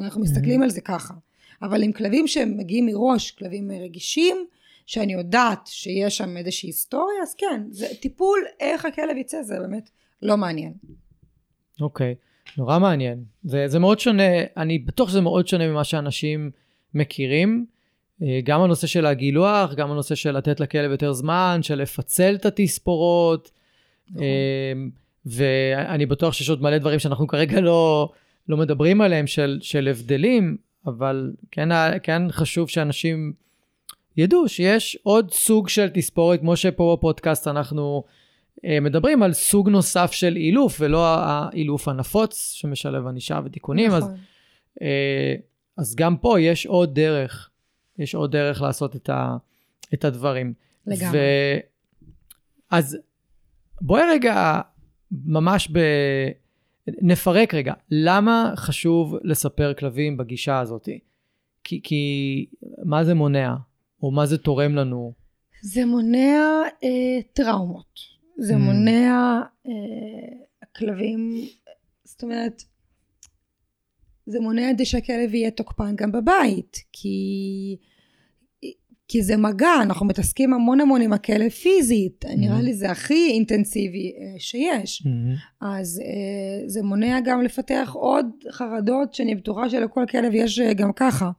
אנחנו 0.00 0.20
מסתכלים 0.20 0.62
על 0.62 0.70
זה 0.70 0.80
ככה. 0.80 1.14
אבל 1.62 1.82
עם 1.82 1.92
כלבים 1.92 2.26
שהם 2.28 2.56
מגיעים 2.56 2.86
מראש, 2.86 3.30
כלבים 3.30 3.70
רגישים, 3.70 4.36
שאני 4.86 5.12
יודעת 5.12 5.66
שיש 5.66 6.16
שם 6.16 6.36
איזושהי 6.36 6.68
היסטוריה, 6.68 7.22
אז 7.22 7.34
כן, 7.34 7.62
זה 7.70 7.86
טיפול, 8.00 8.38
איך 8.60 8.84
הכלב 8.84 9.16
יצא, 9.16 9.42
זה 9.42 9.58
באמת 9.60 9.90
לא 10.22 10.36
מעניין. 10.36 10.72
אוקיי, 11.80 12.14
נורא 12.56 12.78
מעניין. 12.78 13.24
זה, 13.44 13.68
זה 13.68 13.78
מאוד 13.78 14.00
שונה, 14.00 14.22
אני 14.56 14.78
בטוח 14.78 15.08
שזה 15.08 15.20
מאוד 15.20 15.48
שונה 15.48 15.68
ממה 15.68 15.84
שאנשים 15.84 16.50
מכירים. 16.94 17.66
אה, 18.22 18.40
גם 18.44 18.60
הנושא 18.60 18.86
של 18.86 19.06
הגילוח, 19.06 19.74
גם 19.74 19.90
הנושא 19.90 20.14
של 20.14 20.36
לתת 20.36 20.60
לכלב 20.60 20.90
יותר 20.90 21.12
זמן, 21.12 21.58
של 21.62 21.74
לפצל 21.74 22.34
את 22.34 22.46
התספורות. 22.46 23.50
נכון. 24.10 24.22
אה, 24.22 24.72
ואני 25.26 26.06
בטוח 26.06 26.32
שיש 26.32 26.50
עוד 26.50 26.62
מלא 26.62 26.78
דברים 26.78 26.98
שאנחנו 26.98 27.26
כרגע 27.26 27.60
לא, 27.60 28.12
לא 28.48 28.56
מדברים 28.56 29.00
עליהם, 29.00 29.26
של, 29.26 29.58
של 29.62 29.88
הבדלים, 29.88 30.56
אבל 30.86 31.32
כן, 31.50 31.68
כן 32.02 32.22
חשוב 32.30 32.68
שאנשים 32.68 33.32
ידעו 34.16 34.48
שיש 34.48 34.98
עוד 35.02 35.32
סוג 35.32 35.68
של 35.68 35.88
תספורת, 35.88 36.40
כמו 36.40 36.56
שפה 36.56 36.96
בפודקאסט 36.98 37.48
אנחנו 37.48 38.04
אה, 38.64 38.80
מדברים 38.80 39.22
על 39.22 39.32
סוג 39.32 39.68
נוסף 39.68 40.12
של 40.12 40.36
אילוף, 40.36 40.76
ולא 40.80 41.06
האילוף 41.06 41.88
הנפוץ 41.88 42.52
שמשלב 42.52 43.06
ענישה 43.06 43.40
ותיקונים, 43.44 43.90
אז, 43.90 44.04
נכון. 44.04 44.16
אה, 44.82 45.34
אז 45.76 45.94
גם 45.94 46.16
פה 46.16 46.40
יש 46.40 46.66
עוד 46.66 46.94
דרך, 46.94 47.50
יש 47.98 48.14
עוד 48.14 48.32
דרך 48.32 48.62
לעשות 48.62 48.96
את, 48.96 49.08
ה, 49.08 49.36
את 49.94 50.04
הדברים. 50.04 50.52
לגמרי. 50.86 51.18
ו... 51.18 51.22
אז 52.70 52.98
בואי 53.80 54.02
רגע, 54.10 54.60
ממש 55.10 55.68
ב... 55.72 55.78
נפרק 57.02 57.54
רגע, 57.54 57.72
למה 57.90 58.52
חשוב 58.56 59.16
לספר 59.24 59.74
כלבים 59.74 60.16
בגישה 60.16 60.60
הזאת? 60.60 60.88
כי, 61.64 61.80
כי 61.82 62.46
מה 62.84 63.04
זה 63.04 63.14
מונע? 63.14 63.54
או 64.02 64.10
מה 64.10 64.26
זה 64.26 64.38
תורם 64.38 64.74
לנו? 64.74 65.12
זה 65.62 65.86
מונע 65.86 66.40
אה, 66.84 67.22
טראומות. 67.32 68.18
זה 68.38 68.54
Mm. 68.54 68.58
מונע 68.58 69.40
אה, 69.66 69.72
כלבים, 70.76 71.48
זאת 72.04 72.22
אומרת, 72.22 72.62
זה 74.26 74.40
מונע 74.40 74.70
את 74.70 74.78
זה 74.78 74.84
שהכלב 74.84 75.34
יהיה 75.34 75.50
תוקפן 75.50 75.96
גם 75.96 76.12
בבית, 76.12 76.76
כי 76.92 77.16
כי 79.08 79.22
זה 79.22 79.36
מגע, 79.36 79.74
אנחנו 79.82 80.06
מתעסקים 80.06 80.54
המון 80.54 80.80
המון 80.80 81.00
עם 81.00 81.12
הכלב 81.12 81.48
פיזית, 81.48 82.24
Mhm. 82.24 82.28
נראה 82.36 82.60
לי 82.60 82.74
זה 82.74 82.90
הכי 82.90 83.30
אינטנסיבי 83.30 84.12
אה, 84.18 84.34
שיש. 84.38 85.02
Mm-hmm. 85.02 85.38
אז 85.66 86.00
אה, 86.04 86.68
זה 86.68 86.82
מונע 86.82 87.20
גם 87.24 87.42
לפתח 87.42 87.90
עוד 87.94 88.26
חרדות 88.50 89.14
שאני 89.14 89.34
בטוחה 89.34 89.70
שלכל 89.70 90.04
כלב 90.10 90.34
יש 90.34 90.60
אה, 90.60 90.72
גם 90.74 90.92
ככה. 90.92 91.30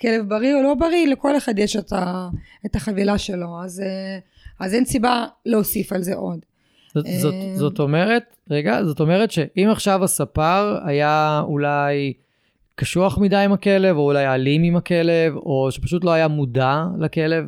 כלב 0.00 0.28
בריא 0.28 0.54
או 0.54 0.62
לא 0.62 0.74
בריא, 0.74 1.06
לכל 1.06 1.36
אחד 1.36 1.58
יש 1.58 1.76
את, 1.76 1.92
ה, 1.92 2.28
את 2.66 2.76
החבילה 2.76 3.18
שלו, 3.18 3.62
אז, 3.64 3.82
אז 4.60 4.74
אין 4.74 4.84
סיבה 4.84 5.26
להוסיף 5.46 5.92
על 5.92 6.02
זה 6.02 6.14
עוד. 6.14 6.38
זאת, 6.94 7.06
זאת, 7.20 7.34
זאת 7.56 7.78
אומרת, 7.78 8.36
רגע, 8.50 8.84
זאת 8.84 9.00
אומרת 9.00 9.30
שאם 9.30 9.68
עכשיו 9.70 10.04
הספר 10.04 10.78
היה 10.84 11.40
אולי 11.44 12.12
קשוח 12.80 13.18
מדי 13.18 13.36
עם 13.36 13.52
הכלב, 13.52 13.96
או 13.96 14.02
אולי 14.02 14.34
אלים 14.34 14.62
עם 14.62 14.76
הכלב, 14.76 15.36
או 15.36 15.68
שפשוט 15.70 16.04
לא 16.04 16.10
היה 16.10 16.28
מודע 16.28 16.84
לכלב, 16.98 17.44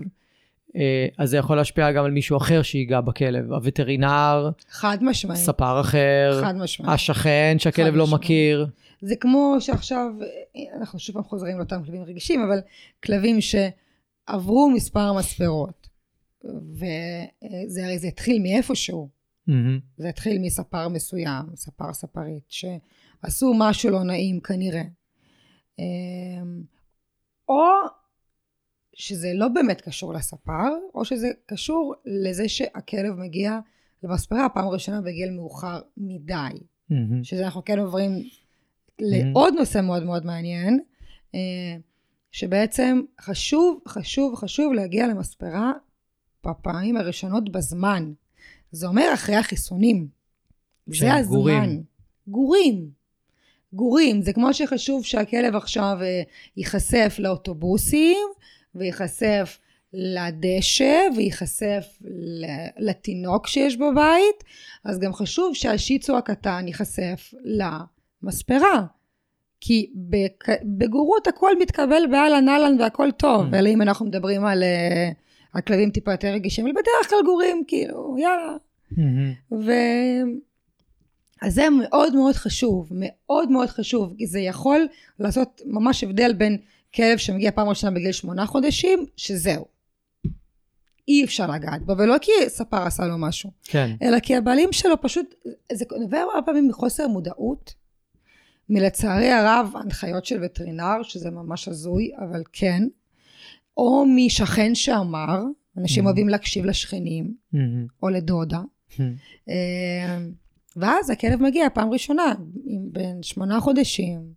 אה, 0.77 1.07
אז 1.19 1.31
זה 1.31 1.37
יכול 1.37 1.57
להשפיע 1.57 1.93
גם 1.93 2.05
על 2.05 2.11
מישהו 2.11 2.37
אחר 2.37 2.63
שיגע 2.63 3.01
בכלב. 3.01 3.53
הווטרינר, 3.53 4.51
חד 4.71 4.99
משמעית, 5.01 5.41
ספר 5.41 5.81
אחר, 5.81 6.41
חד 6.45 6.57
משמעית. 6.57 6.93
השכן 6.95 7.57
שהכלב 7.59 7.95
לא 7.95 8.05
משמעית. 8.05 8.23
מכיר. 8.23 8.67
זה 9.01 9.17
כמו 9.17 9.57
שעכשיו, 9.61 10.11
אה, 10.57 10.79
אנחנו 10.79 10.99
שוב 10.99 11.15
פעם 11.15 11.25
חוזרים 11.25 11.59
לאותם 11.59 11.83
כלבים 11.85 12.03
רגישים, 12.03 12.43
אבל 12.43 12.61
כלבים 13.05 13.39
שעברו 13.41 14.71
מספר 14.71 15.13
מספרות, 15.13 15.89
וזה 16.45 17.85
הרי 17.85 17.99
זה 17.99 18.09
התחיל 18.09 18.43
מאיפשהו. 18.43 19.09
מהמם. 19.47 19.79
זה 19.97 20.09
התחיל 20.09 20.39
מספר 20.39 20.89
מסוים, 20.89 21.45
ספר 21.55 21.93
ספרית, 21.93 22.45
שעשו 22.49 23.53
משהו 23.59 23.91
לא 23.91 24.05
נעים 24.05 24.41
כנראה. 24.41 24.83
אמ, 25.79 26.63
או 27.49 27.65
שזה 28.95 29.33
לא 29.35 29.49
באמת 29.49 29.81
קשור 29.81 30.15
לספר, 30.15 30.69
או 30.95 31.05
שזה 31.05 31.29
קשור 31.47 31.95
לזה 32.05 32.49
שהכלב 32.49 33.15
מגיע 33.15 33.59
למספרה 34.03 34.49
פעם 34.49 34.69
ראשונה 34.69 35.01
בגיל 35.01 35.31
מאוחר 35.31 35.81
מדי. 35.97 36.37
מהמם. 36.91 37.25
שזה 37.25 37.45
אנחנו 37.45 37.65
כן 37.65 37.79
עוברים 37.79 38.13
לעוד 39.01 39.55
נושא 39.59 39.81
מאוד 39.81 40.03
מאוד 40.03 40.27
מעניין, 40.27 40.81
אה, 41.35 41.77
שבעצם 42.31 43.01
חשוב, 43.21 43.81
חשוב, 43.89 44.35
חשוב 44.35 44.73
להגיע 44.73 45.07
למספרה 45.09 45.73
בפעמים 46.47 46.97
הראשונות 46.97 47.53
בזמן. 47.53 48.13
זה 48.71 48.87
אומר 48.87 49.11
אחרי 49.15 49.37
החיסונים. 49.37 50.09
זה 50.87 51.15
הזמן. 51.15 51.35
גורים. 51.35 51.83
גורים. 52.27 52.91
גורים. 53.73 54.23
זה 54.23 54.33
כמו 54.33 54.55
שחשוב 54.55 55.05
שהכלב 55.05 55.57
עכשיו 55.57 55.97
אה, 56.03 56.23
ייחשף 56.57 57.17
לאוטובוסים, 57.19 58.29
וייחשף 58.75 59.59
לדשא, 59.93 61.01
וייחשף 61.17 61.85
לתינוק 62.79 63.47
שיש 63.47 63.77
בבית, 63.77 64.45
אז 64.85 64.99
גם 64.99 65.13
חשוב 65.13 65.55
שהשיצו 65.55 66.17
הקטן 66.19 66.65
ייחשף 66.67 67.35
למספרה. 67.45 68.85
כי 69.61 69.91
בגורות 70.65 71.27
הכל 71.27 71.59
מתקבל 71.59 72.03
באהלן 72.11 72.49
אהלן 72.49 72.81
והכל 72.81 73.11
טוב, 73.11 73.43
Mm. 73.53 73.57
אלא 73.57 73.69
אם 73.69 73.83
אנחנו 73.83 74.07
מדברים 74.07 74.45
על 74.45 74.63
אה, 74.63 75.11
הכלבים 75.55 75.91
טיפה 75.91 76.13
יותר 76.13 76.29
רגישים, 76.29 76.65
אבל 76.65 76.73
בדרך 76.73 77.09
כלל 77.11 77.19
גורים, 77.25 77.63
כאילו, 77.69 78.17
יאללה. 78.19 78.57
מהמם. 78.97 79.33
ו... 79.53 79.73
אז 81.43 81.55
זה 81.55 81.67
מאוד 81.83 82.15
מאוד 82.15 82.35
חשוב, 82.35 82.89
מאוד 82.95 83.51
מאוד 83.51 83.69
חשוב, 83.69 84.15
כי 84.19 84.27
זה 84.27 84.41
יכול 84.41 84.87
לעשות 85.19 85.61
ממש 85.67 86.05
הבדל 86.05 86.33
בין 86.33 86.57
כלב 86.95 87.19
שמגיע 87.19 87.51
פעם 87.51 87.69
ראשונה 87.69 87.95
בגיל 87.97 88.13
שמונה 88.13 88.47
חודשים, 88.47 89.07
שזהו. 89.17 89.65
אי 91.09 91.25
אפשר 91.25 91.51
לגעת 91.51 91.83
בו, 91.83 91.97
ולא 91.99 92.17
כי 92.21 92.31
ספר 92.49 92.77
עשה 92.87 93.07
לו 93.07 93.19
משהו, 93.19 93.51
כן. 93.65 93.91
אלא 94.03 94.21
כי 94.21 94.37
הבעלים 94.37 94.73
שלו 94.73 95.01
פשוט, 95.01 95.35
זה 95.73 95.85
נובע 96.01 96.21
הרבה 96.21 96.47
פעמים 96.47 96.69
מחוסר 96.69 97.09
מודעות, 97.09 97.75
מלצערי 98.69 99.31
הרב 99.31 99.73
הנחיות 99.75 100.25
של 100.25 100.45
וטרינר, 100.45 101.03
שזה 101.03 101.31
ממש 101.31 101.69
הזוי, 101.69 102.11
אבל 102.19 102.43
כן, 102.53 102.83
או 103.77 104.05
משכן 104.17 104.75
שאמר, 104.75 105.43
אנשים 105.79 106.03
Mhm. 106.03 106.07
אוהבים 106.07 106.29
להקשיב 106.29 106.65
לשכנים, 106.65 107.35
מהמם. 107.53 107.87
או 108.03 108.09
לדודה, 108.09 108.61
מהמם. 108.99 110.33
ואז 110.77 111.11
הכלב 111.11 111.43
מגיע 111.43 111.71
פעם 111.75 111.93
ראשונה, 111.93 112.35
בין 112.93 113.23
שמונה 113.23 113.61
חודשים, 113.61 114.33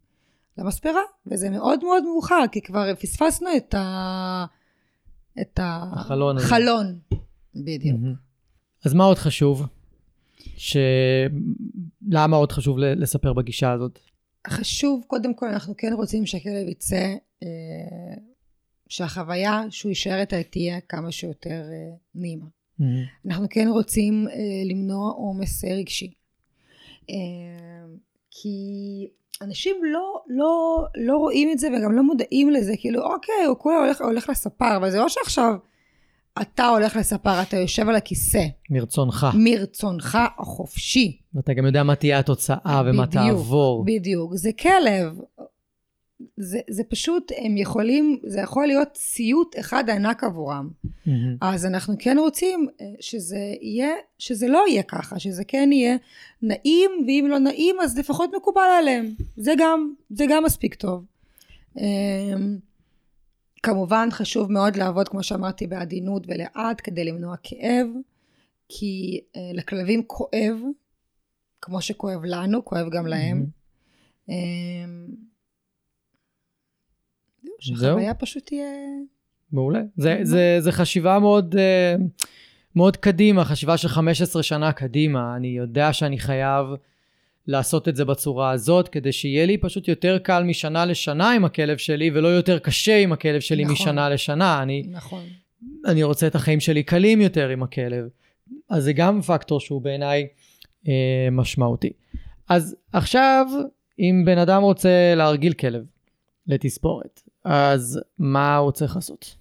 למספרה, 0.57 1.01
וזה 1.25 1.49
מאוד 1.49 1.83
מאוד 1.83 2.03
מאוחר, 2.03 2.43
כי 2.51 2.61
כבר 2.61 2.95
פספסנו 2.95 3.49
את 3.57 3.73
ה... 3.73 4.45
את 5.41 5.59
החלון 5.63 6.37
הזה. 6.37 6.45
החלון. 6.45 6.99
בדיוק. 7.55 7.99
מהמם. 7.99 8.15
אז 8.85 8.93
מה 8.93 9.03
עוד 9.03 9.17
חשוב? 9.17 9.65
ש... 10.37 10.77
למה 12.09 12.37
עוד 12.37 12.51
חשוב 12.51 12.77
לספר 12.77 13.33
בגישה 13.33 13.71
הזאת? 13.71 13.99
חשוב, 14.47 15.03
קודם 15.07 15.33
כל, 15.33 15.47
אנחנו 15.47 15.73
כן 15.77 15.93
רוצים 15.93 16.25
שהכלב 16.25 16.67
יצא, 16.67 17.15
אה, 17.43 18.15
שהחוויה 18.89 19.63
שהוא 19.69 19.89
יישאר 19.89 20.19
איתה 20.19 20.43
תהיה 20.43 20.79
כמה 20.89 21.11
שיותר 21.11 21.61
אה, 21.71 21.95
נעימה. 22.15 22.45
מהמם. 22.79 23.03
אנחנו 23.25 23.47
כן 23.49 23.67
רוצים 23.67 24.27
אה, 24.27 24.33
למנוע 24.65 25.11
עומס 25.11 25.65
רגשי. 25.65 26.13
אה, 27.09 27.85
כי 28.31 28.57
אנשים 29.41 29.75
לא, 29.83 30.21
לא, 30.27 30.85
לא 30.97 31.17
רואים 31.17 31.51
את 31.51 31.59
זה 31.59 31.67
וגם 31.67 31.91
לא 31.91 32.03
מודעים 32.03 32.49
לזה, 32.49 32.73
כאילו 32.77 33.01
אוקיי, 33.13 33.45
הוא 33.47 33.57
כולה 33.57 33.77
הולך, 33.77 34.01
הולך 34.01 34.29
לספר, 34.29 34.77
אבל 34.77 34.91
זה 34.91 34.97
לא 34.97 35.09
שעכשיו 35.09 35.53
אתה 36.41 36.67
הולך 36.67 36.95
לספר, 36.95 37.41
אתה 37.41 37.57
יושב 37.57 37.89
על 37.89 37.95
הכיסא, 37.95 38.45
מרצונך. 38.69 39.27
מרצונך 39.33 40.17
החופשי. 40.37 41.17
ואתה 41.33 41.53
גם 41.53 41.65
יודע 41.65 41.83
מה 41.83 41.95
תהיה 41.95 42.19
התוצאה 42.19 42.81
ומה 42.85 43.05
בדיוק, 43.05 43.25
תעבור. 43.25 43.85
בדיוק, 43.85 44.31
זה 44.35 44.49
כלב. 44.61 45.19
זה, 46.37 46.59
זה 46.69 46.83
פשוט, 46.83 47.31
הם 47.37 47.57
יכולים, 47.57 48.19
זה 48.23 48.39
יכול 48.39 48.67
להיות 48.67 48.89
סיוט 48.95 49.55
אחד 49.59 49.89
ענק 49.89 50.23
עבורם. 50.23 50.69
מהמם. 51.05 51.37
אז 51.41 51.65
אנחנו 51.65 51.95
כן 51.99 52.17
רוצים 52.19 52.67
אה, 52.81 52.85
שזה 52.99 53.53
יהיה, 53.61 53.89
שזה 54.19 54.47
לא 54.47 54.63
יהיה 54.69 54.83
ככה, 54.83 55.19
שזה 55.19 55.43
כן 55.43 55.69
יהיה 55.71 55.95
נעים, 56.41 56.91
ואם 57.07 57.25
לא 57.29 57.39
נעים 57.39 57.75
אז 57.81 57.97
לפחות 57.97 58.29
מקובל 58.35 58.67
עליהם. 58.79 59.15
זה 59.37 59.53
גם, 59.57 59.93
זה 60.09 60.25
גם 60.29 60.43
מספיק 60.43 60.75
טוב. 60.75 61.05
אמ, 61.77 62.57
כמובן 63.63 64.09
חשוב 64.11 64.51
מאוד 64.51 64.75
לעבוד, 64.75 65.09
כמו 65.09 65.23
שאמרתי, 65.23 65.67
בעדינות 65.67 66.23
ולאט 66.27 66.81
כדי 66.83 67.03
למנוע 67.03 67.35
כאב, 67.43 67.87
כי 68.69 69.21
אה, 69.35 69.51
לכלבים 69.53 70.03
כואב, 70.07 70.57
כמו 71.61 71.81
שכואב 71.81 72.19
לנו, 72.23 72.65
כואב 72.65 72.89
גם 72.89 73.07
להם. 73.07 73.45
זהו. 74.27 74.35
שהחוויה 77.59 78.13
פשוט 78.13 78.45
תהיה... 78.45 78.65
מעולה. 79.51 79.81
זה, 79.97 80.19
זה, 80.23 80.57
זה 80.59 80.71
חשיבה 80.71 81.19
מאוד, 81.19 81.55
אה, 81.57 81.95
מאוד 82.75 82.97
קדימה, 82.97 83.45
חשיבה 83.45 83.77
של 83.77 83.87
15 83.87 84.43
שנה 84.43 84.71
קדימה. 84.71 85.35
אני 85.35 85.47
יודע 85.47 85.93
שאני 85.93 86.19
חייב 86.19 86.67
לעשות 87.47 87.87
את 87.87 87.95
זה 87.95 88.05
בצורה 88.05 88.51
הזאת, 88.51 88.87
כדי 88.87 89.11
שיהיה 89.11 89.45
לי 89.45 89.57
פשוט 89.57 89.87
יותר 89.87 90.17
קל 90.17 90.43
משנה 90.43 90.85
לשנה 90.85 91.31
עם 91.31 91.45
הכלב 91.45 91.77
שלי, 91.77 92.11
ולא 92.13 92.27
יותר 92.27 92.59
קשה 92.59 92.97
עם 92.97 93.11
הכלב 93.11 93.39
שלי 93.39 93.63
נכון. 93.63 93.73
משנה 93.73 94.09
לשנה. 94.09 94.61
אני, 94.61 94.83
נכון. 94.91 95.23
אני 95.85 96.03
רוצה 96.03 96.27
את 96.27 96.35
החיים 96.35 96.59
שלי 96.59 96.83
קלים 96.83 97.21
יותר 97.21 97.49
עם 97.49 97.63
הכלב. 97.63 98.05
אז 98.69 98.83
זה 98.83 98.93
גם 98.93 99.21
פקטור 99.21 99.59
שהוא 99.59 99.81
בעיניי 99.81 100.27
אה, 100.87 101.27
משמעותי. 101.31 101.91
אז 102.49 102.75
עכשיו, 102.93 103.45
אם 103.99 104.23
בן 104.25 104.37
אדם 104.37 104.61
רוצה 104.61 105.13
להרגיל 105.15 105.53
כלב 105.53 105.83
לתספורת, 106.47 107.21
אז 107.45 107.99
מה 108.19 108.55
הוא 108.55 108.71
צריך 108.71 108.95
לעשות? 108.95 109.35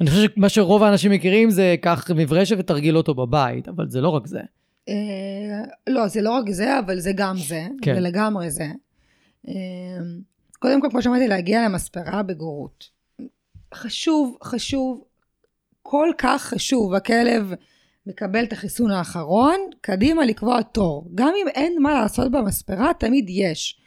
אני 0.00 0.10
חושב 0.10 0.28
שמה 0.34 0.48
שרוב 0.48 0.82
האנשים 0.82 1.10
מכירים 1.12 1.50
זה 1.50 1.74
קח 1.82 2.10
מברשת 2.16 2.56
ותרגיל 2.58 2.96
אותו 2.96 3.14
בבית, 3.14 3.68
אבל 3.68 3.90
זה 3.90 4.00
לא 4.00 4.08
רק 4.08 4.26
זה. 4.26 4.40
אה, 4.88 4.94
לא, 5.86 6.08
זה 6.08 6.22
לא 6.22 6.30
רק 6.30 6.50
זה, 6.50 6.78
אבל 6.78 6.98
זה 6.98 7.12
גם 7.14 7.36
זה, 7.36 7.66
כן. 7.82 7.94
זה 7.94 8.00
לגמרי 8.00 8.50
זה. 8.50 8.68
אה, 9.48 9.54
קודם 10.58 10.80
כל, 10.80 10.88
כמו 10.90 11.02
שאמרתי, 11.02 11.28
להגיע 11.28 11.64
למספרה 11.64 12.22
בגורות. 12.22 12.84
חשוב, 13.74 14.36
חשוב, 14.44 15.04
כל 15.82 16.08
כך 16.18 16.42
חשוב, 16.42 16.94
הכלב 16.94 17.52
מקבל 18.06 18.44
את 18.44 18.52
החיסון 18.52 18.90
האחרון, 18.90 19.56
קדימה 19.80 20.24
לקבוע 20.24 20.62
תור. 20.62 21.08
גם 21.14 21.32
אם 21.42 21.48
אין 21.48 21.82
מה 21.82 21.94
לעשות 21.94 22.32
במספרה, 22.32 22.90
תמיד 22.98 23.26
יש. 23.28 23.80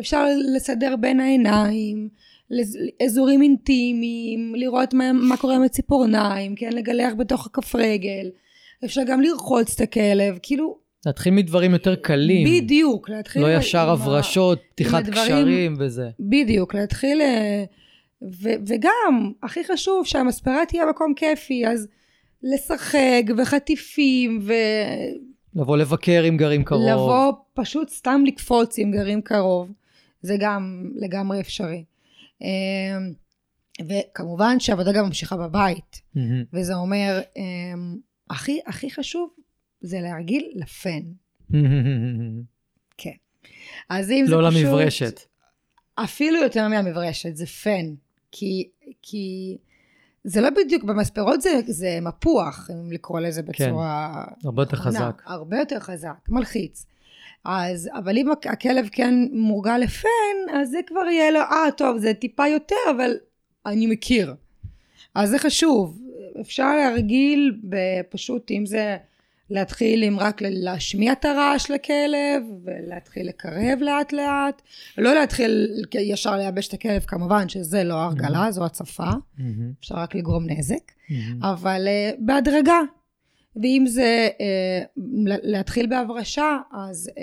אפשר 0.00 0.24
לסדר 0.56 0.96
בין 1.00 1.20
העיניים, 1.20 2.08
לז- 2.50 2.78
אזורים 3.06 3.42
אינטימיים, 3.42 4.54
לראות 4.54 4.94
מה, 4.94 5.12
מה 5.12 5.36
קורה 5.36 5.56
עם 5.56 5.62
הציפורניים, 5.62 6.54
כן, 6.54 6.72
לגלח 6.72 7.12
בתוך 7.18 7.46
הכף 7.46 7.74
רגל. 7.74 8.30
אפשר 8.84 9.00
גם 9.06 9.20
לרחוץ 9.20 9.74
את 9.74 9.80
הכלב, 9.80 10.38
כאילו, 10.42 10.78
להתחיל 11.06 11.32
מדברים 11.34 11.72
יותר 11.72 11.94
קלים. 11.96 12.48
בדיוק, 12.64 13.08
להתחיל... 13.10 13.42
לא 13.42 13.56
ישר 13.56 13.90
הברשות, 13.90 14.58
פתיחת 14.74 14.94
הדברים- 15.08 15.24
קשרים 15.26 15.74
וזה. 15.78 16.08
בדיוק, 16.20 16.74
להתחיל 16.74 17.20
אה, 17.20 17.64
ו- 18.42 18.54
וגם, 18.66 19.32
הכי 19.42 19.64
חשוב 19.64 20.06
שהמספרה 20.06 20.66
תהיה 20.68 20.86
מקום 20.90 21.14
כיפי, 21.16 21.66
אז 21.66 21.88
לשחק 22.42 23.22
וחטיפים 23.38 24.38
ו... 24.42 24.52
לבוא 25.54 25.76
לבקר 25.76 26.24
אם 26.28 26.36
גרים 26.36 26.64
קרוב. 26.64 26.88
לבוא 26.88 27.32
פשוט 27.54 27.88
סתם 27.88 28.22
לקפוץ 28.26 28.78
אם 28.78 28.90
גרים 28.90 29.22
קרוב, 29.22 29.72
זה 30.22 30.36
גם 30.40 30.90
לגמרי 30.96 31.40
אפשרי. 31.40 31.84
אמ, 32.40 33.12
וכמובן 33.88 34.60
שהעבודה 34.60 34.92
גם 34.92 35.04
ממשיכה 35.04 35.36
בבית, 35.36 36.02
מהמם. 36.14 36.44
וזה 36.52 36.74
אומר, 36.74 37.20
אמ, 37.36 37.96
הכי 38.30 38.60
הכי 38.66 38.90
חשוב 38.90 39.30
זה 39.80 40.00
להרגיל 40.00 40.52
לפן. 40.54 41.02
אז 43.88 44.10
אם 44.10 44.24
זה 44.28 44.36
לא 44.36 44.50
פשוט... 44.50 44.62
למברשת. 44.62 45.20
אפילו 45.94 46.42
יותר 46.42 46.68
מהמברשת, 46.68 47.36
זה 47.36 47.46
פן. 47.46 47.94
כי, 48.32 48.68
כי 49.02 49.56
זה 50.24 50.40
לא 50.40 50.50
בדיוק, 50.50 50.84
במספרות 50.84 51.42
זה, 51.42 51.60
זה 51.66 51.98
מפוח, 52.02 52.70
אם 52.72 52.92
לקרוא 52.92 53.20
לזה 53.20 53.42
בצורה... 53.42 54.24
הרבה 54.44 54.62
יותר. 54.62 54.76
חזק. 54.76 55.22
הרבה 55.26 55.58
יותר 55.58 55.80
חזק, 55.80 56.28
מלחיץ. 56.28 56.86
אז, 57.44 57.90
אבל 57.94 58.18
אם 58.18 58.30
הכ- 58.32 58.50
הכלב 58.52 58.88
כן 58.92 59.14
מורגל 59.32 59.76
לפן, 59.78 60.08
אז 60.54 60.70
זה 60.70 60.78
כבר 60.86 61.00
יהיה 61.10 61.30
לו, 61.30 61.40
אה, 61.40 61.70
טוב, 61.76 61.98
זה 61.98 62.14
טיפה 62.14 62.46
יותר, 62.48 62.74
אבל 62.96 63.12
אני 63.66 63.86
מכיר. 63.86 64.34
אז 65.14 65.30
זה 65.30 65.38
חשוב. 65.38 65.98
אפשר 66.40 66.76
להרגיל 66.76 67.56
בפשוט, 67.64 68.50
אם 68.50 68.66
זה 68.66 68.96
להתחיל 69.50 70.02
עם 70.02 70.18
רק 70.18 70.40
להשמיע 70.42 71.12
את 71.12 71.24
הרעש 71.24 71.70
לכלב, 71.70 72.42
ולהתחיל 72.64 73.28
לקרב 73.28 73.78
לאט 73.80 74.12
לאט. 74.12 74.62
לא 74.98 75.14
להתחיל 75.14 75.68
ישר 76.00 76.36
לייבש 76.36 76.68
את 76.68 76.74
הכלב, 76.74 77.02
כמובן 77.02 77.48
שזה 77.48 77.84
לא 77.84 77.94
הרגלה, 77.94 78.50
זו 78.50 78.64
הצפה. 78.64 79.10
מהמם. 79.38 79.72
אפשר 79.80 79.94
רק 79.94 80.14
לגרום 80.14 80.44
נזק. 80.50 80.92
מהמם. 81.10 81.42
אבל 81.44 81.88
uh, 81.88 82.16
בהדרגה. 82.18 82.80
ואם 83.56 83.84
זה 83.86 84.28
uh, 84.32 84.90
להתחיל 85.42 85.86
בהברשה, 85.86 86.58
אז 86.72 87.10
uh, 87.10 87.20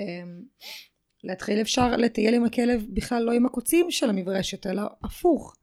להתחיל 1.23 1.61
אפשר 1.61 1.95
לטייל 1.95 2.35
עם 2.35 2.45
הכלב 2.45 2.85
בכלל 2.89 3.23
לא 3.23 3.31
עם 3.31 3.45
הקוצים 3.45 3.91
של 3.91 4.09
המברשת, 4.09 4.67
אלא 4.67 4.81
הפוך. 5.03 5.55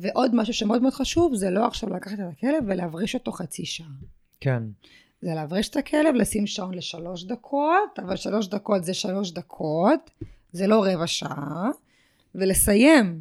ועוד 0.00 0.34
משהו 0.34 0.54
שמאוד 0.54 0.82
מאוד 0.82 0.92
חשוב, 0.92 1.34
זה 1.34 1.50
לא 1.50 1.66
עכשיו 1.66 1.90
לקחת 1.90 2.14
את 2.14 2.24
הכלב 2.32 2.64
ולהבריש 2.66 3.14
אותו 3.14 3.32
חצי 3.32 3.64
שעה. 3.64 3.86
כן. 4.40 4.62
זה 5.22 5.34
להבריש 5.34 5.68
את 5.68 5.76
הכלב, 5.76 6.14
לשים 6.14 6.46
שעון 6.46 6.74
לשלוש 6.74 7.24
דקות, 7.24 7.98
אבל 7.98 8.16
שלוש 8.16 8.48
דקות 8.48 8.84
זה 8.84 8.94
שלוש 8.94 9.30
דקות, 9.30 10.10
זה 10.52 10.66
לא 10.66 10.84
רבע 10.84 11.06
שעה, 11.06 11.70
ולסיים. 12.34 13.20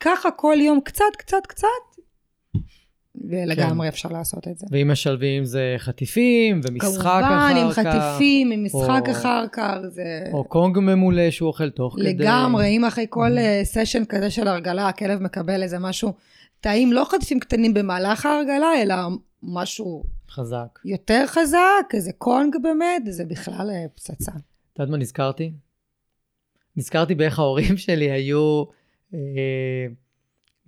ככה 0.00 0.30
כל 0.30 0.56
יום 0.60 0.80
קצת, 0.80 1.04
קצת, 1.18 1.46
קצת, 1.46 1.66
ולגמרי 3.30 3.88
אפשר 3.88 4.08
לעשות 4.08 4.48
את 4.48 4.58
זה. 4.58 4.66
ואם 4.70 4.90
משלבים 4.90 5.44
זה 5.44 5.74
חטיפים, 5.78 6.60
ומשחק 6.64 6.98
אחר 7.00 7.22
כך. 7.22 7.28
כמובן, 7.28 7.56
עם 7.56 7.70
חטיפים, 7.70 8.50
עם 8.50 8.64
משחק 8.64 9.02
או- 9.06 9.12
אחר 9.12 9.44
כך, 9.52 9.74
זה... 9.88 10.24
או 10.32 10.44
קונג 10.44 10.78
ממולא 10.78 11.30
שהוא 11.30 11.46
אוכל 11.46 11.70
תוך 11.70 11.94
כדי. 11.94 12.04
לגמרי, 12.14 12.66
אם 12.68 12.84
אחרי 12.84 13.06
כל 13.10 13.30
Mhm. 13.34 13.38
אה, 13.38 13.60
סשן 13.64 14.04
כזה 14.04 14.30
של 14.30 14.48
הרגלה, 14.48 14.88
הכלב 14.88 15.22
מקבל 15.22 15.62
איזה 15.62 15.78
משהו 15.78 16.12
טעים, 16.60 16.92
לא 16.92 17.04
חטיפים 17.04 17.40
קטנים 17.40 17.74
במהלך 17.74 18.26
ההרגלה, 18.26 18.82
אלא 18.82 18.94
משהו 19.42 20.04
חזק. 20.30 20.78
יותר 20.84 21.24
חזק, 21.26 21.58
איזה 21.94 22.10
קונג 22.18 22.56
באמת, 22.62 23.02
זה 23.10 23.24
בכלל 23.24 23.70
אה, 23.70 23.84
פצצה. 23.94 24.32
את 24.32 24.78
יודעת 24.78 24.90
מה 24.90 24.96
נזכרתי? 24.96 25.52
נזכרתי 26.76 27.14
באיך 27.14 27.38
ההורים 27.38 27.76
שלי 27.86 28.10
היו 28.10 28.64
אה, 29.14 29.18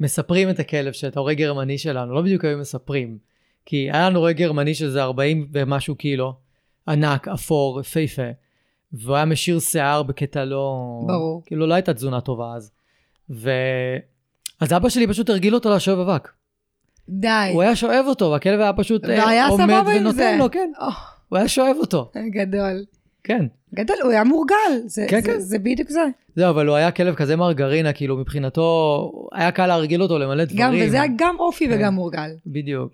מספרים 0.01 0.51
את 0.51 0.59
הכלב, 0.59 0.93
שאת 0.93 1.17
ההורה 1.17 1.35
גרמני 1.35 1.79
שלנו, 1.79 2.15
לא 2.15 2.23
בדיוק 2.23 2.45
היו 2.45 2.59
מספרים. 2.59 3.19
כי 3.67 3.77
היה 3.77 4.11
לנו 4.11 4.21
רועה 4.21 4.33
גרמני 4.33 4.75
שזה 4.75 5.03
40 5.03 5.49
ומשהו 5.53 5.95
קילו, 5.95 6.35
ענק, 6.89 7.29
אפור, 7.29 7.81
יפהפה, 7.81 8.31
והוא 8.93 9.17
היה 9.17 9.25
משאיר 9.25 9.61
שיער 9.61 10.03
בקטע 10.03 10.45
לא... 10.45 11.01
ברור. 11.07 11.43
כאילו 11.47 11.67
לא 11.67 11.75
הייתה 11.75 11.95
תזונה 11.95 12.21
טובה 12.21 12.55
אז. 12.57 12.73
ו... 13.31 13.51
אז 14.61 14.73
אבא 14.73 14.89
שלי 14.89 15.07
פשוט 15.07 15.31
הרגיל 15.31 15.55
אותו 15.55 15.71
לשואב 15.71 15.99
אבק. 15.99 16.29
די. 17.09 17.51
הוא 17.53 17.63
היה 17.63 17.77
שואב 17.77 18.05
אותו, 18.07 18.31
והכלב 18.31 18.61
היה 18.61 18.73
פשוט 18.73 19.05
אה, 19.05 19.25
והיה 19.25 19.47
עומד 19.47 19.83
ונותן 19.87 20.17
זה. 20.17 20.37
לו, 20.39 20.51
כן. 20.51 20.73
או, 20.81 20.87
הוא 21.29 21.39
היה 21.39 21.49
שואב 21.49 21.77
אותו, 21.81 22.11
גדול. 22.31 22.85
כן. 23.27 23.47
גדול, 23.75 23.97
הוא 24.03 24.11
היה 24.11 24.25
מורגל, 24.25 24.55
זה, 24.85 25.07
כן, 25.09 25.21
זה, 25.21 25.27
כן. 25.27 25.39
זה 25.39 25.59
בדיוק 25.59 25.89
זה. 25.89 26.05
זהו, 26.37 26.51
אבל 26.51 26.67
הוא 26.67 26.77
היה 26.77 26.91
כלב 26.91 27.15
כזה 27.15 27.37
מרגרינה, 27.37 27.93
כאילו 27.93 28.17
מבחינתו, 28.17 29.11
היה 29.33 29.53
קל 29.53 29.67
להרגיל 29.67 30.03
אותו 30.03 30.19
למלא 30.19 30.45
דברים. 30.45 30.61
גם, 30.61 30.75
וזה 30.81 31.03
היה 31.03 31.13
גם 31.17 31.37
אופי 31.39 31.69
כן. 31.69 31.75
וגם 31.75 31.95
מורגל. 31.95 32.31
בדיוק. 32.47 32.93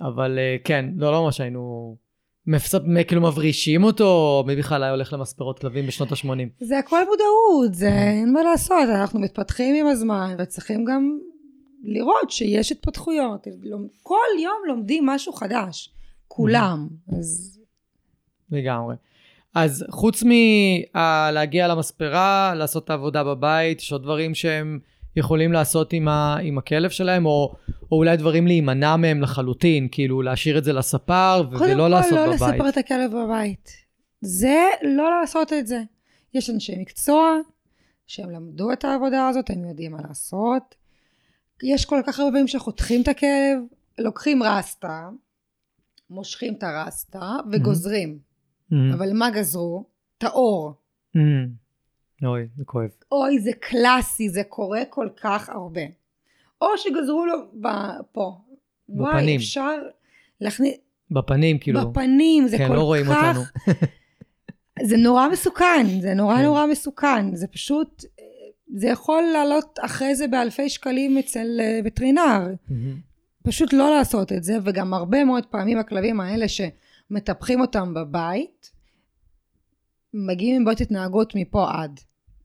אבל 0.00 0.38
אה, 0.38 0.56
כן, 0.64 0.84
לא, 0.96 1.12
לא 1.12 1.24
ממש 1.24 1.40
היינו... 1.40 1.96
מפסט, 2.46 2.82
כאילו 3.06 3.22
מברישים 3.22 3.84
אותו, 3.84 4.44
מי 4.46 4.56
בכלל 4.56 4.82
היה 4.82 4.92
הולך 4.92 5.12
למספרות 5.12 5.58
כלבים 5.58 5.86
בשנות 5.86 6.12
ה-80. 6.12 6.28
זה 6.60 6.78
הכל 6.78 7.00
מודעות, 7.04 7.74
זה 7.74 7.88
אין 7.88 8.32
מה 8.32 8.42
לעשות, 8.42 8.88
אנחנו 8.88 9.20
מתפתחים 9.20 9.74
עם 9.74 9.86
הזמן 9.86 10.36
וצריכים 10.38 10.84
גם 10.84 11.18
לראות 11.82 12.30
שיש 12.30 12.72
התפתחויות. 12.72 13.46
כל 14.02 14.16
יום 14.42 14.62
לומדים 14.66 15.06
משהו 15.06 15.32
חדש, 15.32 15.90
כולם. 16.28 16.88
אז 17.18 17.58
לגמרי. 18.50 18.94
אז 19.54 19.84
חוץ 19.90 20.22
מלהגיע 20.22 21.68
למספרה, 21.68 22.54
לעשות 22.56 22.84
את 22.84 22.90
העבודה 22.90 23.24
בבית, 23.24 23.80
יש 23.80 23.92
עוד 23.92 24.02
דברים 24.02 24.34
שהם 24.34 24.78
יכולים 25.16 25.52
לעשות 25.52 25.92
עם, 25.92 26.08
ה, 26.08 26.36
עם 26.42 26.58
הכלב 26.58 26.90
שלהם, 26.90 27.26
או, 27.26 27.54
או 27.92 27.96
אולי 27.96 28.16
דברים 28.16 28.46
להימנע 28.46 28.96
מהם 28.96 29.20
לחלוטין, 29.20 29.88
כאילו 29.92 30.22
להשאיר 30.22 30.58
את 30.58 30.64
זה 30.64 30.72
לספר 30.72 31.42
קודם 31.58 31.72
ולא 31.72 31.82
כל 31.82 31.88
לעשות 31.88 32.12
לא 32.12 32.26
בבית. 32.26 32.40
לספר 32.40 32.68
את 32.68 32.76
הכלב 32.76 33.10
בבית. 33.16 33.70
זה 34.20 34.64
לא 34.82 35.20
לעשות 35.20 35.52
את 35.52 35.66
זה. 35.66 35.82
יש 36.34 36.50
אנשי 36.50 36.78
מקצוע 36.78 37.36
שהם 38.06 38.30
למדו 38.30 38.72
את 38.72 38.84
העבודה 38.84 39.28
הזאת, 39.28 39.50
הם 39.50 39.64
יודעים 39.68 39.92
מה 39.92 39.98
לעשות. 40.08 40.74
יש 41.62 41.84
כל 41.84 42.00
כך 42.06 42.18
הרבה 42.18 42.30
פעמים 42.30 42.48
שחותכים 42.48 43.02
את 43.02 43.08
הכלב, 43.08 43.58
לוקחים 43.98 44.42
רסטה, 44.42 45.08
מושכים 46.10 46.54
את 46.54 46.62
הרסטה 46.62 47.36
וגוזרים. 47.52 48.31
Mhm. 48.72 48.94
אבל 48.94 49.12
מה 49.12 49.30
גזרו? 49.30 49.84
את 50.18 50.24
האור. 50.24 50.72
Mhm. 51.16 51.20
אוי, 52.26 52.46
זה 52.56 52.64
כואב. 52.64 52.88
אוי, 53.12 53.38
זה 53.40 53.50
קלאסי, 53.60 54.28
זה 54.28 54.42
קורה 54.48 54.84
כל 54.90 55.08
כך 55.22 55.48
הרבה. 55.48 55.80
או 56.60 56.66
שגזרו 56.76 57.26
לו 57.26 57.36
ב- 57.60 58.00
פה. 58.12 58.38
וואי, 58.88 59.14
בפנים. 59.14 59.36
אפשר 59.36 59.74
להכניס... 60.40 60.74
בפנים, 61.10 61.58
כאילו. 61.58 61.90
בפנים, 61.90 62.48
זה 62.48 62.58
כן, 62.58 62.68
כל 62.68 62.74
לא 62.74 62.82
רואים 62.82 63.06
כך... 63.06 63.36
אותנו. 63.36 63.40
זה 64.88 64.96
נורא 64.96 65.28
מסוכן, 65.28 65.86
זה 66.00 66.14
נורא 66.14 66.36
כן. 66.36 66.42
נורא 66.42 66.66
מסוכן. 66.66 67.34
זה 67.34 67.46
פשוט... 67.46 68.04
זה 68.76 68.88
יכול 68.88 69.22
לעלות 69.32 69.78
אחרי 69.80 70.14
זה 70.14 70.28
באלפי 70.28 70.68
שקלים 70.68 71.18
אצל 71.18 71.60
אה, 71.60 71.80
וטרינר. 71.84 72.46
Mhm. 72.68 72.72
פשוט 73.42 73.72
לא 73.72 73.90
לעשות 73.90 74.32
את 74.32 74.44
זה, 74.44 74.58
וגם 74.64 74.94
הרבה 74.94 75.24
מאוד 75.24 75.46
פעמים 75.46 75.78
הכלבים 75.78 76.20
האלה 76.20 76.48
שמטפחים 77.12 77.60
אותם 77.60 77.94
בבית, 77.94 78.72
מגיעים 80.14 80.56
עם 80.56 80.64
בעיות 80.64 80.80
התנהגות 80.80 81.32
מפה 81.34 81.70
עד. 81.70 82.00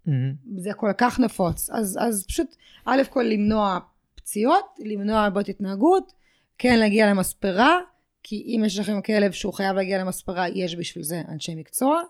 Mhm. 0.08 0.12
זה 0.58 0.74
כל 0.74 0.92
כך 0.98 1.20
נפוץ. 1.20 1.70
אז, 1.70 1.98
אז 2.02 2.26
פשוט, 2.28 2.56
א' 2.86 3.02
כל 3.10 3.24
למנוע 3.24 3.80
פציעות, 4.16 4.66
למנוע 4.80 5.30
בעיות 5.30 5.50
התנהגות, 5.50 6.14
כן 6.58 6.80
להגיע 6.80 7.10
למספרה, 7.10 7.80
כי 8.24 8.36
אם 8.36 8.64
יש 8.66 8.80
לכם 8.80 9.02
כלב 9.02 9.32
שהוא 9.32 9.54
חייב 9.54 9.76
להגיע 9.76 10.04
למספרה, 10.04 10.50
יש 10.50 10.76
בשביל 10.76 11.04
זה 11.04 11.22
אנשי 11.30 11.56
מקצוע. 11.56 12.02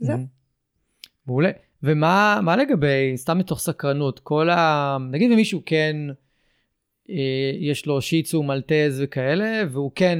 זהו. 0.00 0.16
Mhm. 0.16 0.20
מעולה. 1.26 1.50
ומה 1.82 2.40
מה 2.42 2.56
לגבי, 2.56 3.12
סתם 3.16 3.38
מתוך 3.38 3.58
סקרנות, 3.60 4.18
כל 4.18 4.50
ה... 4.50 4.96
נגיד 5.10 5.32
ומישהו 5.32 5.62
כן, 5.66 5.96
אה, 6.10 6.14
יש 7.60 7.86
לו 7.86 8.02
שיצו, 8.02 8.42
מלטז 8.42 9.00
וכאלה, 9.04 9.62
והוא 9.70 9.90
כן 9.94 10.18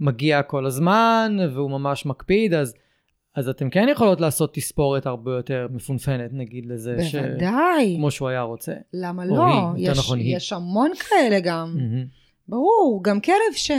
מגיע 0.00 0.42
כל 0.42 0.66
הזמן, 0.66 1.36
והוא 1.54 1.70
ממש 1.70 2.06
מקפיד, 2.06 2.54
אז, 2.54 2.74
אז 3.36 3.48
אתם 3.48 3.70
כן 3.70 3.86
יכולות 3.92 4.20
לעשות 4.20 4.54
תספורת 4.54 5.06
הרבה 5.06 5.32
יותר 5.36 5.66
מפונפנת, 5.70 6.30
נגיד 6.32 6.66
לזה, 6.66 7.04
ש... 7.04 7.14
בוודאי. 7.14 7.94
כמו 7.96 8.10
שהוא 8.10 8.28
היה 8.28 8.42
רוצה. 8.42 8.72
למה 8.92 9.24
או 9.24 9.36
לא? 9.36 9.44
היא, 9.76 9.90
יש, 9.90 9.98
נכון, 9.98 10.18
היא. 10.18 10.36
יש 10.36 10.52
המון 10.52 10.90
כאלה 10.94 11.40
גם. 11.40 11.74
מהמם. 11.76 12.04
ברור, 12.48 13.00
גם 13.04 13.20
כלב 13.20 13.54
ש... 13.54 13.70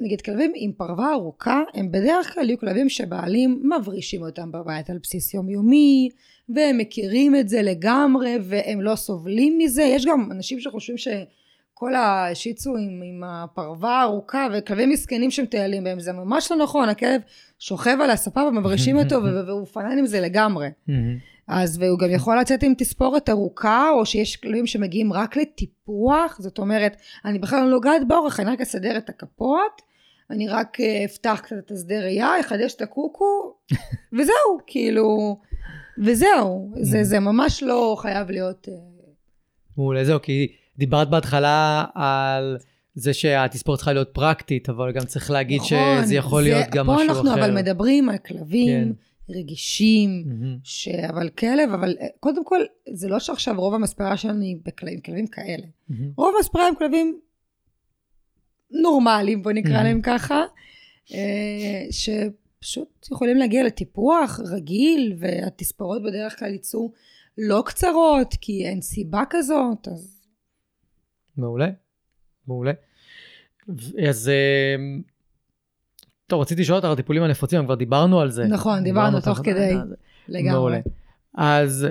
נגיד 0.00 0.20
כלבים 0.20 0.52
עם 0.54 0.72
פרווה 0.72 1.12
ארוכה, 1.12 1.62
הם 1.74 1.92
בדרך 1.92 2.34
כלל 2.34 2.48
יהיו 2.48 2.58
כלבים 2.58 2.88
שבעלים 2.88 3.70
מברישים 3.76 4.22
אותם 4.22 4.52
בבית 4.52 4.90
על 4.90 4.98
בסיס 5.02 5.34
יומיומי, 5.34 6.08
והם 6.48 6.78
מכירים 6.78 7.36
את 7.36 7.48
זה 7.48 7.62
לגמרי, 7.62 8.36
והם 8.42 8.80
לא 8.80 8.96
סובלים 8.96 9.58
מזה. 9.58 9.82
יש 9.82 10.06
גם 10.06 10.28
אנשים 10.30 10.60
שחושבים 10.60 10.96
שכל 10.98 11.94
השיצו 11.94 12.76
עם, 12.76 13.02
עם 13.04 13.24
הפרווה 13.24 14.00
הארוכה, 14.00 14.46
וכלבים 14.52 14.90
מסכנים 14.90 15.30
שמטיילים 15.30 15.84
בהם, 15.84 16.00
זה 16.00 16.12
ממש 16.12 16.52
לא 16.52 16.56
נכון, 16.56 16.88
הכלב 16.88 17.20
שוכב 17.58 17.96
על 18.00 18.10
הספה 18.10 18.42
ומברישים 18.42 18.98
אותו, 18.98 19.16
והוא 19.46 19.66
פנן 19.66 19.98
עם 19.98 20.06
זה 20.06 20.20
לגמרי. 20.20 20.68
אז 21.48 21.78
והוא 21.78 21.98
גם 21.98 22.10
יכול 22.10 22.40
לצאת 22.40 22.62
עם 22.62 22.74
תספורת 22.78 23.28
ארוכה, 23.28 23.90
או 23.90 24.06
שיש 24.06 24.36
כלבים 24.36 24.66
שמגיעים 24.66 25.12
רק 25.12 25.36
לטיפוח, 25.36 26.36
זאת 26.40 26.58
אומרת, 26.58 26.96
אני 27.24 27.38
בכלל 27.38 27.64
לא 27.64 27.70
נוגעת 27.70 28.08
באורך, 28.08 28.40
אני 28.40 28.50
רק 28.50 28.60
אסדר 28.60 28.96
את 28.96 29.08
הכפות, 29.08 29.82
אני 30.30 30.48
רק 30.48 30.80
אה, 30.80 31.04
אפתח 31.04 31.40
קצת 31.42 31.56
את 31.58 31.70
השדה 31.70 32.00
ראייה, 32.00 32.40
אחדש 32.40 32.74
את 32.74 32.82
הקוקו, 32.82 33.54
וזהו, 34.18 34.58
כאילו, 34.66 35.38
וזהו, 35.98 36.72
זה, 36.80 37.04
זה 37.04 37.20
ממש 37.20 37.62
לא 37.62 37.96
חייב 37.98 38.30
להיות... 38.30 38.68
אה, 38.68 38.74
מעולה, 39.76 40.04
זהו, 40.04 40.22
כי 40.22 40.52
דיברת 40.78 41.10
בהתחלה 41.10 41.84
על 41.94 42.56
זה 42.94 43.14
שהתספורת 43.14 43.78
צריכה 43.78 43.92
להיות 43.92 44.08
פרקטית, 44.12 44.68
אבל 44.68 44.92
גם 44.92 45.04
צריך 45.04 45.30
להגיד 45.30 45.60
נכון, 45.60 46.02
שזה 46.04 46.14
יכול 46.14 46.42
זה, 46.42 46.48
להיות 46.48 46.70
גם 46.70 46.86
משהו 46.86 47.12
אחר. 47.12 47.22
פה 47.22 47.28
אנחנו 47.28 47.34
אבל 47.34 47.54
מדברים 47.54 48.08
על 48.08 48.18
כלבים. 48.18 48.68
כן. 48.68 48.92
רגישים, 49.30 50.24
מהמם. 50.26 50.58
ש... 50.64 50.88
אבל 50.88 51.28
כלב, 51.28 51.70
אבל 51.74 51.96
אה, 52.00 52.06
קודם 52.20 52.44
כל, 52.44 52.60
זה 52.92 53.08
לא 53.08 53.18
שעכשיו 53.18 53.54
רוב 53.60 53.74
המספרה 53.74 54.16
שלנו 54.16 54.40
היא 54.42 54.56
בכלבים, 54.64 55.00
כלבים 55.00 55.26
כאלה. 55.26 55.66
מהמם. 55.88 56.12
רוב 56.16 56.34
המספרה 56.36 56.66
הם 56.68 56.74
כלבים 56.74 57.20
נורמליים, 58.70 59.42
בוא 59.42 59.52
נקרא 59.52 59.80
Mhm. 59.80 59.84
להם 59.84 60.00
ככה, 60.02 60.42
אה, 61.14 61.86
שפשוט 61.90 63.08
יכולים 63.12 63.36
להגיע 63.36 63.64
לטיפוח 63.64 64.40
רגיל, 64.52 65.16
והתספורות 65.18 66.02
בדרך 66.02 66.38
כלל 66.38 66.54
יצאו 66.54 66.92
לא 67.38 67.62
קצרות, 67.66 68.34
כי 68.40 68.66
אין 68.66 68.80
סיבה 68.82 69.22
כזאת, 69.30 69.88
אז 69.88 70.20
מעולה, 71.36 71.68
מעולה. 72.46 72.72
אז 74.08 74.28
אה, 74.28 74.76
טוב, 76.26 76.40
רציתי 76.40 76.60
לשאול 76.62 76.76
אותך 76.76 76.86
על 76.86 76.92
הטיפולים 76.92 77.22
הנפוצים, 77.22 77.64
כבר 77.64 77.74
דיברנו 77.74 78.20
על 78.20 78.30
זה. 78.30 78.44
נכון, 78.46 78.84
דיברנו 78.84 79.20
תוך 79.20 79.38
כדי. 79.38 79.74
זה. 79.88 79.94
לגמרי. 80.28 80.52
מעולה. 80.52 80.80
אז 81.34 81.86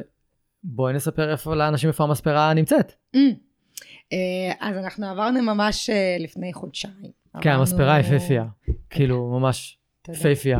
בואי 0.64 0.94
נספר 0.94 1.32
איפה 1.32 1.56
לאנשים 1.56 1.90
איפה 1.90 2.04
המספרה 2.04 2.54
נמצאת. 2.54 2.94
Mm. 3.16 3.20
אה, 4.14 4.18
אז 4.60 4.78
אנחנו 4.78 5.06
עברנו 5.08 5.42
ממש 5.42 5.90
אה, 5.90 6.18
לפני 6.20 6.54
חודשיים. 6.54 6.94
כן, 7.04 7.50
עברנו- 7.50 7.60
המספרה 7.60 8.00
יפהפייה. 8.00 8.46
כאילו, 8.90 9.40
ממש 9.40 9.78
תודה. 10.02 10.18
יפהפייה. 10.18 10.60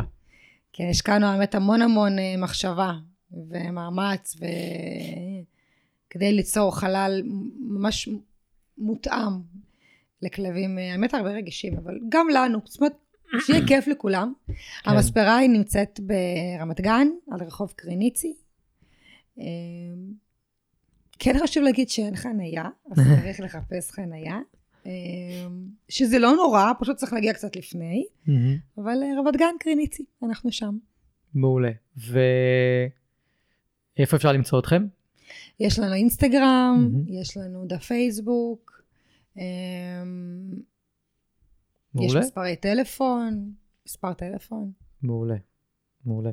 כן, 0.72 0.84
השקענו 0.90 1.26
האמת 1.26 1.54
המון 1.54 1.82
המון 1.82 2.18
אה, 2.18 2.34
מחשבה 2.38 2.92
ומאמץ 3.50 4.36
ו... 4.40 4.44
כדי 6.10 6.32
ליצור 6.32 6.76
חלל 6.78 7.22
ממש 7.68 8.08
מותאם 8.78 9.32
לכלבים, 10.22 10.78
אה, 10.78 10.92
האמת 10.92 11.14
הרבה 11.14 11.30
רגישים, 11.30 11.76
אבל 11.84 11.98
גם 12.08 12.26
לנו, 12.34 12.58
זאת 12.64 12.80
אומרת, 12.80 12.92
שיהיה 13.40 13.66
כיף 13.66 13.86
לכולם. 13.86 14.32
כן. 14.46 14.52
המספרה 14.90 15.36
היא 15.36 15.50
נמצאת 15.50 16.00
ברמת 16.00 16.80
גן, 16.80 17.08
על 17.30 17.40
רחוב 17.46 17.72
קריניצי. 17.76 18.34
אה, 19.38 19.44
כן 21.18 21.34
חשוב 21.42 21.62
להגיד 21.62 21.88
שאין 21.88 22.16
חנייה, 22.16 22.64
אז 22.90 22.98
צריך 23.22 23.40
לחפש 23.40 23.90
חנייה. 23.90 24.38
אה, 24.86 24.90
שזה 25.88 26.18
לא 26.18 26.32
נורא, 26.32 26.72
פשוט 26.80 26.96
צריך 26.96 27.12
להגיע 27.12 27.32
קצת 27.32 27.56
לפני. 27.56 28.04
אבל 28.78 29.02
אה, 29.02 29.08
רמת 29.18 29.36
גן 29.36 29.54
קריניצי, 29.60 30.04
אנחנו 30.22 30.52
שם. 30.52 30.78
מעולה. 31.34 31.70
ואיפה 31.96 32.16
אפשר 34.16 34.32
למצוא 34.32 34.58
אתכם? 34.58 34.86
יש 35.60 35.78
לנו 35.78 35.94
אינסטגרם. 35.94 36.90
יש 37.08 37.36
לנו 37.36 37.64
דף 37.66 37.84
פייסבוק, 37.84 38.82
אמ, 41.96 42.02
יש 42.02 42.12
מעולה? 42.12 42.20
מספרי 42.20 42.56
טלפון, 42.56 43.50
מספר 43.86 44.12
טלפון. 44.12 44.72
מעולה. 45.02 45.36
מעולה. 46.06 46.30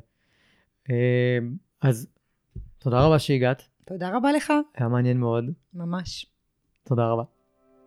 אה, 0.89 1.38
אז 1.82 2.07
תודה 2.78 3.05
רבה 3.05 3.20
שהגעת, 3.20 3.64
תודה 3.86 4.09
רבה 4.18 4.32
לך, 4.32 4.53
היה 4.76 4.88
מעניין 4.88 5.18
מאוד. 5.20 5.45
ממש. 5.74 6.26
תודה 6.84 7.07
רבה. 7.07 7.24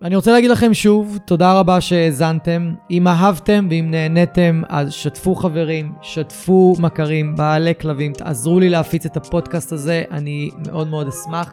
אני 0.02 0.16
רוצה 0.16 0.32
להגיד 0.32 0.50
לכם 0.50 0.74
שוב, 0.74 1.18
תודה 1.26 1.60
רבה 1.60 1.80
שהאזנתם. 1.80 2.74
אם 2.90 3.08
אהבתם 3.08 3.66
ואם 3.70 3.90
נהניתם, 3.90 4.62
אז 4.68 4.92
שתפו 4.92 5.34
חברים, 5.34 5.92
שתפו 6.02 6.74
מכרים, 6.80 7.36
בעלי 7.36 7.74
כלבים, 7.74 8.12
תעזרו 8.12 8.60
לי 8.60 8.68
להפיץ 8.68 9.06
את 9.06 9.16
הפודקאסט 9.16 9.72
הזה, 9.72 10.04
אני 10.10 10.50
מאוד 10.66 10.88
מאוד 10.88 11.08
אשמח. 11.08 11.52